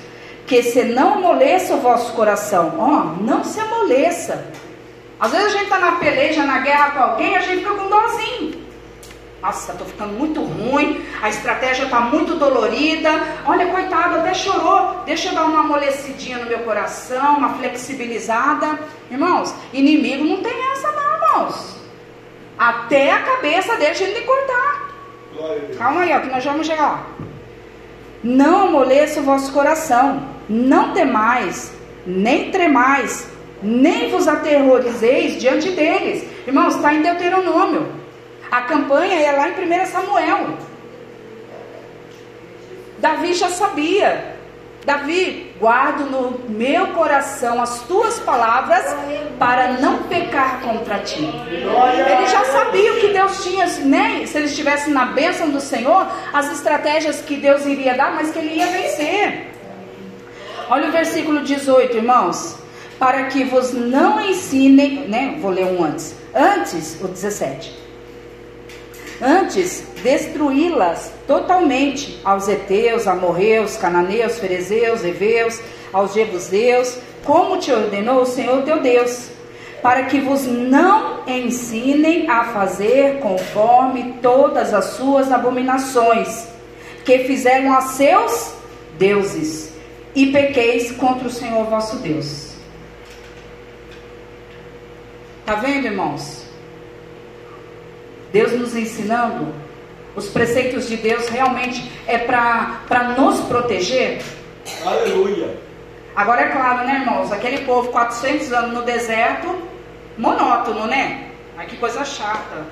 que 0.46 0.62
se 0.62 0.84
não 0.84 1.14
amoleça 1.14 1.76
o 1.76 1.80
vosso 1.80 2.12
coração, 2.12 2.76
ó, 2.78 3.24
não 3.24 3.42
se 3.46 3.58
amoleça 3.58 4.52
às 5.20 5.32
vezes 5.32 5.48
a 5.48 5.50
gente 5.50 5.64
está 5.64 5.80
na 5.80 5.94
peleja, 5.94 6.46
na 6.46 6.60
guerra 6.60 6.92
com 6.92 7.04
alguém, 7.04 7.36
a 7.36 7.42
gente 7.42 7.60
fica 7.60 7.76
com 7.76 7.90
dózinho. 7.90 8.70
Nossa, 9.42 9.72
estou 9.72 9.88
ficando 9.88 10.14
muito 10.14 10.42
ruim, 10.42 11.06
a 11.22 11.30
estratégia 11.30 11.86
está 11.86 12.02
muito 12.02 12.36
dolorida. 12.36 13.10
Olha, 13.46 13.68
coitado, 13.68 14.18
até 14.18 14.34
chorou. 14.34 15.02
Deixa 15.06 15.30
eu 15.30 15.36
dar 15.36 15.46
uma 15.46 15.62
amolecidinha 15.62 16.40
no 16.40 16.46
meu 16.46 16.60
coração, 16.60 17.38
uma 17.38 17.54
flexibilizada. 17.54 18.80
Irmãos, 19.10 19.54
inimigo 19.72 20.26
não 20.26 20.42
tem 20.42 20.72
essa 20.72 20.92
não, 20.92 21.14
irmãos. 21.14 21.76
Até 22.58 23.12
a 23.12 23.24
cabeça 23.24 23.78
deixa 23.78 24.04
ele 24.04 24.20
de 24.20 24.26
cortar. 24.26 24.90
Calma 25.78 26.02
aí, 26.02 26.14
ó, 26.14 26.20
que 26.20 26.28
nós 26.28 26.44
vamos 26.44 26.68
chegar 26.68 26.84
lá. 26.84 27.08
Não 28.22 28.68
amoleça 28.68 29.22
o 29.22 29.24
vosso 29.24 29.54
coração, 29.54 30.28
não 30.50 30.92
temais, 30.92 31.72
nem 32.06 32.52
tremais, 32.52 33.30
nem 33.62 34.10
vos 34.10 34.28
aterrorizeis 34.28 35.40
diante 35.40 35.72
deles. 35.72 36.26
Irmãos, 36.48 36.76
está 36.76 36.94
em 36.94 37.02
Deuteronômio. 37.02 37.92
A 38.50 38.62
campanha 38.62 39.20
é 39.20 39.32
lá 39.32 39.50
em 39.50 39.54
1 39.54 39.86
Samuel. 39.86 40.58
Davi 42.98 43.34
já 43.34 43.50
sabia. 43.50 44.38
Davi, 44.86 45.54
guardo 45.60 46.10
no 46.10 46.40
meu 46.50 46.88
coração 46.88 47.62
as 47.62 47.82
tuas 47.82 48.18
palavras 48.20 48.84
para 49.38 49.74
não 49.74 50.04
pecar 50.04 50.62
contra 50.62 51.00
ti. 51.00 51.22
Ele 51.22 52.28
já 52.28 52.46
sabia 52.46 52.94
o 52.94 53.00
que 53.00 53.10
Deus 53.10 53.44
tinha, 53.44 53.68
né? 53.86 54.24
Se 54.26 54.38
ele 54.38 54.48
estivesse 54.48 54.90
na 54.90 55.06
bênção 55.06 55.50
do 55.50 55.60
Senhor, 55.60 56.08
as 56.34 56.52
estratégias 56.52 57.22
que 57.22 57.36
Deus 57.36 57.66
iria 57.66 57.94
dar, 57.94 58.14
mas 58.16 58.32
que 58.32 58.40
ele 58.40 58.56
ia 58.56 58.68
vencer. 58.68 59.52
Olha 60.70 60.88
o 60.88 60.92
versículo 60.92 61.42
18, 61.42 61.98
irmãos 61.98 62.60
para 63.00 63.24
que 63.28 63.46
vos 63.46 63.72
não 63.72 64.20
ensinem, 64.20 65.08
né? 65.08 65.38
Vou 65.40 65.50
ler 65.50 65.66
um 65.66 65.84
antes. 65.84 66.14
Antes, 66.36 67.00
o 67.02 67.08
17. 67.08 67.74
Antes, 69.22 69.84
destruí-las 70.04 71.12
totalmente 71.26 72.20
aos 72.24 72.48
heteus, 72.48 73.08
amorreus, 73.08 73.78
cananeus, 73.78 74.38
ferezeus, 74.38 75.04
heveus, 75.04 75.60
aos 75.92 76.14
jebuseus, 76.14 76.98
como 77.26 77.58
te 77.58 77.72
ordenou 77.72 78.22
o 78.22 78.26
Senhor 78.26 78.64
teu 78.64 78.82
Deus, 78.82 79.30
para 79.82 80.04
que 80.04 80.20
vos 80.20 80.46
não 80.46 81.28
ensinem 81.28 82.30
a 82.30 82.46
fazer 82.46 83.20
conforme 83.20 84.16
todas 84.22 84.74
as 84.74 84.86
suas 84.86 85.32
abominações 85.32 86.48
que 87.04 87.20
fizeram 87.20 87.74
a 87.74 87.82
seus 87.82 88.54
deuses, 88.98 89.74
e 90.16 90.28
pequeis 90.28 90.92
contra 90.92 91.28
o 91.28 91.32
Senhor 91.32 91.66
vosso 91.66 91.98
Deus. 91.98 92.49
Está 95.50 95.62
vendo, 95.62 95.88
irmãos? 95.88 96.44
Deus 98.32 98.52
nos 98.52 98.76
ensinando, 98.76 99.52
os 100.16 100.30
preceitos 100.30 100.88
de 100.88 100.96
Deus 100.96 101.28
realmente 101.28 101.92
é 102.06 102.20
para 102.20 103.16
nos 103.18 103.40
proteger. 103.46 104.22
Aleluia. 104.86 105.58
Agora 106.16 106.42
é 106.42 106.50
claro, 106.50 106.86
né, 106.86 107.00
irmãos? 107.00 107.32
Aquele 107.32 107.66
povo 107.66 107.90
400 107.90 108.54
anos 108.54 108.74
no 108.76 108.84
deserto, 108.84 109.60
monótono, 110.20 110.86
né? 110.86 111.32
Ai, 111.58 111.66
que 111.66 111.78
coisa 111.78 112.06
chata. 112.06 112.68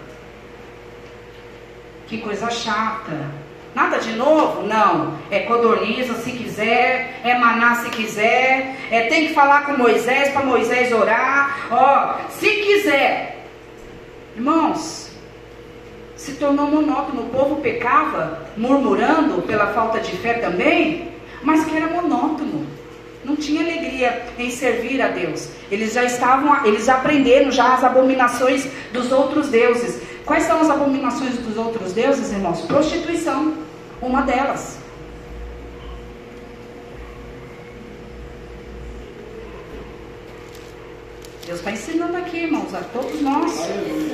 Que 2.05 2.19
coisa 2.19 2.47
chata. 2.51 3.25
Nada 3.77 3.99
de 3.99 4.13
novo? 4.13 4.63
Não. 4.63 5.13
É 5.29 5.41
codorniza 5.41 6.15
se 6.15 6.31
quiser, 6.31 7.21
é 7.23 7.37
maná 7.37 7.75
se 7.75 7.91
quiser, 7.91 8.75
é 8.89 9.01
tem 9.01 9.27
que 9.27 9.35
falar 9.35 9.67
com 9.67 9.77
Moisés 9.77 10.29
para 10.29 10.43
Moisés 10.43 10.91
orar. 10.91 11.67
Ó, 11.69 12.15
se 12.31 12.49
quiser. 12.49 13.45
Irmãos, 14.35 15.11
se 16.15 16.31
tornou 16.37 16.65
monótono. 16.65 17.21
O 17.21 17.29
povo 17.29 17.57
pecava, 17.57 18.47
murmurando 18.57 19.43
pela 19.43 19.67
falta 19.67 19.99
de 19.99 20.11
fé 20.17 20.33
também, 20.33 21.09
mas 21.43 21.63
que 21.63 21.77
era 21.77 21.85
monótono. 21.85 22.65
Não 23.23 23.35
tinha 23.35 23.61
alegria 23.61 24.25
em 24.39 24.49
servir 24.49 24.99
a 25.03 25.09
Deus. 25.09 25.49
Eles 25.69 25.93
já 25.93 26.03
estavam, 26.03 26.65
eles 26.65 26.89
aprenderam 26.89 27.51
já 27.51 27.75
as 27.75 27.83
abominações 27.83 28.67
dos 28.91 29.11
outros 29.11 29.49
deuses. 29.49 30.01
Quais 30.25 30.45
são 30.45 30.61
as 30.61 30.69
abominações 30.71 31.37
dos 31.37 31.55
outros 31.57 31.93
deuses, 31.93 32.31
irmãos? 32.31 32.61
Prostituição 32.61 33.66
uma 34.01 34.21
delas. 34.21 34.77
Deus 41.47 41.59
está 41.59 41.71
ensinando 41.71 42.17
aqui, 42.17 42.39
irmãos, 42.39 42.75
a 42.75 42.81
todos 42.91 43.21
nós. 43.21 43.53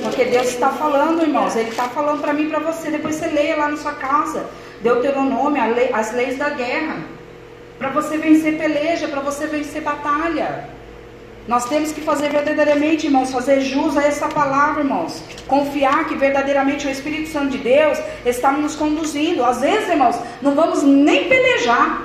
Porque 0.04 0.24
Deus 0.26 0.46
está 0.46 0.70
falando, 0.70 1.22
irmãos. 1.22 1.56
Ele 1.56 1.70
está 1.70 1.88
falando 1.88 2.20
para 2.20 2.32
mim 2.32 2.44
e 2.44 2.48
para 2.48 2.60
você. 2.60 2.92
Depois 2.92 3.16
você 3.16 3.26
leia 3.26 3.56
lá 3.56 3.68
na 3.68 3.76
sua 3.76 3.92
casa. 3.92 4.46
Deuteronômio, 4.82 5.60
as 5.92 6.12
leis 6.12 6.38
da 6.38 6.50
guerra. 6.50 7.02
Para 7.76 7.90
você 7.90 8.18
vencer 8.18 8.56
peleja, 8.56 9.08
para 9.08 9.20
você 9.20 9.48
vencer 9.48 9.82
batalha. 9.82 10.68
Nós 11.46 11.66
temos 11.66 11.92
que 11.92 12.00
fazer 12.00 12.30
verdadeiramente, 12.30 13.06
irmãos, 13.06 13.30
fazer 13.30 13.60
jus 13.60 13.96
a 13.98 14.02
essa 14.02 14.28
palavra, 14.28 14.82
irmãos. 14.82 15.22
Confiar 15.46 16.06
que 16.06 16.16
verdadeiramente 16.16 16.86
o 16.86 16.90
Espírito 16.90 17.28
Santo 17.28 17.50
de 17.50 17.58
Deus 17.58 17.98
está 18.24 18.50
nos 18.52 18.74
conduzindo. 18.74 19.44
Às 19.44 19.60
vezes, 19.60 19.90
irmãos, 19.90 20.18
não 20.40 20.54
vamos 20.54 20.82
nem 20.82 21.28
pelejar. 21.28 22.02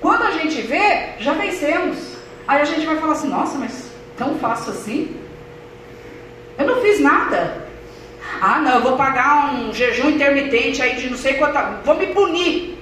Quando 0.00 0.24
a 0.24 0.32
gente 0.32 0.60
vê, 0.62 1.10
já 1.20 1.32
vencemos. 1.32 2.16
Aí 2.46 2.60
a 2.60 2.64
gente 2.64 2.84
vai 2.84 2.96
falar 2.96 3.12
assim: 3.12 3.28
nossa, 3.28 3.56
mas 3.56 3.90
tão 4.16 4.34
fácil 4.38 4.72
assim? 4.72 5.16
Eu 6.58 6.66
não 6.66 6.82
fiz 6.82 7.00
nada. 7.00 7.64
Ah, 8.40 8.60
não, 8.60 8.74
eu 8.76 8.82
vou 8.82 8.96
pagar 8.96 9.54
um 9.54 9.72
jejum 9.72 10.10
intermitente 10.10 10.82
aí 10.82 10.96
de 10.96 11.08
não 11.08 11.16
sei 11.16 11.34
quanto. 11.34 11.56
Vou 11.84 11.96
me 11.96 12.08
punir. 12.08 12.73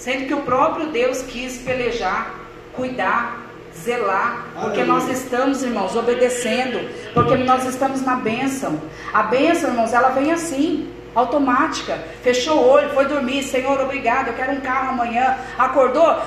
Sendo 0.00 0.26
que 0.28 0.32
o 0.32 0.40
próprio 0.40 0.86
Deus 0.86 1.20
quis 1.20 1.58
pelejar, 1.58 2.34
cuidar, 2.72 3.38
zelar, 3.76 4.46
porque 4.58 4.82
nós 4.82 5.06
estamos, 5.10 5.62
irmãos, 5.62 5.94
obedecendo, 5.94 6.88
porque 7.12 7.36
nós 7.36 7.66
estamos 7.66 8.00
na 8.00 8.16
bênção. 8.16 8.80
A 9.12 9.24
bênção, 9.24 9.68
irmãos, 9.68 9.92
ela 9.92 10.08
vem 10.08 10.32
assim, 10.32 10.90
automática. 11.14 12.02
Fechou 12.22 12.56
o 12.56 12.66
olho, 12.66 12.88
foi 12.94 13.04
dormir, 13.04 13.42
Senhor, 13.42 13.78
obrigado, 13.78 14.28
eu 14.28 14.32
quero 14.32 14.52
um 14.52 14.60
carro 14.62 14.92
amanhã. 14.92 15.36
Acordou? 15.58 16.18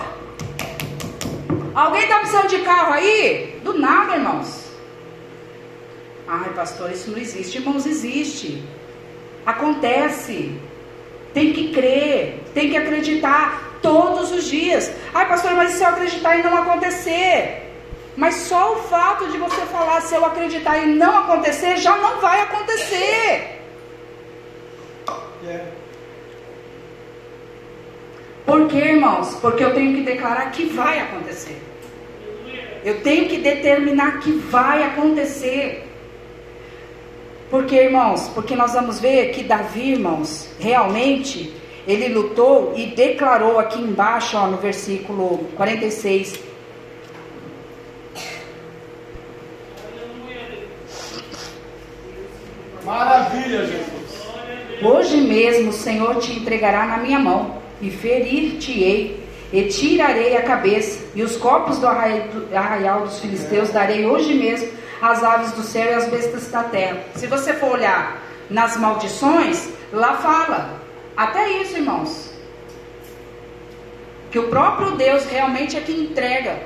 Alguém 1.74 2.04
está 2.04 2.20
precisando 2.20 2.50
de 2.50 2.60
carro 2.60 2.94
aí? 2.94 3.60
Do 3.64 3.80
nada, 3.80 4.18
irmãos. 4.18 4.72
Ai, 6.28 6.50
pastor, 6.54 6.92
isso 6.92 7.10
não 7.10 7.18
existe. 7.18 7.58
Irmãos, 7.58 7.88
existe. 7.88 8.64
Acontece. 9.44 10.62
Tem 11.34 11.52
que 11.52 11.74
crer, 11.74 12.44
tem 12.54 12.70
que 12.70 12.78
acreditar 12.78 13.80
todos 13.82 14.32
os 14.32 14.46
dias. 14.46 14.92
Ai, 15.14 15.28
pastor, 15.28 15.54
mas 15.54 15.72
se 15.72 15.84
eu 15.84 15.90
acreditar 15.90 16.38
e 16.38 16.44
não 16.44 16.56
acontecer? 16.58 17.64
Mas 18.16 18.36
só 18.36 18.74
o 18.74 18.84
fato 18.84 19.28
de 19.32 19.38
você 19.38 19.62
falar 19.62 20.02
se 20.02 20.14
eu 20.16 20.24
acreditar 20.24 20.78
e 20.78 20.86
não 20.86 21.18
acontecer, 21.18 21.78
já 21.78 21.98
não 21.98 22.22
vai 22.22 22.42
acontecer. 22.42 23.60
Por 28.46 28.68
quê, 28.68 28.78
irmãos? 28.78 29.36
Porque 29.36 29.64
eu 29.64 29.74
tenho 29.74 29.96
que 29.96 30.02
declarar 30.02 30.52
que 30.52 30.66
vai 30.66 31.00
acontecer. 31.00 31.60
Eu 32.84 33.02
tenho 33.02 33.28
que 33.28 33.38
determinar 33.38 34.20
que 34.20 34.32
vai 34.32 34.84
acontecer. 34.84 35.90
Porque, 37.54 37.76
irmãos, 37.76 38.32
porque 38.34 38.56
nós 38.56 38.74
vamos 38.74 39.00
ver 39.00 39.30
que 39.30 39.44
Davi, 39.44 39.92
irmãos, 39.92 40.50
realmente 40.60 41.54
ele 41.88 42.12
lutou 42.12 42.74
e 42.76 42.88
declarou 42.88 43.60
aqui 43.60 43.80
embaixo, 43.80 44.36
ó, 44.36 44.48
no 44.48 44.58
versículo 44.58 45.38
46. 45.56 46.34
Maravilha, 52.84 53.68
Jesus. 53.68 54.28
Hoje 54.82 55.18
mesmo 55.18 55.70
o 55.70 55.74
Senhor 55.74 56.16
te 56.16 56.32
entregará 56.32 56.88
na 56.88 56.98
minha 56.98 57.20
mão 57.20 57.62
e 57.80 57.92
ferir-te-ei 57.92 59.24
e 59.54 59.62
tirarei 59.66 60.36
a 60.36 60.42
cabeça 60.42 61.06
e 61.14 61.22
os 61.22 61.38
corpos 61.38 61.78
do 61.78 61.86
arraial 61.86 63.02
dos 63.02 63.20
filisteus 63.20 63.70
darei 63.70 64.08
hoje 64.08 64.34
mesmo 64.34 64.82
as 65.04 65.22
aves 65.22 65.52
do 65.52 65.64
céu 65.64 65.92
e 65.92 65.94
as 65.96 66.08
bestas 66.08 66.48
da 66.48 66.64
terra. 66.64 66.98
Se 67.16 67.28
você 67.28 67.54
for 67.56 67.74
olhar 67.74 68.24
nas 68.50 68.78
maldições, 68.78 69.68
lá 69.92 70.16
fala. 70.16 70.80
Até 71.16 71.50
isso, 71.62 71.76
irmãos. 71.76 72.32
Que 74.32 74.40
o 74.40 74.48
próprio 74.48 74.92
Deus 74.92 75.26
realmente 75.26 75.76
é 75.76 75.82
que 75.82 75.92
entrega 75.92 76.58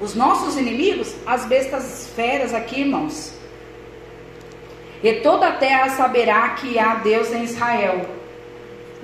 os 0.00 0.16
nossos 0.16 0.58
inimigos 0.58 1.14
às 1.24 1.44
bestas 1.44 2.10
feras 2.16 2.52
aqui, 2.52 2.80
irmãos. 2.80 3.32
E 5.00 5.12
toda 5.20 5.46
a 5.46 5.52
terra 5.52 5.90
saberá 5.90 6.48
que 6.48 6.76
há 6.76 6.96
Deus 6.96 7.32
em 7.32 7.44
Israel. 7.44 8.06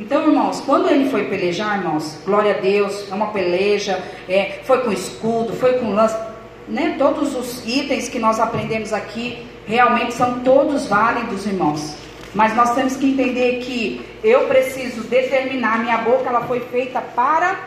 Então, 0.01 0.23
irmãos, 0.23 0.61
quando 0.63 0.89
ele 0.89 1.09
foi 1.11 1.27
pelejar, 1.27 1.79
irmãos, 1.79 2.19
glória 2.25 2.57
a 2.57 2.61
Deus, 2.61 3.07
é 3.09 3.15
uma 3.15 3.29
peleja, 3.29 4.03
é, 4.29 4.59
foi 4.65 4.81
com 4.81 4.91
escudo, 4.91 5.53
foi 5.53 5.75
com 5.75 5.95
lança 5.95 6.31
né, 6.71 6.95
todos 6.99 7.35
os 7.35 7.67
itens 7.67 8.09
que 8.09 8.19
nós 8.19 8.39
aprendemos 8.39 8.93
aqui 8.93 9.45
realmente 9.67 10.15
são 10.15 10.41
todos 10.41 10.87
válidos, 10.87 11.47
irmãos. 11.47 11.97
Mas 12.35 12.55
nós 12.55 12.75
temos 12.75 12.97
que 12.97 13.11
entender 13.11 13.59
que 13.59 14.01
eu 14.23 14.47
preciso 14.47 15.03
determinar, 15.03 15.81
minha 15.81 15.99
boca 15.99 16.29
ela 16.29 16.43
foi 16.43 16.61
feita 16.61 17.01
para 17.01 17.59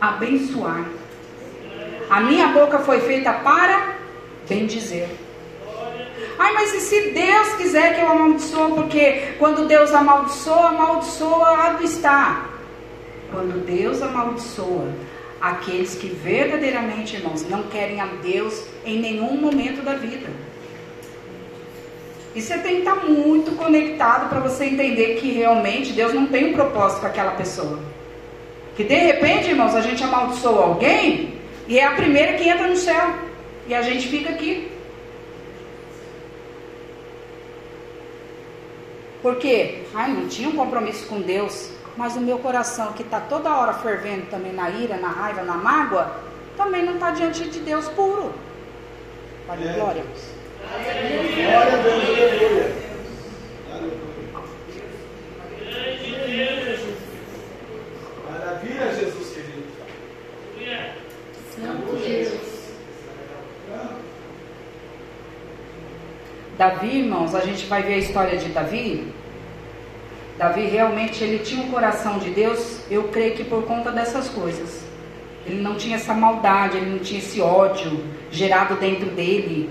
abençoar. 0.00 0.84
A 2.08 2.20
minha 2.20 2.48
boca 2.48 2.78
foi 2.78 3.00
feita 3.00 3.32
para 3.32 3.96
bendizer. 4.48 5.08
Ai, 6.38 6.52
mas 6.52 6.72
e 6.74 6.80
se 6.80 7.10
Deus 7.10 7.54
quiser 7.56 7.94
que 7.94 8.00
eu 8.00 8.10
amaldiçoe? 8.10 8.72
Porque 8.72 9.34
quando 9.38 9.66
Deus 9.66 9.92
amaldiçoa, 9.92 10.68
amaldiçoado 10.68 11.82
está. 11.82 12.46
Quando 13.30 13.64
Deus 13.64 14.00
amaldiçoa, 14.02 14.88
aqueles 15.40 15.94
que 15.94 16.08
verdadeiramente, 16.08 17.16
irmãos, 17.16 17.48
não 17.48 17.64
querem 17.64 18.00
a 18.00 18.06
Deus 18.06 18.64
em 18.84 18.98
nenhum 19.00 19.36
momento 19.36 19.82
da 19.82 19.94
vida. 19.94 20.28
E 22.34 22.42
você 22.42 22.58
tem 22.58 22.74
que 22.74 22.78
estar 22.80 22.96
muito 22.96 23.52
conectado 23.52 24.28
para 24.28 24.40
você 24.40 24.66
entender 24.66 25.16
que 25.16 25.32
realmente 25.32 25.92
Deus 25.92 26.12
não 26.12 26.26
tem 26.26 26.50
um 26.50 26.52
propósito 26.52 27.00
com 27.00 27.06
aquela 27.06 27.32
pessoa. 27.32 27.80
Que 28.76 28.84
de 28.84 28.94
repente, 28.94 29.48
irmãos, 29.48 29.74
a 29.74 29.80
gente 29.80 30.04
amaldiçoa 30.04 30.64
alguém 30.64 31.34
e 31.66 31.78
é 31.78 31.84
a 31.84 31.94
primeira 31.94 32.34
que 32.34 32.46
entra 32.46 32.68
no 32.68 32.76
céu. 32.76 33.14
E 33.66 33.74
a 33.74 33.80
gente 33.80 34.08
fica 34.08 34.30
aqui. 34.30 34.70
Por 39.22 39.36
quê? 39.36 39.82
Ai, 39.94 40.12
não 40.12 40.28
tinha 40.28 40.48
um 40.48 40.56
compromisso 40.56 41.06
com 41.06 41.20
Deus 41.20 41.70
mas 41.96 42.14
o 42.16 42.20
meu 42.20 42.38
coração 42.38 42.92
que 42.92 43.02
está 43.02 43.20
toda 43.20 43.54
hora 43.56 43.72
fervendo 43.74 44.26
também 44.26 44.52
na 44.52 44.68
ira, 44.70 44.96
na 44.96 45.08
raiva, 45.08 45.42
na 45.42 45.54
mágoa, 45.54 46.12
também 46.56 46.84
não 46.84 46.94
está 46.94 47.10
diante 47.10 47.48
de 47.48 47.60
Deus 47.60 47.88
puro. 47.88 48.32
Vale 49.46 49.68
é. 49.68 49.72
glória. 49.72 50.04
Glória 51.34 51.72
a 51.72 51.82
Deus. 51.82 52.86
Maravilha, 58.30 58.94
Jesus 58.94 59.32
querido. 59.32 59.66
Davi, 66.58 66.98
irmãos, 66.98 67.34
a 67.34 67.40
gente 67.40 67.66
vai 67.66 67.82
ver 67.82 67.94
a 67.94 67.98
história 67.98 68.38
de 68.38 68.48
Davi. 68.48 69.12
Davi 70.38 70.66
realmente 70.66 71.24
ele 71.24 71.38
tinha 71.38 71.64
um 71.64 71.70
coração 71.70 72.18
de 72.18 72.30
Deus, 72.30 72.80
eu 72.90 73.04
creio 73.04 73.34
que 73.34 73.44
por 73.44 73.62
conta 73.64 73.90
dessas 73.90 74.28
coisas. 74.28 74.84
Ele 75.46 75.62
não 75.62 75.76
tinha 75.76 75.96
essa 75.96 76.12
maldade, 76.12 76.76
ele 76.76 76.90
não 76.90 76.98
tinha 76.98 77.20
esse 77.20 77.40
ódio 77.40 78.04
gerado 78.30 78.74
dentro 78.74 79.06
dele, 79.06 79.70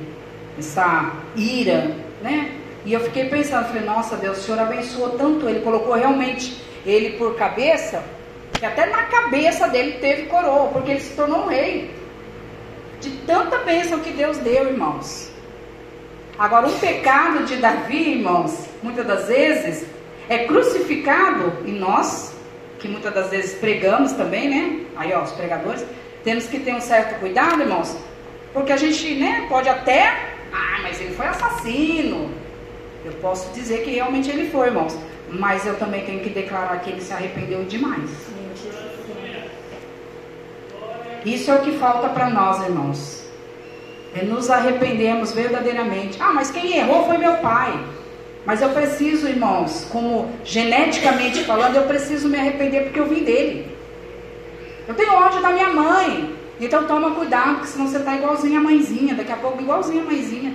essa 0.57 1.13
ira, 1.35 1.95
né? 2.21 2.51
E 2.85 2.93
eu 2.93 2.99
fiquei 3.01 3.25
pensando, 3.25 3.67
falei, 3.67 3.83
nossa 3.83 4.15
Deus, 4.15 4.37
o 4.37 4.41
Senhor 4.41 4.59
abençoou 4.59 5.09
tanto 5.11 5.47
ele, 5.49 5.59
colocou 5.59 5.93
realmente 5.95 6.61
ele 6.85 7.17
por 7.17 7.35
cabeça, 7.35 8.03
que 8.53 8.65
até 8.65 8.85
na 8.85 9.03
cabeça 9.03 9.67
dele 9.67 9.93
teve 9.99 10.23
coroa, 10.23 10.69
porque 10.69 10.91
ele 10.91 10.99
se 10.99 11.13
tornou 11.13 11.45
um 11.45 11.47
rei. 11.47 11.91
De 13.01 13.11
tanta 13.27 13.57
bênção 13.59 13.99
que 13.99 14.11
Deus 14.11 14.37
deu, 14.37 14.69
irmãos. 14.69 15.31
Agora, 16.39 16.67
um 16.67 16.79
pecado 16.79 17.43
de 17.45 17.57
Davi, 17.57 18.11
irmãos, 18.11 18.65
muitas 18.81 19.05
das 19.05 19.27
vezes, 19.27 19.85
é 20.29 20.45
crucificado, 20.45 21.53
e 21.65 21.71
nós, 21.71 22.35
que 22.79 22.87
muitas 22.87 23.13
das 23.13 23.29
vezes 23.29 23.53
pregamos 23.59 24.13
também, 24.13 24.49
né? 24.49 24.85
Aí, 24.95 25.13
ó, 25.13 25.23
os 25.23 25.31
pregadores, 25.31 25.85
temos 26.23 26.47
que 26.47 26.59
ter 26.59 26.73
um 26.73 26.81
certo 26.81 27.19
cuidado, 27.19 27.61
irmãos, 27.61 27.95
porque 28.53 28.71
a 28.71 28.77
gente, 28.77 29.15
né, 29.15 29.45
pode 29.49 29.69
até, 29.69 30.07
ah, 30.51 30.79
mas 30.81 30.99
ele 30.99 31.13
foi 31.13 31.27
assassino. 31.27 32.31
Eu 33.03 33.11
posso 33.13 33.53
dizer 33.53 33.83
que 33.83 33.91
realmente 33.91 34.29
ele 34.29 34.49
foi, 34.49 34.67
irmãos, 34.67 34.97
mas 35.29 35.65
eu 35.65 35.75
também 35.77 36.03
tenho 36.05 36.21
que 36.21 36.29
declarar 36.29 36.79
que 36.79 36.89
ele 36.89 37.01
se 37.01 37.13
arrependeu 37.13 37.63
demais. 37.65 38.09
Isso 41.25 41.49
é 41.49 41.55
o 41.55 41.61
que 41.61 41.71
falta 41.73 42.09
para 42.09 42.29
nós, 42.29 42.63
irmãos. 42.63 43.25
É 44.15 44.23
nos 44.23 44.49
arrependermos 44.49 45.33
verdadeiramente. 45.33 46.17
Ah, 46.21 46.31
mas 46.31 46.51
quem 46.51 46.77
errou 46.77 47.05
foi 47.05 47.17
meu 47.17 47.33
pai. 47.37 47.73
Mas 48.45 48.61
eu 48.61 48.69
preciso, 48.69 49.27
irmãos, 49.27 49.87
como 49.91 50.31
geneticamente 50.43 51.43
falando, 51.43 51.77
eu 51.77 51.83
preciso 51.83 52.29
me 52.29 52.37
arrepender 52.37 52.83
porque 52.83 52.99
eu 52.99 53.07
vim 53.07 53.23
dele. 53.23 53.75
Eu 54.87 54.93
tenho 54.93 55.13
ódio 55.13 55.41
da 55.41 55.49
minha 55.49 55.69
mãe. 55.69 56.35
Então 56.59 56.85
toma 56.85 57.11
cuidado, 57.11 57.55
porque 57.55 57.67
senão 57.67 57.87
você 57.87 57.97
está 57.97 58.15
igualzinha 58.15 58.59
a 58.59 58.63
mãezinha, 58.63 59.15
daqui 59.15 59.31
a 59.31 59.35
pouco 59.37 59.61
igualzinha 59.61 60.01
a 60.01 60.05
mãezinha. 60.05 60.53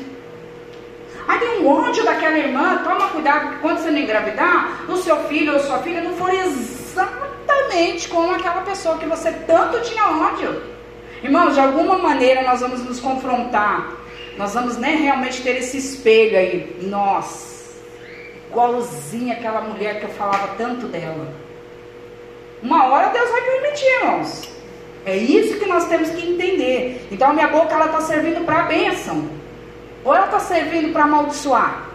Aí 1.29 1.39
tem 1.39 1.61
um 1.61 1.69
ódio 1.69 2.05
daquela 2.05 2.39
irmã, 2.39 2.81
toma 2.83 3.09
cuidado, 3.09 3.43
porque 3.43 3.59
quando 3.61 3.79
você 3.79 3.91
não 3.91 3.99
engravidar, 3.99 4.85
o 4.89 4.97
seu 4.97 5.17
filho 5.25 5.53
ou 5.53 5.61
sua 5.61 5.79
filha 5.81 6.01
não 6.01 6.15
for 6.15 6.33
exatamente 6.33 8.09
como 8.09 8.35
aquela 8.35 8.63
pessoa 8.63 8.97
que 8.97 9.07
você 9.07 9.31
tanto 9.47 9.81
tinha 9.83 10.07
ódio. 10.07 10.63
Irmãos, 11.23 11.55
de 11.55 11.61
alguma 11.61 11.99
maneira 11.99 12.43
nós 12.43 12.61
vamos 12.61 12.83
nos 12.83 12.99
confrontar. 12.99 13.97
Nós 14.39 14.55
vamos 14.55 14.79
né, 14.79 14.95
realmente 14.95 15.43
ter 15.43 15.59
esse 15.59 15.77
espelho 15.77 16.39
aí. 16.39 16.77
Nós 16.81 17.50
igualzinha 18.51 19.35
aquela 19.35 19.61
mulher 19.61 20.01
que 20.01 20.07
eu 20.07 20.11
falava 20.11 20.55
tanto 20.59 20.87
dela. 20.87 21.33
Uma 22.63 22.87
hora 22.87 23.09
Deus 23.11 23.31
vai 23.31 23.43
permitir, 23.43 23.87
irmãos. 23.87 24.51
É 25.07 25.17
isso 25.17 25.59
que 25.59 25.67
nós 25.67 25.89
temos 25.89 26.11
que 26.11 26.29
entender. 26.29 27.07
Então 27.11 27.31
a 27.31 27.33
minha 27.33 27.49
boca 27.49 27.73
ela 27.73 27.87
está 27.87 28.01
servindo 28.03 28.45
para 28.45 28.61
a 28.61 28.63
bênção. 28.65 29.29
Ou 30.05 30.15
ela 30.15 30.27
está 30.27 30.41
servindo 30.41 30.93
para 30.93 31.05
amaldiçoar? 31.05 31.89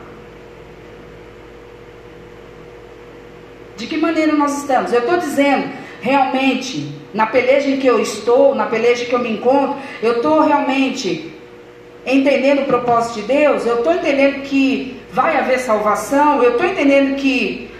De 3.75 3.87
que 3.87 3.97
maneira 3.97 4.31
nós 4.31 4.57
estamos? 4.59 4.93
Eu 4.93 5.01
estou 5.01 5.17
dizendo, 5.17 5.69
realmente, 6.01 6.95
na 7.13 7.27
peleja 7.27 7.67
em 7.67 7.79
que 7.79 7.87
eu 7.87 7.99
estou, 7.99 8.55
na 8.55 8.65
peleja 8.65 9.05
que 9.05 9.13
eu 9.13 9.19
me 9.19 9.29
encontro, 9.29 9.75
eu 10.01 10.17
estou 10.17 10.39
realmente 10.39 11.33
entendendo 12.05 12.61
o 12.61 12.65
propósito 12.65 13.21
de 13.21 13.27
Deus? 13.27 13.65
Eu 13.65 13.79
estou 13.79 13.93
entendendo 13.93 14.43
que 14.43 14.94
vai 15.15 15.37
haver 15.37 15.59
salvação, 15.59 16.43
eu 16.43 16.51
estou 16.51 16.67
entendendo 16.67 17.15
que 17.15 17.71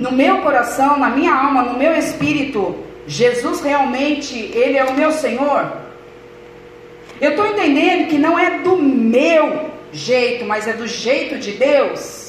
no 0.00 0.10
meu 0.10 0.38
coração, 0.38 0.98
na 0.98 1.08
minha 1.08 1.32
alma, 1.32 1.62
no 1.62 1.78
meu 1.78 1.94
espírito, 1.94 2.74
Jesus 3.06 3.60
realmente, 3.60 4.34
Ele 4.52 4.76
é 4.76 4.84
o 4.84 4.92
meu 4.92 5.12
Senhor. 5.12 5.72
Eu 7.20 7.30
estou 7.30 7.46
entendendo 7.46 8.08
que 8.08 8.18
não 8.18 8.36
é 8.36 8.58
do 8.58 8.76
meu 8.76 9.70
jeito, 9.92 10.44
mas 10.44 10.66
é 10.66 10.72
do 10.72 10.88
jeito 10.88 11.38
de 11.38 11.52
Deus. 11.52 12.25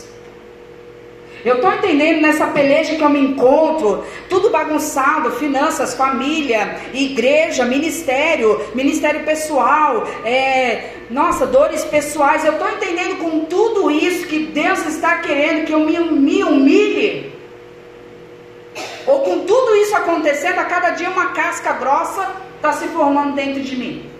Eu 1.47 1.55
estou 1.55 1.71
entendendo 1.73 2.19
nessa 2.19 2.47
peleja 2.47 2.95
que 2.95 3.01
eu 3.01 3.09
me 3.09 3.21
encontro, 3.21 4.03
tudo 4.27 4.49
bagunçado, 4.49 5.31
finanças, 5.31 5.93
família, 5.93 6.77
igreja, 6.93 7.63
ministério, 7.63 8.59
ministério 8.75 9.23
pessoal, 9.23 10.05
é, 10.25 10.89
nossa, 11.09 11.45
dores 11.45 11.85
pessoais. 11.85 12.43
Eu 12.43 12.53
estou 12.53 12.69
entendendo 12.69 13.19
com 13.19 13.45
tudo 13.45 13.89
isso 13.89 14.27
que 14.27 14.39
Deus 14.47 14.85
está 14.87 15.19
querendo 15.19 15.65
que 15.65 15.71
eu 15.71 15.79
me, 15.79 15.97
me 15.97 16.43
humilhe. 16.43 17.31
Ou 19.05 19.21
com 19.21 19.45
tudo 19.45 19.73
isso 19.77 19.95
acontecendo, 19.95 20.59
a 20.59 20.65
cada 20.65 20.89
dia 20.89 21.09
uma 21.09 21.27
casca 21.27 21.71
grossa 21.71 22.29
está 22.57 22.73
se 22.73 22.89
formando 22.89 23.35
dentro 23.35 23.61
de 23.61 23.73
mim. 23.77 24.16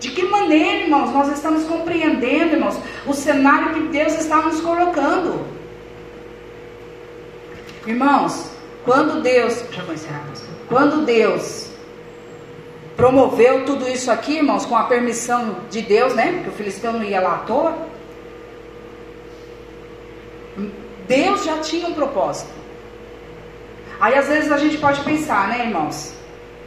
De 0.00 0.10
que 0.10 0.24
maneira, 0.24 0.84
irmãos, 0.84 1.12
nós 1.12 1.28
estamos 1.28 1.64
compreendendo, 1.64 2.54
irmãos, 2.54 2.76
o 3.06 3.12
cenário 3.12 3.74
que 3.74 3.80
Deus 3.88 4.14
está 4.14 4.38
nos 4.38 4.58
colocando? 4.60 5.46
Irmãos, 7.86 8.50
quando 8.82 9.20
Deus, 9.20 9.62
já 9.70 9.82
vou 9.84 9.94
encerrar, 9.94 10.24
quando 10.68 11.04
Deus 11.04 11.70
promoveu 12.96 13.66
tudo 13.66 13.86
isso 13.88 14.10
aqui, 14.10 14.36
irmãos, 14.36 14.64
com 14.64 14.74
a 14.74 14.84
permissão 14.84 15.56
de 15.70 15.82
Deus, 15.82 16.14
né? 16.14 16.32
Porque 16.32 16.48
o 16.48 16.52
filisteu 16.52 16.92
não 16.94 17.04
ia 17.04 17.20
lá 17.20 17.34
à 17.34 17.38
toa. 17.38 17.76
Deus 21.06 21.44
já 21.44 21.58
tinha 21.58 21.86
um 21.86 21.92
propósito. 21.92 22.52
Aí 24.00 24.14
às 24.14 24.28
vezes 24.28 24.50
a 24.50 24.56
gente 24.56 24.78
pode 24.78 25.02
pensar, 25.02 25.48
né, 25.48 25.66
irmãos? 25.66 26.14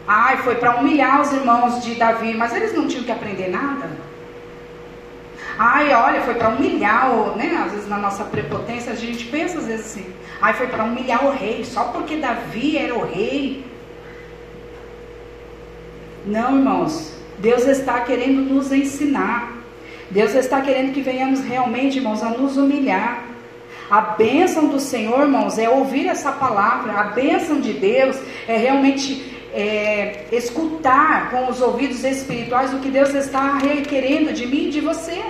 Ai, 0.07 0.37
foi 0.37 0.55
para 0.55 0.77
humilhar 0.77 1.21
os 1.21 1.31
irmãos 1.31 1.83
de 1.83 1.95
Davi, 1.95 2.33
mas 2.33 2.53
eles 2.53 2.73
não 2.73 2.87
tinham 2.87 3.03
que 3.03 3.11
aprender 3.11 3.49
nada. 3.49 3.89
Ai, 5.57 5.93
olha, 5.93 6.21
foi 6.21 6.33
para 6.33 6.49
humilhar, 6.49 7.09
né? 7.37 7.63
Às 7.65 7.71
vezes 7.71 7.87
na 7.87 7.97
nossa 7.97 8.23
prepotência 8.23 8.91
a 8.91 8.95
gente 8.95 9.25
pensa 9.25 9.59
às 9.59 9.67
vezes 9.67 9.85
assim. 9.85 10.13
Ai, 10.41 10.53
foi 10.53 10.67
para 10.67 10.83
humilhar 10.83 11.25
o 11.25 11.31
rei, 11.31 11.63
só 11.63 11.85
porque 11.85 12.17
Davi 12.17 12.77
era 12.77 12.95
o 12.95 13.05
rei. 13.05 13.65
Não, 16.25 16.57
irmãos. 16.57 17.13
Deus 17.37 17.65
está 17.65 18.01
querendo 18.01 18.41
nos 18.41 18.71
ensinar. 18.71 19.53
Deus 20.09 20.33
está 20.35 20.61
querendo 20.61 20.93
que 20.93 21.01
venhamos 21.01 21.41
realmente, 21.41 21.97
irmãos, 21.97 22.21
a 22.23 22.29
nos 22.29 22.57
humilhar. 22.57 23.23
A 23.89 24.01
bênção 24.01 24.67
do 24.67 24.79
Senhor, 24.79 25.21
irmãos, 25.21 25.57
é 25.57 25.69
ouvir 25.69 26.07
essa 26.07 26.31
palavra. 26.31 26.93
A 26.93 27.03
bênção 27.05 27.59
de 27.59 27.73
Deus 27.73 28.17
é 28.47 28.57
realmente 28.57 29.32
é, 29.53 30.25
escutar 30.31 31.29
com 31.29 31.47
os 31.49 31.61
ouvidos 31.61 32.03
espirituais 32.03 32.73
o 32.73 32.79
que 32.79 32.89
Deus 32.89 33.13
está 33.13 33.57
requerendo 33.57 34.33
de 34.33 34.47
mim 34.47 34.67
e 34.67 34.71
de 34.71 34.81
você. 34.81 35.23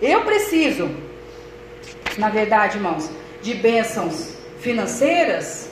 Eu 0.00 0.22
preciso, 0.22 0.90
na 2.16 2.30
verdade, 2.30 2.78
irmãos, 2.78 3.10
de 3.42 3.54
bênçãos 3.54 4.34
financeiras, 4.58 5.70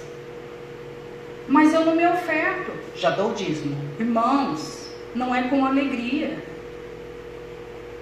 mas 1.48 1.72
eu 1.72 1.84
não 1.84 1.96
me 1.96 2.06
oferto, 2.06 2.70
já 2.94 3.10
dou 3.10 3.32
dízimo. 3.32 3.76
Irmãos, 3.98 4.88
não 5.14 5.34
é 5.34 5.44
com 5.44 5.64
alegria. 5.64 6.38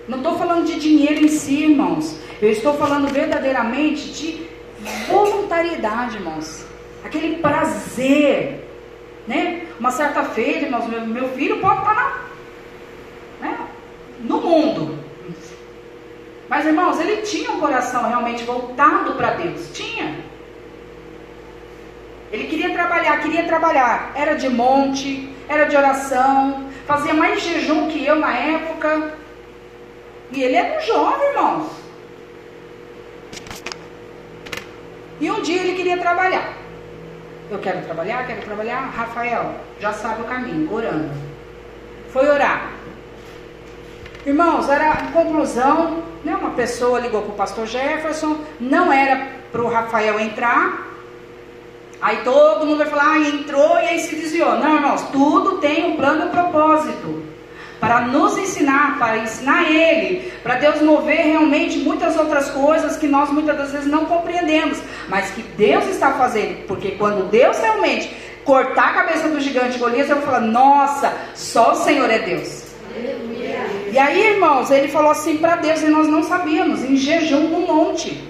Não 0.08 0.18
estou 0.18 0.36
falando 0.36 0.66
de 0.66 0.78
dinheiro 0.80 1.24
em 1.24 1.28
si, 1.28 1.64
irmãos. 1.64 2.18
Eu 2.42 2.50
estou 2.50 2.74
falando 2.74 3.12
verdadeiramente 3.12 4.10
de 4.10 4.46
voluntariedade, 5.06 6.16
irmãos. 6.16 6.64
Aquele 7.04 7.38
prazer 7.38 8.67
né? 9.28 9.66
Uma 9.78 9.90
certa 9.90 10.24
feita, 10.24 10.64
irmãos, 10.64 10.86
meu, 10.86 11.06
meu 11.06 11.28
filho 11.34 11.60
pode 11.60 11.80
estar 11.80 11.94
na, 11.94 13.46
né? 13.46 13.68
no 14.20 14.40
mundo. 14.40 14.98
Mas, 16.48 16.64
irmãos, 16.64 16.98
ele 16.98 17.18
tinha 17.18 17.52
um 17.52 17.60
coração 17.60 18.08
realmente 18.08 18.42
voltado 18.42 19.12
para 19.12 19.32
Deus. 19.32 19.70
Tinha. 19.74 20.16
Ele 22.32 22.44
queria 22.44 22.72
trabalhar, 22.72 23.20
queria 23.20 23.44
trabalhar. 23.44 24.12
Era 24.14 24.34
de 24.34 24.48
monte, 24.48 25.28
era 25.46 25.64
de 25.66 25.76
oração, 25.76 26.70
fazia 26.86 27.12
mais 27.12 27.42
jejum 27.42 27.88
que 27.88 28.04
eu 28.04 28.16
na 28.16 28.32
época. 28.32 29.12
E 30.32 30.42
ele 30.42 30.56
era 30.56 30.78
um 30.78 30.80
jovem, 30.80 31.28
irmãos. 31.28 31.70
E 35.20 35.30
um 35.30 35.42
dia 35.42 35.60
ele 35.60 35.74
queria 35.74 35.98
trabalhar. 35.98 36.57
Eu 37.50 37.58
quero 37.58 37.82
trabalhar, 37.82 38.26
quero 38.26 38.42
trabalhar. 38.42 38.90
Rafael, 38.94 39.54
já 39.80 39.92
sabe 39.92 40.22
o 40.22 40.24
caminho, 40.24 40.72
orando. 40.72 41.10
Foi 42.10 42.28
orar. 42.28 42.72
Irmãos, 44.26 44.68
era 44.68 44.96
conclusão, 45.12 46.02
né? 46.22 46.36
Uma 46.36 46.50
pessoa 46.50 47.00
ligou 47.00 47.22
para 47.22 47.32
o 47.32 47.36
pastor 47.36 47.66
Jefferson, 47.66 48.38
não 48.60 48.92
era 48.92 49.28
para 49.50 49.62
o 49.62 49.68
Rafael 49.68 50.20
entrar. 50.20 50.86
Aí 52.00 52.18
todo 52.18 52.66
mundo 52.66 52.78
vai 52.78 52.86
falar, 52.86 53.14
ah, 53.14 53.18
entrou 53.18 53.76
e 53.76 53.88
aí 53.88 54.00
se 54.00 54.14
desviou. 54.14 54.58
Não, 54.58 54.76
irmãos, 54.76 55.02
tudo 55.10 55.58
tem 55.58 55.92
um 55.92 55.96
plano 55.96 56.24
e 56.24 56.28
um 56.28 56.30
propósito. 56.30 57.22
Para 57.80 58.00
nos 58.02 58.36
ensinar, 58.36 58.98
para 58.98 59.18
ensinar 59.18 59.70
ele, 59.70 60.32
para 60.42 60.56
Deus 60.56 60.82
mover 60.82 61.18
realmente 61.18 61.78
muitas 61.78 62.16
outras 62.16 62.50
coisas 62.50 62.96
que 62.96 63.06
nós 63.06 63.30
muitas 63.30 63.56
das 63.56 63.70
vezes 63.70 63.86
não 63.86 64.06
compreendemos, 64.06 64.80
mas 65.08 65.30
que 65.30 65.42
Deus 65.42 65.86
está 65.86 66.12
fazendo, 66.14 66.66
porque 66.66 66.92
quando 66.92 67.30
Deus 67.30 67.56
realmente 67.58 68.10
cortar 68.44 68.88
a 68.88 68.94
cabeça 68.94 69.28
do 69.28 69.40
gigante 69.40 69.78
Golias, 69.78 70.08
eu 70.08 70.22
falar: 70.22 70.40
Nossa, 70.40 71.12
só 71.34 71.72
o 71.72 71.76
Senhor 71.76 72.10
é 72.10 72.18
Deus. 72.18 72.64
E 73.92 73.98
aí, 73.98 74.34
irmãos, 74.34 74.70
ele 74.70 74.88
falou 74.88 75.10
assim 75.10 75.36
para 75.38 75.56
Deus 75.56 75.82
e 75.82 75.88
nós 75.88 76.08
não 76.08 76.22
sabíamos, 76.22 76.82
em 76.82 76.96
jejum 76.96 77.48
no 77.48 77.60
monte. 77.60 78.22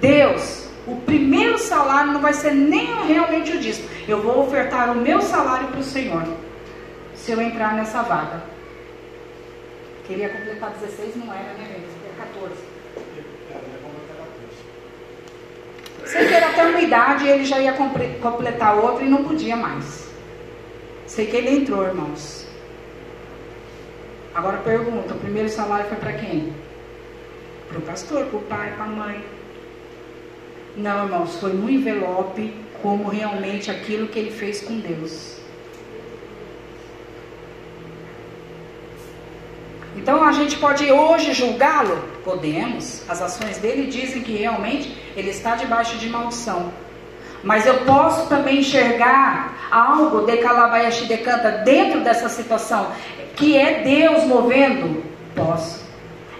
Deus, 0.00 0.68
o 0.86 0.96
primeiro 0.96 1.58
salário 1.58 2.12
não 2.12 2.20
vai 2.20 2.32
ser 2.32 2.52
nem 2.52 2.86
realmente 3.06 3.52
o 3.52 3.60
dízimo. 3.60 3.88
Eu 4.06 4.20
vou 4.20 4.40
ofertar 4.40 4.90
o 4.90 4.96
meu 4.96 5.22
salário 5.22 5.68
para 5.68 5.80
o 5.80 5.84
Senhor. 5.84 6.24
Se 7.22 7.30
eu 7.30 7.40
entrar 7.40 7.74
nessa 7.74 8.02
vaga. 8.02 8.42
Queria 10.08 10.28
completar 10.28 10.70
16, 10.72 11.14
não 11.14 11.32
era, 11.32 11.52
né, 11.52 11.68
velho? 11.70 11.84
É 12.04 12.20
14. 12.20 12.54
Sei 16.04 16.26
que 16.26 16.34
era 16.34 16.48
até 16.48 16.64
uma 16.64 16.80
idade 16.80 17.28
ele 17.28 17.44
já 17.44 17.60
ia 17.60 17.74
completar 17.74 18.76
outra 18.76 19.04
e 19.04 19.08
não 19.08 19.22
podia 19.22 19.54
mais. 19.54 20.10
Sei 21.06 21.26
que 21.26 21.36
ele 21.36 21.58
entrou, 21.58 21.84
irmãos. 21.84 22.44
Agora 24.34 24.58
pergunta: 24.58 25.14
o 25.14 25.18
primeiro 25.18 25.48
salário 25.48 25.86
foi 25.86 25.98
para 25.98 26.14
quem? 26.14 26.52
Para 27.68 27.78
o 27.78 27.82
pastor, 27.82 28.26
para 28.26 28.38
o 28.38 28.42
pai, 28.42 28.72
para 28.74 28.84
a 28.84 28.88
mãe. 28.88 29.24
Não, 30.76 31.04
irmãos, 31.04 31.38
foi 31.38 31.52
no 31.52 31.70
envelope 31.70 32.52
como 32.82 33.08
realmente 33.08 33.70
aquilo 33.70 34.08
que 34.08 34.18
ele 34.18 34.32
fez 34.32 34.60
com 34.60 34.80
Deus. 34.80 35.41
Então 39.96 40.24
a 40.24 40.32
gente 40.32 40.56
pode 40.56 40.90
hoje 40.90 41.32
julgá-lo? 41.32 42.02
Podemos. 42.24 43.02
As 43.08 43.20
ações 43.20 43.58
dele 43.58 43.86
dizem 43.86 44.22
que 44.22 44.36
realmente 44.36 44.96
ele 45.16 45.30
está 45.30 45.54
debaixo 45.54 45.96
de 45.98 46.08
maldição. 46.08 46.72
Mas 47.42 47.66
eu 47.66 47.78
posso 47.80 48.28
também 48.28 48.60
enxergar 48.60 49.68
algo 49.70 50.24
de 50.24 50.36
Calabayashi 50.36 51.06
decanta 51.06 51.50
dentro 51.64 52.00
dessa 52.00 52.28
situação, 52.28 52.86
que 53.34 53.56
é 53.56 53.82
Deus 53.82 54.24
movendo? 54.24 55.02
Posso. 55.34 55.82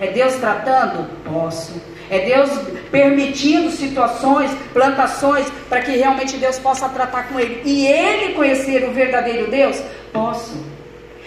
É 0.00 0.08
Deus 0.08 0.34
tratando? 0.36 1.08
Posso. 1.24 1.80
É 2.08 2.20
Deus 2.20 2.50
permitindo 2.90 3.70
situações, 3.70 4.50
plantações, 4.72 5.46
para 5.68 5.80
que 5.80 5.92
realmente 5.92 6.36
Deus 6.36 6.58
possa 6.58 6.88
tratar 6.88 7.28
com 7.28 7.40
ele. 7.40 7.62
E 7.64 7.86
ele 7.86 8.34
conhecer 8.34 8.84
o 8.88 8.92
verdadeiro 8.92 9.50
Deus? 9.50 9.82
Posso. 10.12 10.71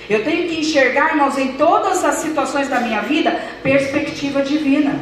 Eu 0.09 0.23
tenho 0.23 0.47
que 0.47 0.59
enxergar, 0.59 1.11
irmãos, 1.11 1.37
em 1.37 1.53
todas 1.53 2.03
as 2.03 2.15
situações 2.15 2.67
da 2.67 2.79
minha 2.79 3.01
vida, 3.01 3.39
perspectiva 3.63 4.41
divina. 4.41 4.93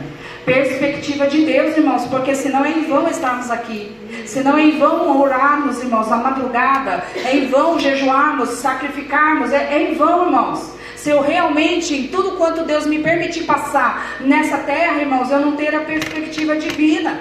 Perspectiva 0.45 1.26
de 1.28 1.45
Deus, 1.45 1.78
irmãos, 1.78 2.06
porque 2.08 2.36
senão 2.36 2.66
é 2.66 2.72
em 2.72 2.84
vão 2.84 3.08
estarmos 3.08 3.49
aqui. 3.49 3.91
Senão 4.26 4.58
é 4.58 4.64
em 4.64 4.78
vão 4.78 5.22
orarmos, 5.22 5.82
irmãos, 5.82 6.12
à 6.12 6.18
madrugada. 6.18 7.04
É 7.16 7.36
em 7.36 7.47
vão 7.47 7.80
jejuarmos, 7.80 8.49
sacrificarmos. 8.49 9.51
É, 9.51 9.76
é 9.76 9.91
em 9.91 9.95
vão, 9.95 10.26
irmãos. 10.26 10.74
Se 10.95 11.10
eu 11.10 11.22
realmente, 11.22 11.93
em 11.93 12.08
tudo 12.08 12.38
quanto 12.38 12.64
Deus 12.64 12.86
me 12.86 12.99
permitir 12.99 13.43
passar 13.43 14.18
nessa 14.22 14.58
terra, 14.60 15.01
irmãos, 15.01 15.30
eu 15.30 15.39
não 15.39 15.54
ter 15.56 15.76
a 15.76 15.82
perspectiva 15.82 16.56
divina. 16.56 17.20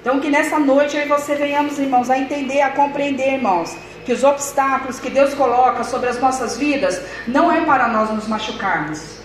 Então, 0.00 0.20
que 0.20 0.28
nessa 0.28 0.58
noite 0.58 0.98
aí 0.98 1.08
você 1.08 1.34
venhamos, 1.34 1.78
irmãos, 1.78 2.10
a 2.10 2.18
entender, 2.18 2.60
a 2.60 2.70
compreender, 2.70 3.32
irmãos, 3.34 3.74
que 4.04 4.12
os 4.12 4.22
obstáculos 4.22 5.00
que 5.00 5.10
Deus 5.10 5.34
coloca 5.34 5.82
sobre 5.82 6.08
as 6.08 6.20
nossas 6.20 6.56
vidas 6.58 7.00
não 7.26 7.50
é 7.50 7.64
para 7.64 7.88
nós 7.88 8.10
nos 8.10 8.28
machucarmos. 8.28 9.18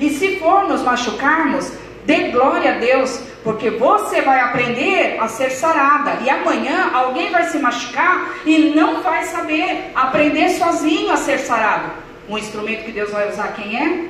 E 0.00 0.10
se 0.10 0.38
for 0.38 0.68
nos 0.68 0.82
machucarmos, 0.82 1.72
dê 2.04 2.28
glória 2.28 2.74
a 2.74 2.78
Deus, 2.78 3.20
porque 3.44 3.70
você 3.70 4.20
vai 4.22 4.40
aprender 4.40 5.18
a 5.20 5.28
ser 5.28 5.50
sarada. 5.50 6.18
E 6.24 6.30
amanhã 6.30 6.90
alguém 6.92 7.30
vai 7.30 7.44
se 7.44 7.58
machucar 7.58 8.34
e 8.44 8.70
não 8.74 9.02
vai 9.02 9.24
saber 9.24 9.92
aprender 9.94 10.48
sozinho 10.50 11.12
a 11.12 11.16
ser 11.16 11.38
sarado. 11.38 11.92
Um 12.28 12.36
instrumento 12.36 12.84
que 12.84 12.92
Deus 12.92 13.10
vai 13.10 13.30
usar 13.30 13.48
quem 13.54 13.76
é? 13.76 14.08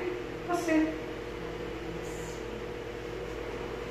Você. 0.49 0.86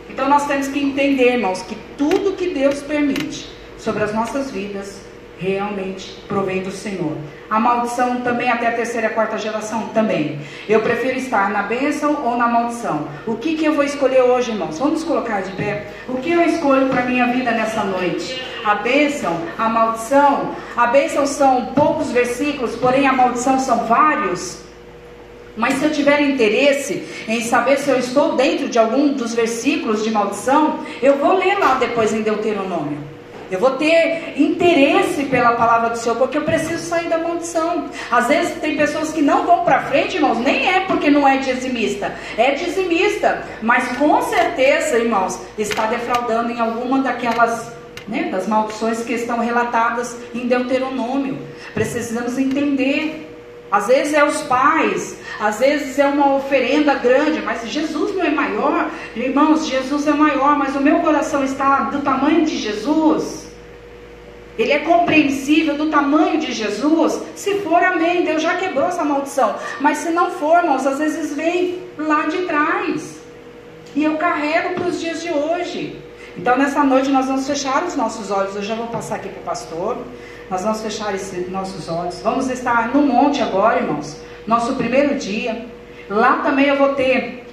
Então 0.10 0.28
nós 0.28 0.45
temos 0.47 0.68
que 0.68 0.80
entender, 0.80 1.36
irmãos, 1.36 1.62
que 1.62 1.76
tudo 1.97 2.34
que 2.34 2.49
Deus 2.49 2.82
permite 2.82 3.49
sobre 3.78 4.04
as 4.04 4.14
nossas 4.14 4.52
vidas 4.52 5.01
realmente 5.42 6.12
provém 6.28 6.62
do 6.62 6.72
Senhor. 6.72 7.18
A 7.50 7.60
maldição 7.60 8.22
também 8.22 8.50
até 8.50 8.68
a 8.68 8.72
terceira 8.72 9.08
e 9.08 9.10
a 9.10 9.14
quarta 9.14 9.38
geração 9.38 9.89
também. 9.89 10.39
Eu 10.70 10.82
prefiro 10.82 11.18
estar 11.18 11.50
na 11.50 11.64
bênção 11.64 12.24
ou 12.24 12.38
na 12.38 12.48
maldição. 12.48 13.08
O 13.26 13.36
que, 13.36 13.56
que 13.56 13.66
eu 13.66 13.74
vou 13.74 13.84
escolher 13.84 14.22
hoje, 14.22 14.52
irmãos? 14.52 14.78
Vamos 14.78 15.04
colocar 15.04 15.42
de 15.42 15.52
pé. 15.54 15.88
O 16.08 16.18
que 16.18 16.32
eu 16.32 16.42
escolho 16.44 16.88
para 16.89 17.06
minha 17.06 17.26
vida 17.28 17.52
nessa 17.52 17.84
noite? 17.84 18.42
A 18.64 18.76
bênção, 18.76 19.36
a 19.58 19.68
maldição. 19.68 20.56
A 20.78 20.88
bênção 20.88 21.26
são 21.26 21.66
poucos 21.74 22.12
versículos, 22.12 22.76
porém 22.76 23.08
a 23.08 23.14
maldição 23.14 23.60
são 23.60 23.86
vários. 23.88 24.62
Mas 25.58 25.74
se 25.74 25.86
eu 25.86 25.92
tiver 25.92 26.22
interesse 26.22 27.04
em 27.28 27.42
saber 27.42 27.80
se 27.80 27.89
eu 27.89 27.98
estou 27.98 28.36
dentro 28.36 28.70
de 28.70 28.78
algum 28.78 29.14
dos 29.14 29.34
versículos 29.34 30.04
de 30.04 30.12
maldição, 30.12 30.80
eu 31.02 31.18
vou 31.18 31.36
ler 31.38 31.58
lá 31.58 31.76
depois 31.76 32.14
em 32.14 32.22
Deuteronômio. 32.22 33.11
Eu 33.52 33.60
vou 33.60 33.72
ter 33.72 34.34
interesse 34.38 35.26
pela 35.26 35.52
palavra 35.52 35.89
do 35.89 35.97
Senhor, 35.97 36.16
porque 36.16 36.38
eu 36.38 36.43
preciso 36.43 36.84
sair 36.86 37.10
da 37.10 37.18
maldição. 37.18 37.89
Às 38.10 38.28
vezes 38.28 38.60
tem 38.62 38.78
pessoas 38.78 39.12
que 39.12 39.22
não 39.22 39.45
vão 39.45 39.66
para 39.66 39.84
frente, 39.84 40.16
irmãos, 40.16 40.38
nem 40.39 40.70
é 40.70 40.80
porque 40.82 41.10
não 41.10 41.28
é 41.28 41.38
dizimista, 41.38 42.16
é 42.38 42.52
dizimista, 42.52 43.43
mas 43.62 43.97
com 43.97 44.22
certeza, 44.22 44.97
irmãos, 44.97 45.38
está 45.58 45.86
defraudando 45.88 46.49
em 46.49 46.62
alguma 46.62 46.99
daquelas 46.99 47.70
né, 48.08 48.30
das 48.32 48.47
maldições 48.47 49.04
que 49.04 49.14
estão 49.14 49.39
relatadas 49.39 50.16
em 50.34 50.47
Deuteronômio. 50.47 51.38
Precisamos 51.74 52.38
entender. 52.38 53.28
Às 53.72 53.88
vezes 53.88 54.14
é 54.14 54.24
os 54.24 54.42
pais, 54.42 55.18
às 55.40 55.60
vezes 55.60 55.98
é 55.98 56.06
uma 56.06 56.36
oferenda 56.36 56.96
grande, 56.96 57.42
mas 57.42 57.66
Jesus 57.68 58.14
não 58.16 58.26
é 58.26 58.30
maior. 58.30 58.90
Irmãos, 59.16 59.66
Jesus 59.66 60.06
é 60.08 60.12
maior, 60.12 60.58
mas 60.58 60.76
o 60.76 60.82
meu 60.82 61.00
coração 61.00 61.44
está 61.44 61.84
do 61.84 62.02
tamanho 62.02 62.46
de 62.46 62.58
Jesus. 62.58 63.50
Ele 64.60 64.74
é 64.74 64.80
compreensível 64.80 65.76
do 65.78 65.90
tamanho 65.90 66.40
de 66.40 66.52
Jesus. 66.52 67.22
Se 67.36 67.60
for, 67.62 67.82
amém. 67.82 68.26
Deus 68.26 68.42
já 68.42 68.58
quebrou 68.58 68.88
essa 68.88 69.06
maldição. 69.06 69.56
Mas 69.80 70.00
se 70.00 70.10
não 70.10 70.30
for, 70.32 70.58
irmãos, 70.64 70.86
às 70.86 71.00
vezes 71.00 71.34
vem 71.34 71.82
lá 71.98 72.28
de 72.28 72.40
trás. 72.44 73.22
E 73.96 74.04
eu 74.04 74.18
carrego 74.18 74.76
para 74.76 74.88
os 74.88 75.00
dias 75.00 75.22
de 75.22 75.32
hoje. 75.32 75.98
Então, 76.38 76.58
nessa 76.58 76.84
noite, 76.84 77.10
nós 77.10 77.26
vamos 77.26 77.48
fechar 77.48 77.84
os 77.84 77.96
nossos 77.96 78.30
olhos. 78.30 78.56
Eu 78.56 78.64
já 78.64 78.76
vou 78.76 78.88
passar 78.88 79.16
aqui 79.16 79.30
para 79.30 79.42
o 79.42 79.44
pastor. 79.44 79.98
Nós 80.52 80.64
vamos 80.64 80.82
fechar 80.82 81.16
esses 81.16 81.49
nossos 81.49 81.88
olhos. 81.88 82.20
Vamos 82.22 82.49
estar 82.49 82.93
no 82.93 83.04
monte 83.04 83.41
agora, 83.41 83.80
irmãos. 83.80 84.18
Nosso 84.45 84.76
primeiro 84.76 85.16
dia. 85.16 85.66
Lá 86.10 86.39
também 86.39 86.66
eu 86.66 86.76
vou 86.76 86.89
ter 86.89 87.45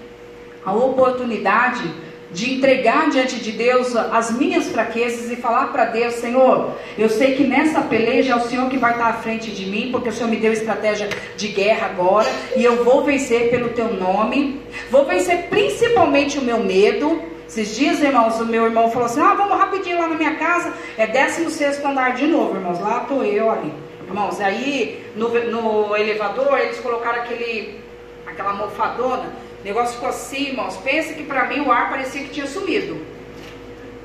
a 0.64 0.72
oportunidade 0.72 1.88
de 2.32 2.54
entregar 2.54 3.08
diante 3.08 3.36
de 3.36 3.52
Deus 3.52 3.94
as 3.94 4.32
minhas 4.32 4.66
fraquezas 4.66 5.30
e 5.30 5.36
falar 5.36 5.68
para 5.68 5.84
Deus, 5.84 6.14
Senhor, 6.14 6.72
eu 6.98 7.08
sei 7.08 7.36
que 7.36 7.44
nessa 7.44 7.82
peleja 7.82 8.32
é 8.32 8.36
o 8.36 8.40
Senhor 8.40 8.68
que 8.68 8.76
vai 8.76 8.92
estar 8.92 9.06
à 9.06 9.12
frente 9.12 9.52
de 9.52 9.64
mim, 9.64 9.90
porque 9.92 10.08
o 10.08 10.12
Senhor 10.12 10.28
me 10.28 10.36
deu 10.36 10.52
estratégia 10.52 11.08
de 11.36 11.48
guerra 11.48 11.86
agora, 11.86 12.28
e 12.56 12.64
eu 12.64 12.84
vou 12.84 13.04
vencer 13.04 13.48
pelo 13.48 13.68
teu 13.70 13.94
nome, 13.94 14.60
vou 14.90 15.06
vencer 15.06 15.44
principalmente 15.48 16.36
o 16.36 16.42
meu 16.42 16.58
medo. 16.58 17.37
Esses 17.48 17.74
dias, 17.74 18.00
irmãos, 18.00 18.38
o 18.38 18.46
meu 18.46 18.66
irmão 18.66 18.90
falou 18.90 19.06
assim: 19.06 19.20
Ah, 19.20 19.34
vamos 19.34 19.58
rapidinho 19.58 19.98
lá 19.98 20.06
na 20.06 20.14
minha 20.14 20.36
casa, 20.36 20.72
é 20.96 21.06
16 21.06 21.84
andar 21.84 22.14
de 22.14 22.26
novo, 22.26 22.54
irmãos, 22.54 22.78
lá 22.78 23.02
estou 23.02 23.24
eu 23.24 23.50
ali. 23.50 23.72
Irmãos, 24.06 24.40
aí 24.40 25.04
no, 25.16 25.28
no 25.28 25.96
elevador 25.96 26.58
eles 26.58 26.78
colocaram 26.78 27.22
aquele, 27.22 27.80
aquela 28.26 28.50
almofadona 28.50 29.48
o 29.60 29.64
negócio 29.64 29.94
ficou 29.94 30.08
assim, 30.08 30.48
irmãos. 30.48 30.76
Pensa 30.78 31.14
que 31.14 31.24
para 31.24 31.46
mim 31.46 31.60
o 31.60 31.72
ar 31.72 31.90
parecia 31.90 32.22
que 32.22 32.30
tinha 32.30 32.46
sumido. 32.46 33.00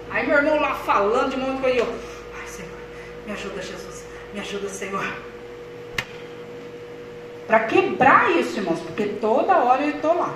Aí 0.10 0.26
meu 0.28 0.38
irmão 0.38 0.60
lá 0.60 0.76
falando 0.76 1.32
de 1.32 1.36
um 1.36 1.40
monte 1.40 1.62
coisa. 1.62 1.78
Eu, 1.78 1.96
ai 2.40 2.48
Senhor, 2.48 2.72
me 3.26 3.34
ajuda, 3.34 3.62
Jesus. 3.62 4.06
Me 4.34 4.40
ajuda, 4.40 4.70
Senhor. 4.70 5.06
Para 7.46 7.60
quebrar 7.62 8.32
isso, 8.32 8.58
irmãos, 8.58 8.80
porque 8.80 9.06
toda 9.06 9.58
hora 9.58 9.84
eu 9.84 9.92
estou 9.92 10.18
lá. 10.18 10.34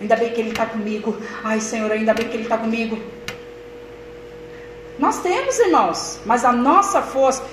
Ainda 0.00 0.16
bem 0.16 0.30
que 0.30 0.40
Ele 0.40 0.50
está 0.50 0.66
comigo. 0.66 1.16
Ai, 1.42 1.60
Senhor, 1.60 1.90
ainda 1.90 2.14
bem 2.14 2.28
que 2.28 2.36
Ele 2.36 2.44
está 2.44 2.56
comigo. 2.56 2.98
Nós 4.98 5.20
temos, 5.22 5.58
irmãos, 5.58 6.20
mas 6.24 6.44
a 6.44 6.52
nossa 6.52 7.02
força. 7.02 7.44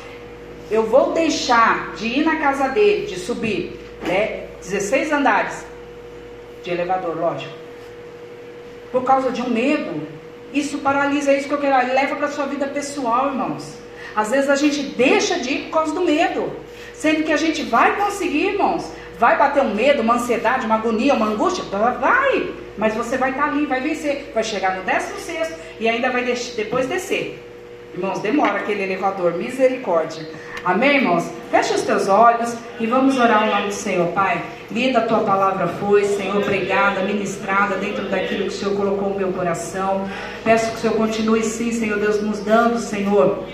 Eu 0.70 0.84
vou 0.84 1.14
deixar 1.14 1.94
de 1.94 2.08
ir 2.08 2.26
na 2.26 2.38
casa 2.38 2.70
dele, 2.70 3.06
de 3.06 3.20
subir, 3.20 3.80
né? 4.02 4.48
16 4.62 5.12
andares 5.12 5.64
de 6.64 6.72
elevador, 6.72 7.16
lógico. 7.16 7.54
Por 8.92 9.04
causa 9.04 9.30
de 9.32 9.44
um 9.44 9.50
medo, 9.50 10.08
isso 10.52 10.80
paralisa, 10.80 11.32
é 11.32 11.38
isso 11.38 11.48
que 11.48 11.54
eu 11.54 11.60
quero, 11.60 11.94
leva 11.94 12.16
para 12.16 12.26
a 12.26 12.32
sua 12.32 12.48
vida 12.48 12.66
pessoal, 12.68 13.28
irmãos. 13.28 13.76
Às 14.16 14.32
vezes 14.32 14.50
a 14.50 14.56
gente 14.56 14.82
deixa 14.82 15.40
de 15.40 15.54
ir 15.54 15.64
por 15.66 15.72
causa 15.72 15.94
do 15.94 16.02
medo. 16.02 16.52
Sendo 16.94 17.24
que 17.24 17.34
a 17.34 17.38
gente 17.38 17.62
vai 17.62 17.96
conseguir, 17.98 18.54
irmãos. 18.54 18.90
Vai 19.18 19.38
bater 19.38 19.64
um 19.64 19.74
medo, 19.74 20.02
uma 20.02 20.16
ansiedade, 20.16 20.66
uma 20.66 20.76
agonia, 20.76 21.14
uma 21.14 21.28
angústia? 21.28 21.64
Vai! 22.00 22.54
Mas 22.78 22.94
você 22.94 23.18
vai 23.18 23.32
estar 23.32 23.46
ali, 23.46 23.66
vai 23.66 23.80
vencer. 23.80 24.32
Vai 24.34 24.44
chegar 24.44 24.76
no 24.76 24.84
16 24.84 25.54
e 25.80 25.88
ainda 25.88 26.10
vai 26.10 26.24
depois 26.24 26.88
descer. 26.88 27.42
Irmãos, 27.94 28.20
demora 28.20 28.60
aquele 28.60 28.84
elevador, 28.84 29.36
misericórdia. 29.36 30.28
Amém, 30.66 30.98
irmãos? 30.98 31.32
Fecha 31.50 31.76
os 31.76 31.84
teus 31.84 32.10
olhos 32.10 32.54
e 32.78 32.86
vamos 32.86 33.18
orar 33.18 33.46
no 33.46 33.54
nome 33.54 33.68
do 33.68 33.74
Senhor, 33.74 34.08
Pai. 34.10 34.44
Lida 34.70 35.00
a 35.00 35.06
tua 35.06 35.20
palavra 35.20 35.68
foi, 35.68 36.04
Senhor, 36.04 36.44
pregada, 36.44 37.04
ministrada 37.04 37.76
dentro 37.76 38.10
daquilo 38.10 38.42
que 38.42 38.50
o 38.50 38.52
Senhor 38.52 38.76
colocou 38.76 39.10
no 39.10 39.16
meu 39.16 39.32
coração. 39.32 40.10
Peço 40.44 40.72
que 40.72 40.78
o 40.78 40.80
Senhor 40.80 40.98
continue 40.98 41.44
sim, 41.44 41.72
Senhor 41.72 41.98
Deus, 42.00 42.22
nos 42.22 42.40
dando, 42.40 42.80
Senhor, 42.80 43.46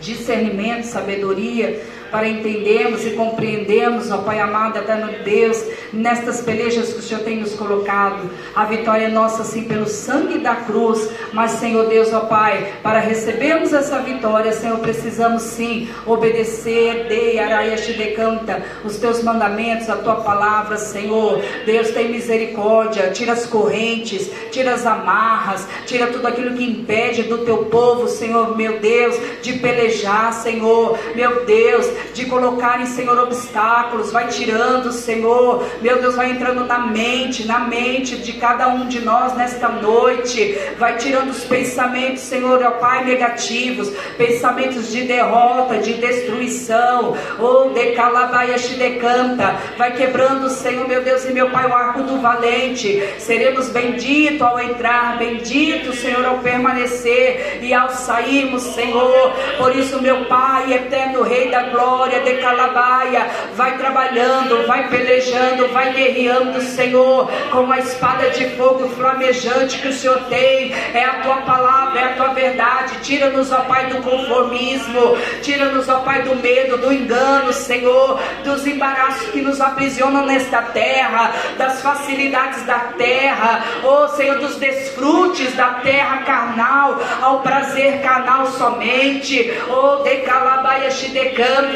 discernimento, 0.00 0.84
sabedoria 0.84 1.82
para 2.14 2.28
entendermos 2.28 3.04
e 3.04 3.10
compreendermos, 3.10 4.08
ó 4.12 4.18
Pai 4.18 4.38
amado, 4.38 4.78
eterno 4.78 5.10
Deus, 5.24 5.60
nestas 5.92 6.40
pelejas 6.40 6.92
que 6.92 7.00
o 7.00 7.02
Senhor 7.02 7.24
tem 7.24 7.40
nos 7.40 7.54
colocado. 7.54 8.30
A 8.54 8.64
vitória 8.66 9.06
é 9.06 9.08
nossa, 9.08 9.42
sim, 9.42 9.64
pelo 9.64 9.88
sangue 9.88 10.38
da 10.38 10.54
cruz, 10.54 11.10
mas, 11.32 11.50
Senhor 11.52 11.88
Deus, 11.88 12.12
ó 12.12 12.20
Pai, 12.20 12.74
para 12.84 13.00
recebermos 13.00 13.72
essa 13.72 13.98
vitória, 13.98 14.52
Senhor, 14.52 14.78
precisamos 14.78 15.42
sim 15.42 15.88
obedecer, 16.06 17.08
de 17.08 17.36
Araias 17.36 17.84
de 17.84 18.04
canta, 18.12 18.62
os 18.84 18.96
teus 18.96 19.20
mandamentos, 19.20 19.90
a 19.90 19.96
tua 19.96 20.20
palavra, 20.20 20.76
Senhor. 20.76 21.42
Deus 21.66 21.90
tem 21.90 22.12
misericórdia, 22.12 23.10
tira 23.10 23.32
as 23.32 23.44
correntes, 23.44 24.30
tira 24.52 24.74
as 24.74 24.86
amarras, 24.86 25.66
tira 25.84 26.06
tudo 26.06 26.28
aquilo 26.28 26.54
que 26.54 26.62
impede 26.62 27.24
do 27.24 27.38
teu 27.38 27.64
povo, 27.64 28.06
Senhor, 28.06 28.56
meu 28.56 28.78
Deus, 28.78 29.16
de 29.42 29.54
pelejar, 29.54 30.32
Senhor, 30.32 30.96
meu 31.16 31.44
Deus, 31.44 32.03
de 32.12 32.26
colocarem, 32.26 32.86
Senhor, 32.86 33.18
obstáculos, 33.18 34.12
vai 34.12 34.28
tirando, 34.28 34.92
Senhor, 34.92 35.64
meu 35.80 36.00
Deus, 36.00 36.14
vai 36.14 36.30
entrando 36.30 36.64
na 36.64 36.78
mente, 36.78 37.46
na 37.46 37.60
mente 37.60 38.16
de 38.16 38.34
cada 38.34 38.68
um 38.68 38.86
de 38.86 39.00
nós 39.00 39.34
nesta 39.34 39.68
noite, 39.68 40.58
vai 40.78 40.96
tirando 40.96 41.30
os 41.30 41.44
pensamentos, 41.44 42.22
Senhor, 42.22 42.62
ó 42.62 42.72
Pai, 42.72 43.04
negativos, 43.04 43.90
pensamentos 44.18 44.90
de 44.90 45.02
derrota, 45.02 45.78
de 45.78 45.94
destruição, 45.94 47.16
ou 47.38 47.70
de 47.70 47.92
calabaia 47.92 48.58
decanta, 48.76 49.56
vai 49.76 49.92
quebrando, 49.92 50.48
Senhor, 50.50 50.86
meu 50.86 51.02
Deus 51.02 51.24
e 51.24 51.32
meu 51.32 51.50
Pai, 51.50 51.66
o 51.66 51.74
arco 51.74 52.02
do 52.02 52.20
valente, 52.20 53.02
seremos 53.18 53.68
benditos 53.68 54.42
ao 54.42 54.60
entrar, 54.60 55.16
bendito, 55.18 55.94
Senhor, 55.94 56.24
ao 56.24 56.38
permanecer 56.38 57.60
e 57.62 57.72
ao 57.72 57.90
sairmos, 57.90 58.62
Senhor, 58.62 59.32
por 59.56 59.74
isso, 59.74 60.00
meu 60.00 60.24
Pai, 60.26 60.72
eterno 60.72 61.22
Rei 61.22 61.50
da 61.50 61.64
glória, 61.64 61.93
glória 61.94 62.20
de 62.20 62.34
Calabaia. 62.38 63.30
Vai 63.54 63.78
trabalhando, 63.78 64.66
vai 64.66 64.88
pelejando, 64.88 65.68
vai 65.68 65.92
guerreando, 65.92 66.60
Senhor, 66.60 67.30
com 67.52 67.70
a 67.70 67.78
espada 67.78 68.30
de 68.30 68.50
fogo 68.56 68.88
flamejante 68.90 69.78
que 69.78 69.88
o 69.88 69.92
Senhor 69.92 70.18
tem. 70.28 70.72
É 70.92 71.04
a 71.04 71.20
tua 71.22 71.36
palavra, 71.42 72.00
é 72.00 72.04
a 72.04 72.16
tua 72.16 72.28
verdade. 72.28 72.98
Tira-nos, 73.02 73.52
ó 73.52 73.60
Pai, 73.60 73.86
do 73.86 74.02
conformismo. 74.02 75.16
Tira-nos, 75.42 75.88
ó 75.88 76.00
Pai, 76.00 76.22
do 76.22 76.34
medo, 76.36 76.78
do 76.78 76.92
engano, 76.92 77.52
Senhor, 77.52 78.20
dos 78.42 78.66
embaraços 78.66 79.28
que 79.28 79.40
nos 79.40 79.60
aprisionam 79.60 80.26
nesta 80.26 80.62
terra, 80.62 81.32
das 81.56 81.80
facilidades 81.80 82.64
da 82.66 82.78
terra, 82.98 83.64
ó 83.84 84.08
Senhor, 84.08 84.38
dos 84.38 84.56
desfrutes 84.56 85.54
da 85.54 85.74
terra 85.74 86.18
carnal, 86.24 87.00
ao 87.22 87.40
prazer 87.40 88.00
carnal 88.02 88.46
somente. 88.46 89.52
Ó 89.68 90.02
de 90.02 90.16
Calabaia 90.18 90.90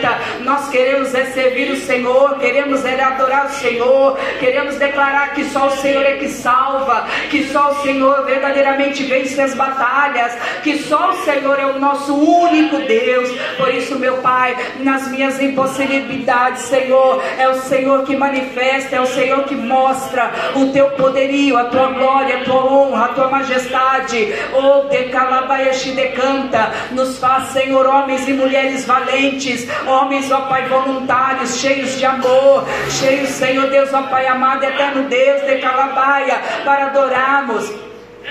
Xidecanta 0.09 0.39
nós 0.45 0.69
queremos 0.71 1.15
é 1.15 1.27
servir 1.27 1.71
o 1.71 1.77
Senhor, 1.77 2.39
queremos 2.39 2.85
é 2.85 3.01
adorar 3.01 3.47
o 3.47 3.51
Senhor, 3.51 4.19
queremos 4.41 4.77
declarar 4.77 5.35
que 5.35 5.45
só 5.45 5.67
o 5.67 5.77
Senhor 5.77 6.05
é 6.05 6.13
que 6.13 6.29
salva, 6.29 7.07
que 7.31 7.45
só 7.49 7.71
o 7.71 7.83
Senhor 7.83 8.25
verdadeiramente 8.25 9.05
vence 9.05 9.41
as 9.41 9.55
batalhas, 9.55 10.33
que 10.63 10.79
só 10.79 11.11
o 11.11 11.25
Senhor 11.25 11.59
é 11.59 11.67
o 11.67 11.79
nosso 11.79 12.15
único 12.15 12.79
Deus. 12.79 13.31
Por 13.57 13.75
isso, 13.75 13.99
meu 13.99 14.19
Pai, 14.19 14.57
nas 14.81 15.09
minhas 15.09 15.41
impossibilidades, 15.41 16.63
Senhor, 16.63 17.23
é 17.39 17.49
o 17.49 17.61
Senhor 17.63 18.05
que 18.05 18.17
manifesta, 18.17 18.97
é 18.97 19.01
o 19.01 19.07
Senhor 19.07 19.45
que 19.45 19.55
mostra 19.55 20.31
o 20.55 20.73
teu 20.73 20.91
poderio, 20.91 21.57
a 21.59 21.65
tua 21.65 21.89
glória, 21.89 22.39
a 22.39 22.45
tua 22.45 22.65
honra, 22.65 23.05
a 23.07 23.09
tua 23.09 23.29
majestade. 23.29 24.33
Oh, 24.55 24.89
de 24.89 25.05
Calabaiaxi 25.05 25.93
decanta, 25.93 26.73
nos 26.93 27.19
faz, 27.19 27.49
Senhor, 27.49 27.87
homens 27.87 28.27
e 28.29 28.33
mulheres 28.33 28.85
valentes, 28.87 29.69
homens, 29.89 30.31
ó 30.31 30.43
Pai, 30.43 30.69
voluntários, 30.69 31.61
cheios 31.61 31.97
de 31.97 32.05
amor, 32.05 32.65
cheios, 32.91 33.31
Senhor 33.31 33.69
Deus, 33.71 33.93
ó 33.93 34.03
Pai 34.03 34.27
amado, 34.27 34.65
eterno 34.65 35.09
Deus 35.09 35.43
de 35.43 35.59
Calabaia, 35.59 36.41
para 36.65 36.87
adorarmos, 36.87 37.73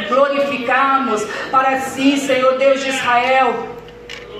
glorificarmos 0.07 1.23
para 1.51 1.79
si, 1.81 2.17
Senhor 2.17 2.57
Deus 2.57 2.81
de 2.83 2.89
Israel 2.89 3.76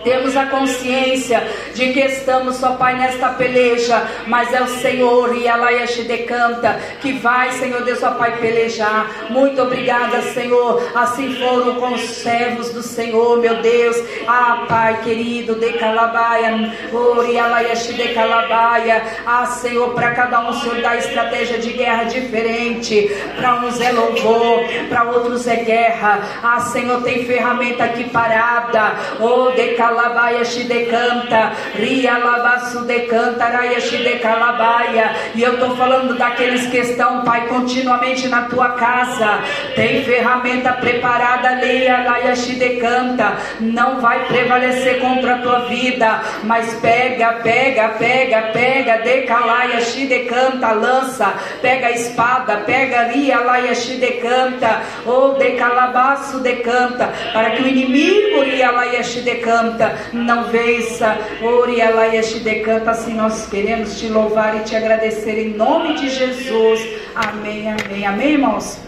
temos 0.08 0.38
a 0.38 0.46
consciência 0.46 1.46
de 1.76 1.92
que 1.92 2.00
estamos, 2.00 2.64
ó 2.64 2.78
Pai, 2.78 2.96
nesta 2.96 3.28
peleja, 3.28 4.02
mas 4.26 4.54
é 4.54 4.62
o 4.62 4.68
Senhor 4.68 5.36
e 5.36 5.46
ela 5.46 5.68
decanta 6.08 6.80
que 7.02 7.12
vai, 7.12 7.52
Senhor 7.52 7.84
Deus, 7.84 8.02
ó 8.04 8.12
Pai, 8.12 8.38
pelejar. 8.38 9.28
Muito 9.30 9.62
obrigada, 9.62 10.22
Senhor. 10.22 10.82
Assim 10.96 11.36
foram 11.36 11.76
com 11.76 11.94
os 11.94 12.02
servos 12.10 12.70
do 12.70 12.82
Senhor, 12.82 13.38
meu 13.40 13.62
Deus. 13.62 13.98
Ah, 14.26 14.64
Pai 14.70 15.02
querido, 15.04 15.56
de 15.56 15.74
Calabaia, 15.74 16.74
Ori 16.94 17.38
Alaiashi 17.38 17.94
de 17.94 18.14
Calabaia. 18.14 19.04
Ah, 19.26 19.46
Senhor, 19.46 19.94
para 19.94 20.12
cada 20.12 20.40
um, 20.50 20.54
Senhor, 20.54 20.82
dá 20.82 20.96
estratégia 20.96 21.58
de 21.58 21.74
guerra 21.74 22.06
diferente. 22.06 23.12
Para 23.36 23.56
uns 23.56 23.82
é 23.82 23.92
louvor, 23.92 24.62
para 24.88 25.04
outros 25.04 25.46
é 25.48 25.58
guerra. 25.58 26.22
Ah, 26.42 26.62
Senhor, 26.62 27.04
tem 27.04 27.26
ferramenta 27.26 27.84
aqui 27.84 28.06
parada. 28.06 28.96
Oh, 29.20 29.52
de 29.52 29.76
Calabaia 29.76 29.97
calabaia 29.98 30.44
decanta, 30.68 31.54
ria 31.74 32.18
labaço 32.20 32.82
decanta, 32.82 33.46
raia 33.46 33.80
decalabaia. 33.80 35.12
E 35.34 35.42
eu 35.42 35.54
estou 35.54 35.76
falando 35.76 36.16
daqueles 36.16 36.68
que 36.68 36.78
estão, 36.78 37.24
Pai, 37.24 37.48
continuamente 37.48 38.28
na 38.28 38.44
tua 38.44 38.70
casa. 38.74 39.40
Tem 39.76 40.04
ferramenta 40.04 40.74
preparada, 40.74 41.50
leia, 41.62 42.04
laia 42.04 42.36
decanta. 42.36 43.38
Não 43.60 44.00
vai 44.00 44.26
prevalecer 44.26 45.00
contra 45.00 45.36
a 45.36 45.38
tua 45.40 45.60
vida, 45.66 46.22
mas 46.44 46.72
pega, 46.76 47.34
pega, 47.42 47.90
pega, 47.90 48.42
pega, 48.54 48.98
decalaia 48.98 49.80
decanta, 50.08 50.72
lança, 50.74 51.34
pega 51.62 51.88
a 51.88 51.92
espada, 51.92 52.58
pega 52.66 53.04
ria, 53.04 53.40
laia 53.40 53.74
decanta, 54.00 54.82
ou 55.06 55.34
decalabaço 55.36 56.40
decanta, 56.40 57.12
para 57.34 57.52
que 57.52 57.64
o 57.64 57.68
inimigo 57.68 58.42
ria, 58.44 58.70
laia 58.72 59.02
decanta 59.24 59.77
não 60.14 60.46
vença. 60.46 61.18
Ori 61.42 61.78
te 62.24 62.40
decanta, 62.40 62.92
assim 62.92 63.14
nós 63.14 63.48
queremos 63.48 64.00
te 64.00 64.08
louvar 64.08 64.58
e 64.58 64.64
te 64.64 64.76
agradecer 64.76 65.40
em 65.40 65.54
nome 65.54 65.96
de 65.96 66.10
Jesus. 66.10 66.82
Amém, 67.16 67.70
amém, 67.70 68.06
amém, 68.06 68.32
irmãos. 68.34 68.80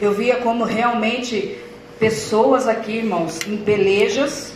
Eu 0.00 0.12
via 0.12 0.36
como 0.36 0.64
realmente 0.64 1.58
pessoas 1.98 2.66
aqui, 2.66 2.98
irmãos, 2.98 3.38
em 3.46 3.58
pelejas, 3.58 4.52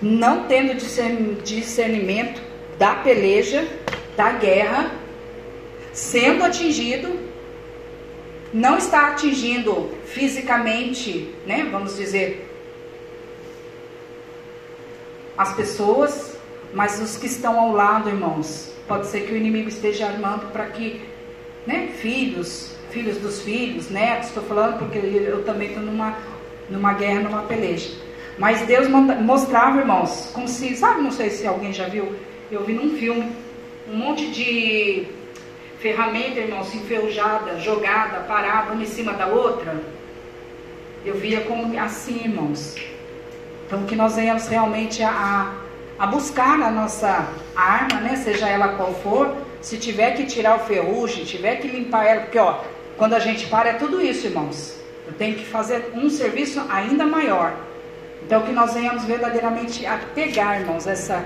não 0.00 0.44
tendo 0.44 0.74
discernimento 1.42 2.40
da 2.78 2.94
peleja, 2.96 3.66
da 4.16 4.32
guerra, 4.32 4.92
sendo 5.92 6.44
atingido, 6.44 7.18
não 8.52 8.78
está 8.78 9.08
atingindo 9.08 9.90
fisicamente, 10.04 11.34
né? 11.46 11.68
Vamos 11.70 11.96
dizer, 11.96 12.47
as 15.38 15.54
pessoas, 15.54 16.36
mas 16.74 17.00
os 17.00 17.16
que 17.16 17.26
estão 17.26 17.58
ao 17.58 17.72
lado, 17.72 18.08
irmãos. 18.08 18.72
Pode 18.88 19.06
ser 19.06 19.20
que 19.20 19.32
o 19.32 19.36
inimigo 19.36 19.68
esteja 19.68 20.06
armando 20.06 20.50
para 20.52 20.66
que, 20.66 21.00
né, 21.64 21.90
filhos, 21.98 22.74
filhos 22.90 23.18
dos 23.18 23.40
filhos, 23.42 23.88
netos, 23.88 24.28
estou 24.28 24.42
falando 24.42 24.78
porque 24.78 24.98
eu 24.98 25.44
também 25.44 25.68
estou 25.68 25.82
numa, 25.82 26.16
numa 26.68 26.92
guerra, 26.94 27.20
numa 27.20 27.42
peleja. 27.42 27.90
Mas 28.36 28.62
Deus 28.62 28.88
mostrava, 28.88 29.78
irmãos, 29.78 30.30
como 30.32 30.48
se, 30.48 30.74
sabe, 30.76 31.02
não 31.02 31.10
sei 31.10 31.30
se 31.30 31.46
alguém 31.46 31.72
já 31.72 31.86
viu, 31.88 32.12
eu 32.50 32.64
vi 32.64 32.72
num 32.72 32.96
filme, 32.96 33.30
um 33.92 33.96
monte 33.96 34.30
de 34.30 35.06
ferramenta, 35.78 36.40
irmãos, 36.40 36.74
enferrujada, 36.74 37.58
jogada, 37.60 38.20
parada, 38.20 38.72
uma 38.72 38.82
em 38.82 38.86
cima 38.86 39.12
da 39.12 39.26
outra. 39.26 39.80
Eu 41.04 41.14
via 41.14 41.42
como 41.42 41.78
assim, 41.78 42.24
irmãos. 42.24 42.74
Então, 43.68 43.84
que 43.84 43.94
nós 43.94 44.16
venhamos 44.16 44.48
realmente 44.48 45.02
a, 45.02 45.52
a 45.98 46.06
buscar 46.06 46.58
a 46.58 46.70
nossa 46.70 47.28
arma, 47.54 48.00
né? 48.00 48.16
Seja 48.16 48.48
ela 48.48 48.68
qual 48.68 48.94
for. 48.94 49.36
Se 49.60 49.76
tiver 49.76 50.12
que 50.12 50.24
tirar 50.24 50.56
o 50.56 50.60
ferrugem, 50.60 51.22
tiver 51.22 51.56
que 51.56 51.68
limpar 51.68 52.06
ela, 52.06 52.20
porque 52.22 52.38
ó, 52.38 52.60
quando 52.96 53.12
a 53.12 53.18
gente 53.18 53.46
para 53.46 53.68
é 53.68 53.72
tudo 53.74 54.00
isso, 54.00 54.26
irmãos. 54.26 54.74
Eu 55.06 55.12
tenho 55.12 55.36
que 55.36 55.44
fazer 55.44 55.92
um 55.94 56.08
serviço 56.08 56.64
ainda 56.70 57.04
maior. 57.04 57.52
Então 58.22 58.40
que 58.40 58.52
nós 58.52 58.72
venhamos 58.72 59.04
verdadeiramente 59.04 59.84
a 59.84 59.98
pegar, 60.14 60.60
irmãos, 60.60 60.86
essa 60.86 61.22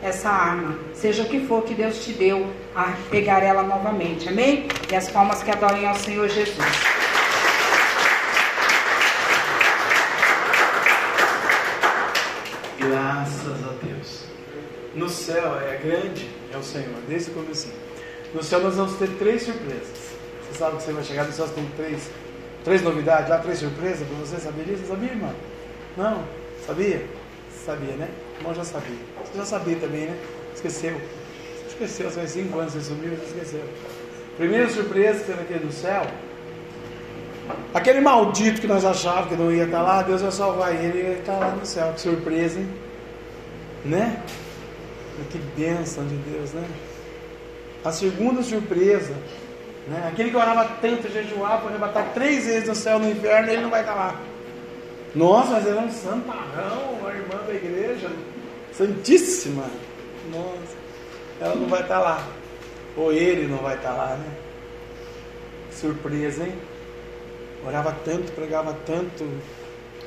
essa 0.00 0.28
arma, 0.28 0.78
seja 0.92 1.22
o 1.22 1.26
que 1.26 1.40
for 1.40 1.62
que 1.62 1.72
Deus 1.72 2.04
te 2.04 2.12
deu, 2.12 2.46
a 2.76 2.92
pegar 3.10 3.42
ela 3.42 3.62
novamente. 3.62 4.28
Amém? 4.28 4.68
E 4.92 4.94
as 4.94 5.08
palmas 5.08 5.42
que 5.42 5.50
adorem 5.50 5.86
ao 5.88 5.94
Senhor 5.94 6.28
Jesus. 6.28 6.93
Graças 12.88 13.64
a 13.64 13.86
Deus. 13.86 14.24
No 14.94 15.08
céu 15.08 15.58
é 15.58 15.76
grande, 15.82 16.28
é 16.52 16.56
o 16.56 16.62
Senhor, 16.62 16.94
desde 17.08 17.30
o 17.30 17.34
começo. 17.34 17.68
No 18.34 18.42
céu 18.42 18.60
nós 18.60 18.76
vamos 18.76 18.94
ter 18.98 19.08
três 19.18 19.42
surpresas. 19.42 20.14
Você 20.42 20.58
sabe 20.58 20.76
que 20.76 20.82
você 20.82 20.92
vai 20.92 21.02
chegar 21.02 21.24
no 21.24 21.32
céu, 21.32 21.48
tem 21.48 21.66
três, 21.76 22.10
três 22.62 22.82
novidades 22.82 23.30
lá, 23.30 23.38
três 23.38 23.58
surpresas 23.58 24.06
para 24.06 24.16
você, 24.18 24.36
sabia 24.36 24.64
disso? 24.64 24.84
Sabia, 24.86 25.10
irmão? 25.10 25.34
Não? 25.96 26.24
Sabia? 26.66 27.06
Sabia, 27.64 27.96
né? 27.96 28.10
Irmão 28.38 28.54
já 28.54 28.64
sabia. 28.64 28.98
Você 29.24 29.38
já 29.38 29.44
sabia 29.46 29.76
também, 29.76 30.06
né? 30.06 30.18
Esqueceu. 30.54 31.00
Você 31.00 31.66
esqueceu, 31.68 32.10
você 32.10 32.20
faz 32.20 32.30
cinco 32.30 32.58
anos, 32.58 32.74
você 32.74 32.82
sumiu, 32.82 33.16
você 33.16 33.38
esqueceu. 33.38 33.64
Primeira 34.36 34.68
surpresa 34.68 35.20
que 35.20 35.24
teve 35.24 35.40
aqui 35.40 35.64
no 35.64 35.72
céu. 35.72 36.06
Aquele 37.74 38.00
maldito 38.00 38.60
que 38.60 38.66
nós 38.66 38.84
achávamos 38.84 39.28
que 39.28 39.36
não 39.36 39.52
ia 39.52 39.64
estar 39.64 39.82
lá, 39.82 40.02
Deus 40.02 40.22
vai 40.22 40.30
salvar 40.30 40.74
ele 40.74 40.98
e 40.98 41.00
ele 41.00 41.20
está 41.20 41.32
lá 41.32 41.50
no 41.50 41.66
céu. 41.66 41.92
Que 41.92 42.00
surpresa, 42.00 42.58
hein? 42.58 42.68
Né? 43.84 44.22
Que 45.30 45.38
bênção 45.38 46.06
de 46.06 46.16
Deus, 46.16 46.52
né? 46.52 46.64
A 47.84 47.92
segunda 47.92 48.42
surpresa, 48.42 49.14
né? 49.86 50.08
aquele 50.10 50.30
que 50.30 50.36
orava 50.36 50.64
tanto, 50.80 51.10
jejuar, 51.10 51.60
para 51.60 51.70
arrebatar 51.70 52.12
três 52.14 52.46
vezes 52.46 52.68
no 52.68 52.74
céu 52.74 52.98
no 52.98 53.10
inferno, 53.10 53.50
ele 53.50 53.62
não 53.62 53.70
vai 53.70 53.80
estar 53.80 53.94
lá. 53.94 54.20
Nossa, 55.14 55.50
mas 55.52 55.66
ele 55.66 55.78
é 55.78 55.80
um 55.80 55.90
santarrão, 55.90 56.94
uma 57.00 57.10
irmã 57.10 57.36
da 57.46 57.54
igreja, 57.54 58.10
santíssima. 58.72 59.64
Nossa, 60.32 60.76
ela 61.40 61.54
não 61.54 61.68
vai 61.68 61.82
estar 61.82 62.00
lá. 62.00 62.26
Ou 62.96 63.12
ele 63.12 63.46
não 63.46 63.58
vai 63.58 63.76
estar 63.76 63.92
lá, 63.92 64.16
né? 64.16 64.32
Surpresa, 65.70 66.44
hein? 66.44 66.54
Orava 67.66 67.96
tanto, 68.04 68.32
pregava 68.32 68.76
tanto, 68.84 69.26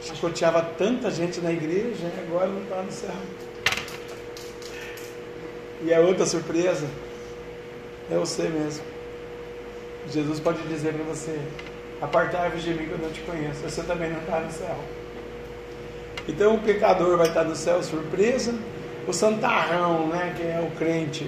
chicoteava 0.02 0.62
tanta 0.62 1.10
gente 1.10 1.42
na 1.42 1.52
igreja, 1.52 2.12
agora 2.20 2.48
não 2.48 2.62
está 2.62 2.82
no 2.82 2.92
céu. 2.92 3.16
E 5.84 5.94
a 5.94 6.00
outra 6.00 6.26
surpresa 6.26 6.88
é 8.12 8.16
você 8.16 8.44
mesmo. 8.44 8.84
Jesus 10.10 10.40
pode 10.40 10.62
dizer 10.68 10.94
para 10.94 11.04
você: 11.04 11.40
Apartai-vos 12.02 12.64
de 12.64 12.74
mim 12.74 12.86
que 12.86 12.92
eu 12.92 12.98
não 13.00 13.12
te 13.12 13.22
conheço. 13.22 13.62
Você 13.62 13.82
também 13.84 14.12
não 14.12 14.20
está 14.20 14.40
no 14.40 14.52
céu. 14.52 14.78
Então 16.28 16.56
o 16.56 16.60
pecador 16.62 17.18
vai 17.18 17.28
estar 17.28 17.44
no 17.44 17.56
céu 17.56 17.82
surpresa. 17.82 18.54
O 19.08 19.14
santarrão, 19.14 20.08
né, 20.08 20.34
que 20.36 20.44
é 20.44 20.60
o 20.62 20.76
crente 20.78 21.26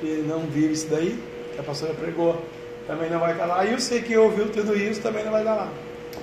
que 0.00 0.24
não 0.26 0.40
vive 0.40 0.72
isso 0.72 0.86
daí, 0.88 1.18
que 1.52 1.60
a 1.60 1.62
pastora 1.62 1.94
pregou, 1.94 2.40
também 2.86 3.10
não 3.10 3.18
vai 3.18 3.32
estar 3.32 3.46
lá. 3.46 3.64
E 3.64 3.80
sei 3.80 4.02
que 4.02 4.16
ouviu 4.16 4.50
tudo 4.50 4.76
isso 4.76 5.00
também 5.00 5.24
não 5.24 5.32
vai 5.32 5.42
estar 5.42 5.54
lá. 5.54 5.72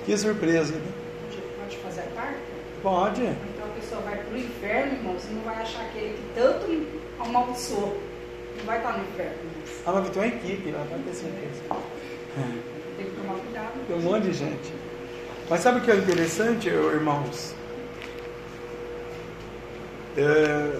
Que 0.04 0.16
surpresa, 0.16 0.74
né? 0.74 0.92
Pode 1.58 1.76
fazer 1.78 2.02
parte? 2.14 2.38
Pode. 2.82 3.22
Então 3.22 3.66
a 3.66 3.80
pessoa 3.80 4.00
vai 4.02 4.16
para 4.16 4.34
o 4.34 4.38
inferno, 4.38 4.92
irmão, 4.94 5.14
você 5.14 5.32
não 5.32 5.42
vai 5.42 5.56
achar 5.56 5.82
aquele 5.82 6.14
que 6.14 6.22
tanto 6.34 6.86
amaldiçoou. 7.20 8.00
Não 8.58 8.64
vai 8.64 8.78
estar 8.78 8.98
no 8.98 9.04
inferno. 9.04 9.36
Ah, 9.86 9.92
mas 9.92 10.10
tem 10.10 10.22
uma 10.22 10.28
equipe 10.28 10.70
lá, 10.70 10.84
pode 10.88 11.02
ter 11.02 11.14
certeza. 11.14 11.62
Tem 12.96 13.06
que 13.06 13.12
tomar 13.12 13.38
cuidado. 13.38 13.86
Tem 13.86 13.96
um 13.96 14.00
monte 14.00 14.24
de 14.24 14.32
gente. 14.32 14.72
Mas 15.48 15.60
sabe 15.60 15.78
o 15.78 15.82
que 15.82 15.90
é 15.90 15.96
interessante, 15.96 16.68
irmãos? 16.68 17.54
É, 20.16 20.78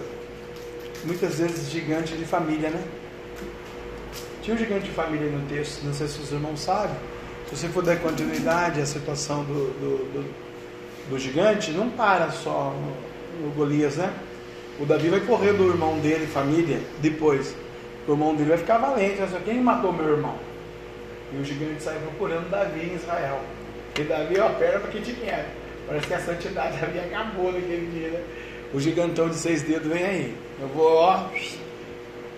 muitas 1.05 1.39
vezes 1.39 1.71
gigante 1.71 2.17
de 2.17 2.25
família, 2.25 2.71
né? 2.71 2.83
Tinha 4.43 4.57
um 4.57 4.59
gigante 4.59 4.87
de 4.87 4.91
família 4.91 5.31
no 5.31 5.47
texto, 5.47 5.85
não 5.85 5.95
sei 5.95 6.09
se 6.09 6.21
os 6.21 6.33
irmãos 6.33 6.59
sabem. 6.59 6.97
Se 7.49 7.57
você 7.57 7.69
for 7.69 7.83
dar 7.83 7.97
continuidade 8.01 8.81
à 8.81 8.87
situação 8.87 9.45
do, 9.45 9.71
do, 9.79 9.99
do, 10.13 10.35
do 11.11 11.19
gigante, 11.19 11.71
não 11.71 11.89
para 11.91 12.29
só 12.33 12.75
no, 12.75 13.47
no, 13.47 13.55
Golias, 13.55 13.97
né? 13.97 14.13
O 14.81 14.85
Davi 14.85 15.11
vai 15.11 15.21
correr 15.21 15.53
do 15.53 15.69
irmão 15.69 15.97
dele, 16.01 16.27
família, 16.27 16.81
depois. 17.01 17.55
O 18.09 18.13
irmão 18.13 18.35
dele 18.35 18.49
vai 18.49 18.59
ficar 18.59 18.79
valente, 18.79 19.23
dizer, 19.23 19.43
quem 19.45 19.61
matou 19.61 19.93
meu 19.93 20.09
irmão? 20.09 20.35
E 21.33 21.41
o 21.41 21.45
gigante 21.45 21.81
sai 21.81 21.99
procurando 22.01 22.51
Davi 22.51 22.81
em 22.81 22.97
Israel. 22.97 23.41
E 23.97 24.03
Davi, 24.03 24.41
ó, 24.41 24.49
pera 24.55 24.81
que 24.81 24.99
dinheiro. 24.99 25.47
Parece 25.87 26.07
que 26.09 26.15
a 26.15 26.21
santidade 26.21 26.79
Davi 26.83 26.99
acabou 26.99 27.53
naquele 27.53 27.89
dia, 27.93 28.11
né? 28.11 28.25
O 28.75 28.81
gigantão 28.81 29.29
de 29.29 29.37
seis 29.37 29.63
dedos 29.63 29.87
vem 29.87 30.03
aí. 30.03 30.37
Eu 30.61 30.67
vou, 30.67 30.95
ó. 30.95 31.29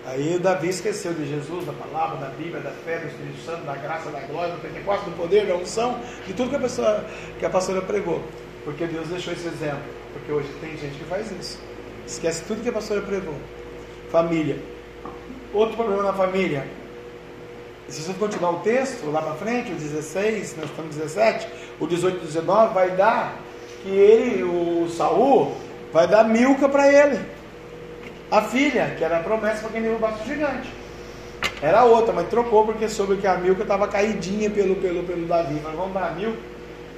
Aí 0.07 0.37
Davi 0.37 0.69
esqueceu 0.69 1.13
de 1.13 1.27
Jesus, 1.27 1.65
da 1.65 1.73
palavra, 1.73 2.17
da 2.17 2.27
Bíblia, 2.27 2.61
da 2.61 2.69
fé, 2.69 2.99
do 2.99 3.07
Espírito 3.07 3.41
Santo, 3.43 3.65
da 3.65 3.73
graça, 3.75 4.11
da 4.11 4.19
glória, 4.19 4.53
do 4.53 4.61
Pentecostes, 4.61 5.05
do 5.05 5.17
poder, 5.17 5.47
da 5.47 5.55
unção, 5.55 5.99
de 6.27 6.33
tudo 6.33 6.51
que 6.51 6.55
a 6.55 6.59
pessoa, 6.59 7.03
que 7.39 7.45
a 7.45 7.49
pastora 7.49 7.81
pregou. 7.81 8.21
Porque 8.63 8.85
Deus 8.85 9.07
deixou 9.07 9.33
esse 9.33 9.47
exemplo. 9.47 9.83
Porque 10.13 10.31
hoje 10.31 10.47
tem 10.61 10.77
gente 10.77 10.95
que 10.97 11.05
faz 11.05 11.31
isso. 11.31 11.59
Esquece 12.05 12.43
tudo 12.45 12.61
que 12.61 12.69
a 12.69 12.73
pastora 12.73 13.01
pregou. 13.01 13.35
Família. 14.11 14.59
Outro 15.51 15.75
problema 15.75 16.03
na 16.03 16.13
família. 16.13 16.67
Se 17.87 18.01
você 18.01 18.13
continuar 18.13 18.51
o 18.51 18.59
texto 18.59 19.11
lá 19.11 19.21
para 19.21 19.33
frente, 19.35 19.71
o 19.71 19.75
16, 19.75 20.57
nós 20.57 20.69
estamos 20.69 20.95
no 20.95 21.01
17, 21.01 21.47
o 21.79 21.87
18 21.87 22.17
e 22.17 22.25
19, 22.27 22.73
vai 22.73 22.91
dar 22.91 23.39
que 23.81 23.89
ele, 23.89 24.43
o 24.43 24.87
Saul, 24.89 25.55
vai 25.91 26.07
dar 26.07 26.23
Milca 26.23 26.67
para 26.67 26.91
ele. 26.91 27.19
A 28.35 28.41
filha, 28.41 28.93
que 28.97 29.01
era 29.01 29.19
a 29.19 29.23
promessa 29.23 29.61
para 29.61 29.69
quem 29.69 29.81
derrubasse 29.81 30.23
o 30.23 30.25
gigante. 30.25 30.69
Era 31.61 31.85
outra, 31.85 32.11
mas 32.11 32.27
trocou 32.27 32.65
porque 32.65 32.89
soube 32.89 33.15
que 33.15 33.25
a 33.25 33.37
Milca 33.37 33.61
estava 33.61 33.87
caidinha 33.87 34.49
pelo, 34.49 34.75
pelo, 34.75 35.03
pelo 35.03 35.25
Davi. 35.25 35.61
Mas 35.63 35.73
vamos 35.73 35.93
dar 35.93 36.07
a. 36.07 36.35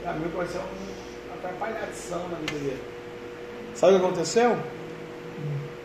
A 0.03 0.13
Milca 0.13 0.35
vai 0.35 0.47
ser 0.47 0.57
uma 0.57 1.35
atrapalhação 1.35 2.27
na 2.29 2.37
vida 2.37 2.53
dele. 2.53 2.81
Sabe 3.75 3.93
o 3.93 3.99
que 3.99 4.05
aconteceu? 4.07 4.57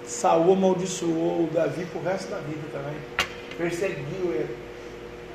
Saul 0.06 0.54
amaldiçoou 0.54 1.44
o 1.44 1.50
Davi 1.52 1.84
pro 1.84 2.02
resto 2.02 2.30
da 2.30 2.38
vida 2.38 2.66
também. 2.72 2.96
Perseguiu 3.58 4.32
ele. 4.32 4.56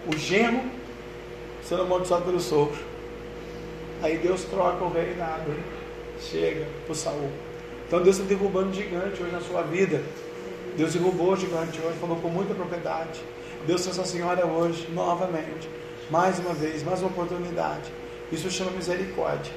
O 0.08 0.18
genro 0.18 0.64
sendo 1.62 1.84
amaldiçoado 1.84 2.26
pelo 2.26 2.40
sogro. 2.40 2.80
Aí 4.02 4.18
Deus 4.18 4.46
troca 4.46 4.84
o 4.84 4.92
reinado. 4.92 5.54
Chega 6.20 6.66
pro 6.88 6.96
Saul. 6.96 7.30
Então 7.88 8.02
Deus 8.04 8.18
está 8.18 8.28
derrubando 8.28 8.74
gigante 8.74 9.22
hoje 9.22 9.32
na 9.32 9.40
sua 9.40 9.62
vida. 9.64 10.02
Deus 10.76 10.94
derrubou 10.94 11.32
o 11.32 11.38
gigante 11.38 11.80
hoje, 11.82 11.98
falou 12.00 12.18
com 12.18 12.28
muita 12.28 12.54
propriedade. 12.54 13.22
Deus 13.66 13.84
fez 13.84 13.98
a 13.98 14.04
senhora 14.04 14.46
hoje, 14.46 14.88
novamente. 14.94 15.70
Mais 16.12 16.38
uma 16.40 16.54
vez, 16.54 16.84
mais 16.84 17.00
uma 17.00 17.10
oportunidade. 17.10 17.92
Isso 18.32 18.52
chama 18.52 18.72
misericórdia. 18.72 19.52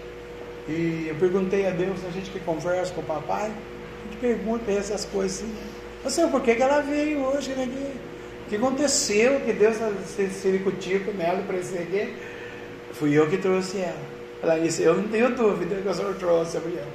E 0.69 1.07
eu 1.09 1.17
perguntei 1.17 1.67
a 1.67 1.71
Deus, 1.71 1.99
a 2.07 2.11
gente 2.11 2.31
que 2.31 2.39
conversa 2.41 2.95
com 2.95 3.01
o 3.01 3.05
papai, 3.05 3.47
a 3.47 4.05
gente 4.05 4.21
pergunta 4.21 4.71
essas 4.71 5.05
coisas 5.05 5.43
assim. 5.43 5.55
Você, 6.05 6.27
por 6.29 6.41
que, 6.41 6.55
que 6.55 6.63
ela 6.63 6.81
veio 6.81 7.21
hoje 7.25 7.51
né? 7.51 7.69
O 8.47 8.49
que 8.49 8.57
aconteceu 8.57 9.41
que 9.41 9.53
Deus 9.53 9.77
se 10.07 10.29
ciricutico 10.31 11.13
nela 11.13 11.43
para 11.43 11.59
esse 11.59 11.77
aqui? 11.77 12.15
Fui 12.93 13.13
eu 13.17 13.29
que 13.29 13.39
trouxe 13.39 13.79
ela. 13.79 14.01
Ela 14.43 14.59
disse, 14.59 14.83
eu 14.83 14.95
não 14.95 15.09
tenho 15.09 15.35
dúvida 15.35 15.77
que 15.77 15.89
o 15.89 15.95
senhor 15.95 16.15
trouxe 16.15 16.57
a 16.57 16.61
mulher. 16.61 16.87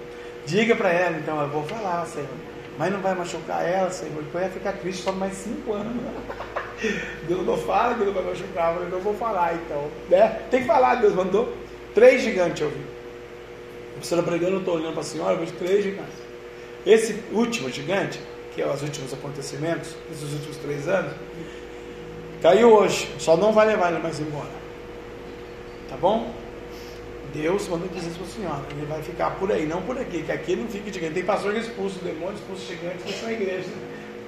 Diga 0.45 0.75
para 0.75 0.89
ela, 0.91 1.17
então, 1.17 1.41
eu 1.41 1.49
vou 1.49 1.63
falar, 1.63 2.05
Senhor. 2.05 2.27
Mas 2.77 2.91
não 2.91 2.99
vai 2.99 3.15
machucar 3.15 3.65
ela, 3.67 3.89
Senhor, 3.89 4.13
porque 4.15 4.37
vai 4.37 4.49
ficar 4.49 4.73
triste 4.73 5.03
por 5.03 5.15
mais 5.15 5.33
cinco 5.33 5.73
anos. 5.73 5.93
Deus 7.27 7.45
não 7.45 7.57
fala 7.57 7.95
que 7.95 8.03
não 8.03 8.13
vai 8.13 8.23
machucar, 8.23 8.75
mas 8.75 8.91
eu 8.91 8.99
vou 8.99 9.13
falar, 9.15 9.55
então. 9.55 9.89
Né? 10.09 10.41
Tem 10.51 10.61
que 10.61 10.67
falar, 10.67 10.95
Deus 10.95 11.13
mandou. 11.13 11.55
Três 11.93 12.21
gigantes 12.21 12.61
eu 12.61 12.69
vi. 12.69 12.81
A 13.95 13.99
pessoa 13.99 14.21
pregando, 14.21 14.53
eu 14.53 14.59
estou 14.59 14.75
olhando 14.75 14.91
para 14.91 15.01
a 15.01 15.05
senhora, 15.05 15.33
eu 15.33 15.39
vejo 15.39 15.53
três 15.53 15.83
gigantes. 15.83 16.25
Esse 16.85 17.23
último 17.31 17.69
gigante, 17.69 18.19
que 18.53 18.61
é 18.61 18.67
os 18.67 18.81
últimos 18.81 19.13
acontecimentos, 19.13 19.95
esses 20.11 20.33
últimos 20.33 20.57
três 20.57 20.87
anos, 20.87 21.13
caiu 22.41 22.73
hoje. 22.73 23.09
Só 23.17 23.37
não 23.37 23.53
vai 23.53 23.65
levar 23.65 23.91
ele 23.91 24.01
mais 24.01 24.19
embora. 24.19 24.49
Tá 25.89 25.95
bom? 25.95 26.31
Deus 27.35 27.67
manda 27.67 27.85
dizer 27.89 28.11
para 28.11 28.23
a 28.23 28.27
senhora, 28.27 28.63
ele 28.71 28.85
vai 28.85 29.03
ficar 29.03 29.31
por 29.31 29.51
aí, 29.51 29.65
não 29.65 29.81
por 29.81 29.99
aqui, 29.99 30.23
que 30.23 30.31
aqui 30.31 30.55
não 30.55 30.67
fica 30.67 30.91
gigante. 30.91 31.15
Tem 31.15 31.25
pastor 31.25 31.53
que 31.53 31.59
expulsa 31.59 31.99
o 31.99 32.03
demônio, 32.03 32.35
expulsa 32.35 32.63
o 32.63 32.67
gigante, 32.67 33.03
deixa 33.03 33.27
a 33.27 33.33
igreja. 33.33 33.69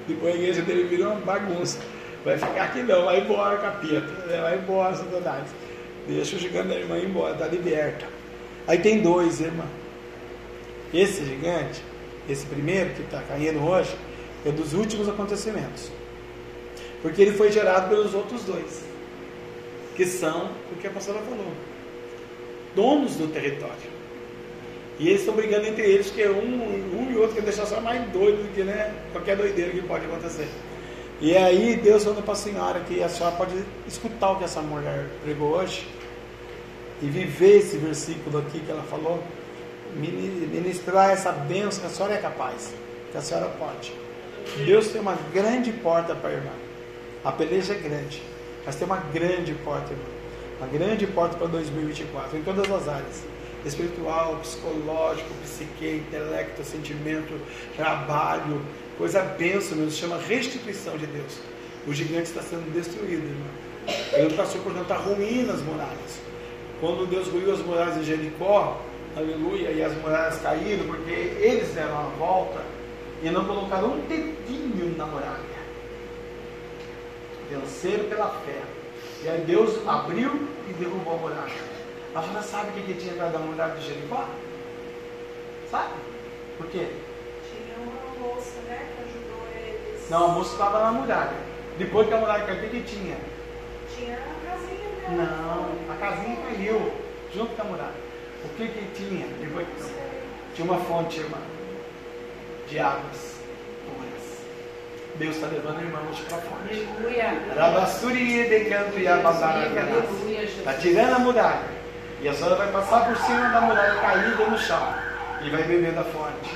Depois 0.05 0.35
a 0.35 0.37
igreja 0.37 0.61
dele 0.61 0.83
vira 0.83 1.09
uma 1.09 1.21
bagunça. 1.21 1.79
Vai 2.25 2.37
ficar 2.37 2.63
aqui 2.65 2.83
não, 2.83 3.05
vai 3.05 3.21
embora 3.21 3.57
capeta, 3.59 4.41
vai 4.41 4.57
embora 4.57 4.93
Satanás. 4.93 5.47
Deixa 6.05 6.35
o 6.35 6.39
gigante 6.39 6.67
da 6.67 6.75
irmã 6.75 6.97
ir 6.97 7.05
embora, 7.05 7.33
está 7.33 7.47
liberta. 7.47 8.05
Aí 8.67 8.77
tem 8.79 9.01
dois, 9.01 9.39
irmã. 9.39 9.63
Esse 10.93 11.23
gigante, 11.23 11.81
esse 12.27 12.45
primeiro 12.45 12.89
que 12.89 13.03
está 13.03 13.21
caindo 13.21 13.65
hoje, 13.65 13.95
é 14.45 14.51
dos 14.51 14.73
últimos 14.73 15.07
acontecimentos. 15.07 15.89
Porque 17.01 17.21
ele 17.21 17.31
foi 17.31 17.53
gerado 17.53 17.87
pelos 17.87 18.13
outros 18.13 18.43
dois, 18.43 18.83
que 19.95 20.05
são 20.05 20.49
o 20.73 20.75
que 20.81 20.87
a 20.87 20.89
pastora 20.89 21.19
falou 21.19 21.53
donos 22.77 23.15
do 23.15 23.27
território. 23.27 23.97
E 24.99 25.09
eles 25.09 25.21
estão 25.21 25.35
brigando 25.35 25.65
entre 25.65 25.83
eles, 25.83 26.11
que 26.11 26.23
um, 26.27 26.99
um 26.99 27.11
e 27.11 27.17
outro 27.17 27.35
quer 27.35 27.41
deixar 27.41 27.65
só 27.65 27.81
mais 27.81 28.01
doido 28.11 28.43
do 28.43 28.53
que 28.53 28.63
né, 28.63 28.93
qualquer 29.11 29.35
doideira 29.35 29.71
que 29.71 29.81
pode 29.81 30.05
acontecer. 30.05 30.47
E 31.19 31.35
aí 31.35 31.75
Deus 31.75 32.03
falou 32.03 32.21
para 32.21 32.33
a 32.33 32.35
senhora 32.35 32.79
que 32.81 33.01
a 33.03 33.09
senhora 33.09 33.35
pode 33.35 33.53
escutar 33.87 34.31
o 34.31 34.35
que 34.37 34.43
essa 34.43 34.61
mulher 34.61 35.07
pregou 35.23 35.49
hoje 35.49 35.87
e 37.01 37.07
viver 37.07 37.57
esse 37.57 37.77
versículo 37.77 38.37
aqui 38.37 38.59
que 38.59 38.71
ela 38.71 38.83
falou, 38.83 39.23
ministrar 39.95 41.09
essa 41.09 41.31
bênção 41.31 41.81
que 41.81 41.87
a 41.87 41.89
senhora 41.89 42.13
é 42.13 42.17
capaz, 42.17 42.73
que 43.11 43.17
a 43.17 43.21
senhora 43.21 43.49
pode. 43.57 43.91
Deus 44.63 44.89
tem 44.89 45.01
uma 45.01 45.17
grande 45.33 45.71
porta 45.71 46.13
para 46.15 46.29
a 46.29 46.33
irmã. 46.33 46.51
A 47.23 47.31
peleja 47.31 47.73
é 47.73 47.77
grande, 47.77 48.21
mas 48.65 48.75
tem 48.75 48.85
uma 48.85 48.97
grande 48.97 49.53
porta, 49.65 49.91
irmã. 49.91 50.16
Uma 50.59 50.67
grande 50.67 51.05
porta 51.07 51.37
para 51.37 51.47
2024, 51.47 52.37
em 52.37 52.43
todas 52.43 52.71
as 52.71 52.87
áreas 52.87 53.23
espiritual, 53.65 54.37
psicológico, 54.37 55.29
psique, 55.43 55.97
intelecto, 56.07 56.63
sentimento, 56.63 57.39
trabalho, 57.75 58.61
coisa 58.97 59.21
benção, 59.21 59.77
meu, 59.77 59.89
se 59.89 59.97
chama 59.97 60.17
restituição 60.17 60.97
de 60.97 61.05
Deus. 61.07 61.39
O 61.85 61.93
gigante 61.93 62.23
está 62.23 62.41
sendo 62.41 62.71
destruído, 62.73 63.23
irmão. 63.23 63.67
Ele 64.13 64.33
passou 64.35 64.61
por 64.61 64.73
tantas 64.73 64.97
ruínas 65.01 65.61
muralhas. 65.61 66.19
Quando 66.79 67.07
Deus 67.07 67.27
ruiu 67.27 67.53
as 67.53 67.59
muralhas 67.59 67.95
de 67.95 68.03
Jericó, 68.03 68.81
aleluia, 69.15 69.71
e 69.71 69.81
as 69.81 69.95
muralhas 69.97 70.37
caíram, 70.41 70.85
porque 70.85 71.11
eles 71.11 71.69
deram 71.69 71.97
a 71.97 72.09
volta 72.19 72.61
e 73.23 73.29
não 73.29 73.45
colocaram 73.45 73.93
um 73.93 73.99
dedinho 74.07 74.95
na 74.97 75.05
muralha. 75.05 75.57
Venceram 77.49 78.05
pela 78.09 78.29
fé. 78.45 78.61
E 79.23 79.29
aí 79.29 79.41
Deus 79.41 79.87
abriu 79.87 80.47
e 80.69 80.73
derrubou 80.73 81.15
a 81.15 81.17
muralha. 81.17 81.51
A 82.15 82.21
senhora 82.21 82.41
sabe 82.41 82.69
o 82.69 82.73
que, 82.73 82.93
que 82.93 82.99
tinha 82.99 83.13
atrás 83.13 83.33
da 83.33 83.39
muralha 83.39 83.75
de 83.75 83.87
Jericó? 83.87 84.27
Sabe? 85.69 85.93
Por 86.57 86.67
quê? 86.67 86.87
Tinha 87.49 87.75
uma 87.77 88.27
moça, 88.27 88.59
né, 88.67 88.87
que 88.95 89.03
ajudou 89.03 89.47
eles. 89.55 90.09
Não, 90.09 90.25
a 90.25 90.27
moça 90.29 90.53
estava 90.53 90.79
na 90.83 90.91
muralha. 90.91 91.37
Depois 91.77 92.07
que 92.07 92.13
a 92.13 92.17
muralha 92.17 92.45
caiu, 92.45 92.57
o 92.57 92.61
que, 92.61 92.81
que 92.81 92.83
tinha? 92.83 93.17
Tinha 93.95 94.17
a 94.17 94.49
casinha 94.49 95.15
dela. 95.15 95.25
Não, 95.25 95.93
a 95.93 95.97
casinha 95.97 96.37
caiu 96.37 96.91
junto 97.33 97.55
com 97.55 97.61
a 97.61 97.65
muralha. 97.65 98.07
O 98.45 98.49
que 98.49 98.67
que 98.67 98.85
tinha? 98.95 99.27
Depois. 99.39 99.67
Tinha 100.55 100.71
uma 100.71 100.79
fonte, 100.79 101.19
irmã, 101.19 101.37
de 102.67 102.79
águas. 102.79 103.36
Deus 105.19 105.35
está 105.35 105.47
levando 105.47 105.81
irmãos 105.81 106.19
para 106.27 106.37
a 106.37 106.41
fonte. 106.41 106.87
Aleluia. 106.97 107.41
E 107.55 107.55
Está 110.59 110.73
tirando 110.73 111.15
a 111.15 111.19
muralha. 111.19 111.77
E 112.21 112.29
a 112.29 112.33
senhora 112.33 112.55
vai 112.55 112.71
passar 112.71 113.07
por 113.07 113.17
cima 113.17 113.49
da 113.49 113.61
muralha 113.61 113.99
caída 113.99 114.45
no 114.45 114.57
chão. 114.57 114.93
E 115.43 115.49
vai 115.49 115.63
beber 115.63 115.93
da 115.93 116.03
fonte. 116.03 116.55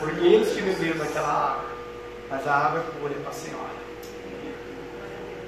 Porque 0.00 0.26
eles 0.26 0.52
que 0.52 0.62
beberam 0.62 0.98
daquela 0.98 1.28
água. 1.28 1.64
Mas 2.30 2.46
a 2.46 2.54
água 2.54 2.80
é 2.80 3.00
pura 3.00 3.14
para 3.14 3.30
a 3.30 3.34
senhora. 3.34 3.84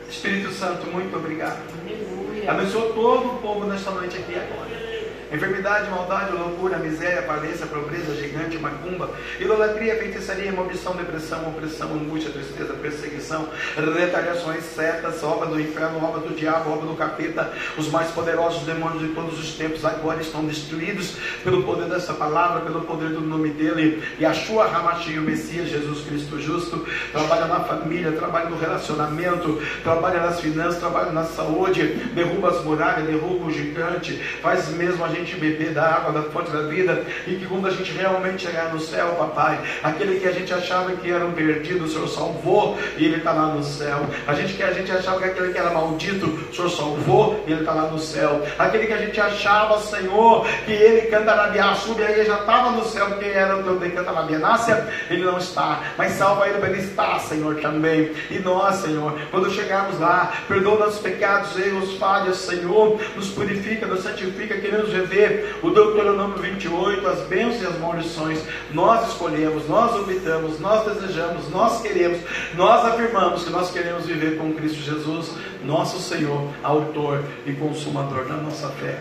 Espírito 0.08 0.52
Santo, 0.52 0.86
muito 0.86 1.16
obrigado. 1.16 1.58
Aleluia. 1.80 2.50
Abençoa 2.50 2.92
todo 2.92 3.28
o 3.28 3.38
povo 3.38 3.66
nesta 3.66 3.90
noite 3.90 4.16
aqui 4.18 4.34
agora. 4.34 4.85
Enfermidade, 5.32 5.90
maldade, 5.90 6.32
loucura, 6.32 6.78
miséria, 6.78 7.22
falência, 7.22 7.66
pobreza, 7.66 8.14
gigante, 8.14 8.58
macumba, 8.58 9.10
idolatria, 9.40 9.96
feitiçaria, 9.96 10.52
maldição, 10.52 10.94
depressão, 10.94 11.48
opressão, 11.48 11.92
angústia, 11.94 12.30
tristeza, 12.30 12.74
perseguição, 12.74 13.48
retaliações, 13.76 14.62
setas, 14.64 15.24
obra 15.24 15.48
do 15.48 15.60
inferno, 15.60 16.04
obra 16.04 16.20
do 16.20 16.34
diabo, 16.34 16.70
obra 16.70 16.86
do 16.86 16.94
capeta, 16.94 17.52
os 17.76 17.88
mais 17.90 18.10
poderosos 18.12 18.62
demônios 18.62 19.00
de 19.00 19.08
todos 19.08 19.38
os 19.38 19.54
tempos 19.54 19.84
agora 19.84 20.20
estão 20.20 20.44
destruídos 20.44 21.16
pelo 21.42 21.64
poder 21.64 21.88
dessa 21.88 22.14
palavra, 22.14 22.60
pelo 22.60 22.82
poder 22.82 23.10
do 23.10 23.20
nome 23.20 23.50
dele. 23.50 24.02
E 24.20 24.24
a 24.24 24.32
sua 24.32 24.68
Ramachinho, 24.68 25.22
Messias, 25.22 25.68
Jesus 25.68 26.06
Cristo 26.06 26.40
justo, 26.40 26.86
trabalha 27.10 27.46
na 27.46 27.60
família, 27.60 28.12
trabalha 28.12 28.48
no 28.48 28.58
relacionamento, 28.58 29.60
trabalha 29.82 30.20
nas 30.20 30.40
finanças, 30.40 30.78
trabalha 30.78 31.10
na 31.10 31.24
saúde, 31.24 31.82
derruba 32.14 32.50
as 32.50 32.64
muralhas, 32.64 33.06
derruba 33.06 33.46
o 33.46 33.50
gigante, 33.50 34.16
faz 34.40 34.68
mesmo 34.68 35.04
a 35.04 35.15
gente 35.18 35.36
beber 35.36 35.72
da 35.72 35.84
água 35.84 36.12
da 36.12 36.22
fonte 36.30 36.50
da 36.50 36.62
vida 36.62 37.04
e 37.26 37.36
que 37.36 37.46
quando 37.46 37.66
a 37.66 37.70
gente 37.70 37.92
realmente 37.92 38.46
chegar 38.46 38.72
no 38.72 38.80
céu, 38.80 39.14
papai, 39.18 39.58
aquele 39.82 40.20
que 40.20 40.26
a 40.26 40.32
gente 40.32 40.52
achava 40.52 40.92
que 40.92 41.10
era 41.10 41.24
um 41.24 41.32
perdido, 41.32 41.84
o 41.84 41.88
Senhor 41.88 42.08
salvou 42.08 42.78
e 42.96 43.04
ele 43.04 43.16
está 43.16 43.32
lá 43.32 43.46
no 43.48 43.62
céu. 43.62 44.06
A 44.26 44.34
gente 44.34 44.54
que 44.54 44.62
a 44.62 44.72
gente 44.72 44.90
achava 44.90 45.18
que 45.18 45.24
aquele 45.24 45.52
que 45.52 45.58
era 45.58 45.70
maldito, 45.70 46.26
o 46.26 46.54
Senhor 46.54 46.70
salvou 46.70 47.44
e 47.46 47.52
ele 47.52 47.60
está 47.60 47.72
lá 47.72 47.88
no 47.88 47.98
céu. 47.98 48.42
Aquele 48.58 48.86
que 48.86 48.92
a 48.92 48.98
gente 48.98 49.20
achava, 49.20 49.80
Senhor, 49.80 50.46
que 50.64 50.72
ele 50.72 51.08
cantarabiá, 51.08 51.74
sube 51.74 52.02
aí, 52.02 52.24
já 52.24 52.40
estava 52.40 52.70
no 52.70 52.84
céu, 52.84 53.06
porque 53.06 53.26
era 53.26 53.56
o 53.56 53.62
teu 53.62 53.78
de 53.78 53.90
cantarabianácia, 53.90 54.86
ele 55.10 55.24
não 55.24 55.38
está, 55.38 55.82
mas 55.96 56.12
salva 56.12 56.48
ele 56.48 56.58
para 56.58 56.70
ele 56.70 56.80
estar, 56.80 57.18
Senhor, 57.20 57.56
também. 57.56 58.12
E 58.30 58.38
nós, 58.38 58.76
Senhor, 58.76 59.18
quando 59.30 59.50
chegarmos 59.50 59.98
lá, 59.98 60.32
perdoa 60.48 60.86
nossos 60.86 61.00
pecados, 61.00 61.56
erros, 61.58 61.94
falhas, 61.94 62.36
Senhor, 62.38 63.00
nos 63.14 63.28
purifica, 63.28 63.86
nos 63.86 64.02
santifica, 64.02 64.58
queremos 64.58 64.90
viver 65.06 65.58
o 65.62 65.70
Deuteronômio 65.70 66.36
28, 66.38 67.06
as 67.06 67.20
bênçãos 67.22 67.62
e 67.62 67.66
as 67.66 67.78
maldições. 67.78 68.40
Nós 68.72 69.08
escolhemos, 69.08 69.68
nós 69.68 69.94
optamos, 69.94 70.60
nós 70.60 70.84
desejamos, 70.84 71.48
nós 71.50 71.80
queremos, 71.80 72.18
nós 72.56 72.84
afirmamos 72.84 73.44
que 73.44 73.50
nós 73.50 73.70
queremos 73.70 74.06
viver 74.06 74.36
com 74.36 74.52
Cristo 74.52 74.82
Jesus, 74.82 75.32
nosso 75.64 75.98
Senhor, 75.98 76.42
autor 76.62 77.22
e 77.46 77.52
consumador 77.52 78.24
da 78.26 78.34
nossa 78.34 78.68
fé. 78.68 78.98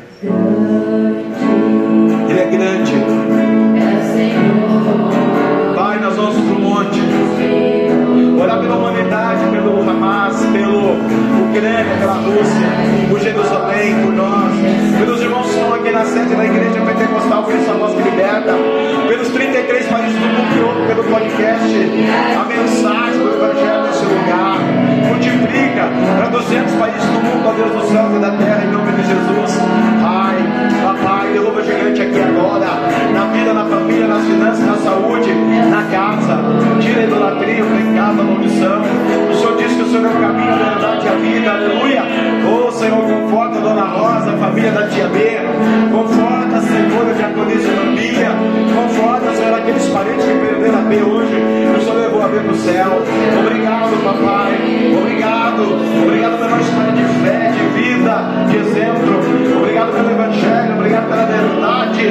Ele 2.30 2.40
é 2.40 2.46
grande. 2.46 2.92
Pai, 5.76 6.00
nós 6.00 6.16
vamos 6.16 6.36
para 6.36 6.54
o 6.54 6.60
monte. 6.60 7.00
Orar 8.42 8.60
pela 8.60 8.76
humanidade, 8.76 9.50
pelo 9.52 9.82
Hamas, 9.90 10.38
pelo 10.52 10.94
Ucrânia, 11.50 11.98
pela 12.00 12.14
Rússia, 12.14 12.68
por 13.10 13.20
Jerusalém, 13.20 14.02
por 14.04 14.14
nós, 14.14 14.54
pelos 14.98 15.15
na 15.96 16.04
sede 16.04 16.36
da 16.36 16.44
Igreja 16.44 16.82
Pentecostal, 16.82 17.44
Cristo 17.46 17.72
a 17.72 17.74
voz 17.76 17.96
que 17.96 18.02
liberta, 18.02 18.54
pelos 19.08 19.30
33 19.30 19.86
países 19.88 20.20
do 20.20 20.28
mundo 20.28 20.88
pelo 20.88 21.04
podcast, 21.06 21.74
a 22.38 22.44
mensagem 22.44 23.20
do 23.20 23.34
Evangelho 23.34 23.84
nesse 23.84 24.04
lugar. 24.04 24.60
Multiplica 25.08 25.90
para 26.18 26.28
200 26.28 26.74
países 26.76 27.06
do 27.06 27.20
mundo, 27.24 27.48
ó 27.48 27.54
Deus 27.54 27.72
do 27.72 27.88
céu 27.94 28.12
e 28.14 28.20
da 28.20 28.32
terra, 28.32 28.66
em 28.66 28.72
nome 28.72 28.92
de 28.92 29.08
Jesus. 29.08 29.58
Pai, 30.02 30.36
papai, 30.84 31.15
derruba 31.36 31.62
gigante 31.64 32.02
aqui 32.02 32.22
agora, 32.22 32.66
na 33.14 33.26
vida, 33.26 33.54
na 33.54 33.66
família, 33.66 34.08
nas 34.08 34.24
finanças, 34.24 34.66
na 34.66 34.78
saúde, 34.78 35.34
na 35.70 35.84
casa. 35.92 36.40
Tira 36.80 37.02
a 37.02 37.04
idolatria, 37.04 37.64
o 37.64 37.68
pecado, 37.68 38.22
a 38.22 38.24
maldição. 38.24 38.82
O 39.30 39.36
Senhor 39.36 39.58
diz 39.58 39.74
que 39.74 39.82
o 39.82 39.86
Senhor 39.86 40.06
é 40.06 40.10
o 40.10 40.22
caminho, 40.22 40.54
a 40.54 40.56
verdade 40.56 41.06
e 41.06 41.10
a 41.10 41.16
vida. 41.16 41.52
Aleluia. 41.52 42.04
Ô 42.48 42.72
Senhor, 42.72 43.04
conforta 43.04 43.58
a 43.58 43.62
Dona 43.62 43.84
Rosa, 43.84 44.32
a 44.32 44.38
família 44.38 44.72
da 44.72 44.88
tia 44.88 45.08
B. 45.08 45.20
Conforta, 45.92 46.62
Senhor, 46.62 47.10
a 47.10 47.14
diaconisa 47.14 47.72
Bia. 47.96 48.32
Conforta, 48.74 49.34
Senhor, 49.36 49.60
aqueles 49.60 49.88
parentes 49.90 50.26
que 50.26 50.34
perderam 50.34 50.80
a 50.80 50.82
B 50.84 50.96
hoje. 51.04 51.36
O 51.78 51.82
Senhor 51.82 51.98
levou 51.98 52.22
a 52.24 52.28
B 52.30 52.40
para 52.40 52.52
o 52.52 52.56
céu. 52.56 53.04
Obrigado, 53.40 54.04
papai. 54.04 54.54
Obrigado. 54.98 55.36
Obrigado 56.06 56.40
pela 56.40 56.62
história 56.62 56.92
de 56.94 57.04
fé, 57.24 57.52
de 57.52 57.66
vida, 57.82 58.24
de 58.50 58.58
exemplo. 58.58 59.06
Obrigado 59.58 59.92
pelo 59.92 60.12
Evangelho. 60.12 60.76
Obrigado 60.78 61.10
pela 61.10 61.25
verdade. 61.26 62.04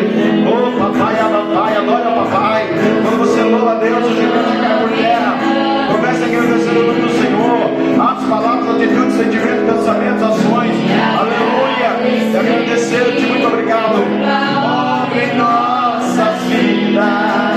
Oh, 0.46 0.78
papai, 0.78 1.14
papai, 1.16 1.76
adora 1.76 2.10
papai. 2.10 2.68
Quando 3.02 3.18
você 3.18 3.42
louva 3.42 3.72
a 3.72 3.74
Deus, 3.76 4.04
o 4.04 4.14
gigante 4.14 4.56
cai 4.60 4.78
por 4.80 4.90
terra. 4.90 5.38
Comece 5.92 6.22
a 6.22 6.26
agradecer 6.26 6.70
o 6.70 6.86
nome 6.86 7.00
do 7.00 7.10
Senhor. 7.10 8.08
Atos, 8.08 8.24
palavras, 8.24 8.68
atitudes, 8.76 9.14
sentimentos, 9.14 9.74
pensamentos, 9.74 10.22
ações. 10.22 10.76
Aleluia. 11.18 11.90
E 12.04 12.36
agradecer-te. 12.36 13.26
Muito 13.26 13.46
obrigado. 13.46 13.96
Obra 13.96 15.24
em 15.24 15.36
nossas 15.36 16.42
vidas. 16.48 17.54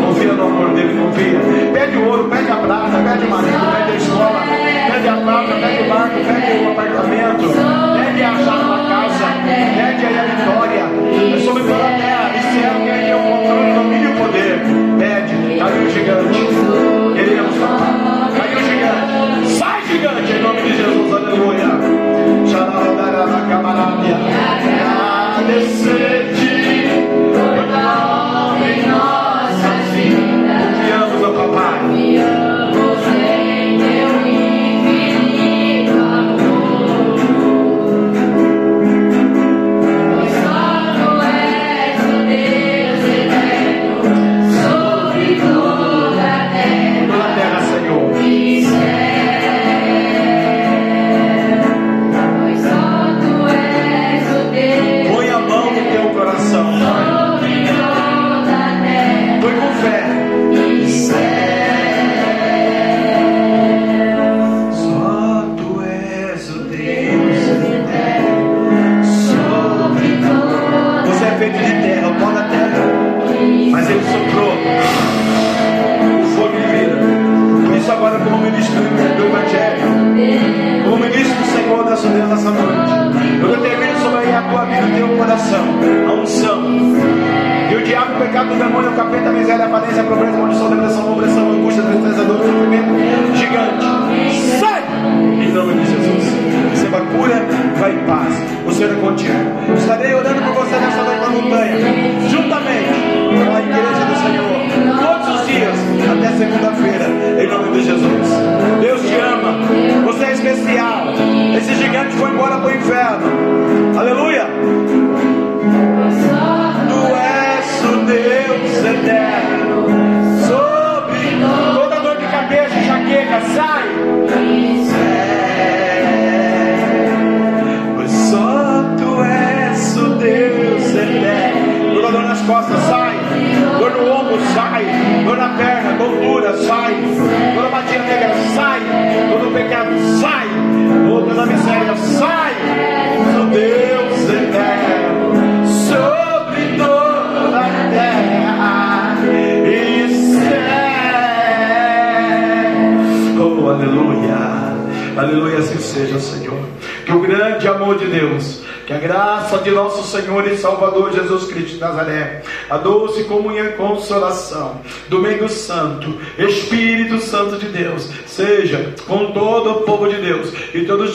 Confia 0.00 0.32
no 0.32 0.42
amor 0.44 0.74
dele, 0.74 0.98
confia. 0.98 1.40
Pede 1.72 1.96
o 1.96 2.08
ouro, 2.08 2.24
pede 2.28 2.50
a 2.50 2.56
prata, 2.56 2.98
pede 2.98 3.24
o 3.24 3.30
marido, 3.30 3.58
pede 3.72 3.92
a 3.92 3.96
escola, 3.96 4.40
pede 4.92 5.08
a 5.08 5.16
prata, 5.16 5.37
pede 6.24 6.64
o 6.64 6.70
apartamento, 6.72 7.46
pede 7.94 8.22
a 8.22 8.32
da 8.32 8.78
casa, 8.88 9.28
pede 9.44 10.02
aí 10.06 10.18
a 10.18 10.24
vitória. 10.24 10.84
É 11.34 11.40
sobre 11.40 11.62
toda 11.62 11.74
a 11.74 11.98
terra. 11.98 12.30
E 12.34 12.40
se 12.42 12.58
é 12.58 12.68
alguém 12.68 13.00
tem 13.04 13.14
o 13.14 13.16
controle, 13.18 13.72
domínio 13.74 14.10
e 14.10 14.12
poder, 14.18 14.54
pede. 14.98 15.34
Caiu 15.58 15.82
o 15.82 15.90
gigante. 15.90 16.40
Queremos 17.14 17.56
falar. 17.56 18.30
Caiu 18.36 18.58
o 18.58 18.62
gigante. 18.62 19.48
Sai, 19.58 19.80
gigante, 19.86 20.32
em 20.32 20.42
nome 20.42 20.62
de 20.62 20.76
Jesus. 20.76 21.12
Aleluia. 21.14 21.68
Xarabarabacabarábia. 22.46 24.16
Agradecer-te. 25.38 25.98
Por 25.98 26.07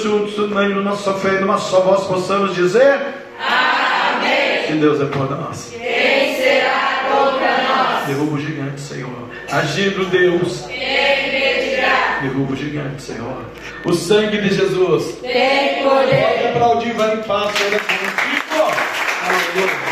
juntos, 0.03 0.37
unânime 0.37 0.75
numa 0.75 0.95
só 0.95 1.13
fé, 1.15 1.39
numa 1.39 1.57
só 1.57 1.79
voz, 1.79 2.05
possamos 2.05 2.53
dizer: 2.53 2.99
Amém. 3.39 4.67
Se 4.67 4.73
Deus 4.73 5.01
é 5.01 5.05
por 5.05 5.29
nós. 5.31 5.69
Quem 5.71 6.35
será 6.35 7.03
contra 7.09 7.63
nós? 7.63 8.07
Derruba 8.07 8.35
o 8.35 8.39
gigante, 8.39 8.81
Senhor. 8.81 9.29
Agindo 9.49 10.05
Deus. 10.05 10.65
Derruba 12.21 12.53
o 12.53 12.55
gigante, 12.55 13.01
Senhor. 13.01 13.45
O 13.85 13.93
sangue 13.93 14.37
de 14.41 14.53
Jesus. 14.53 15.17
Tem 15.21 15.83
poder. 15.83 16.23
Pode 16.23 16.47
aplaudir, 16.47 16.93
vai 16.93 17.15
em 17.15 17.23
paz, 17.23 17.51
Senhor. 17.55 17.81
Aleluia. 19.25 19.82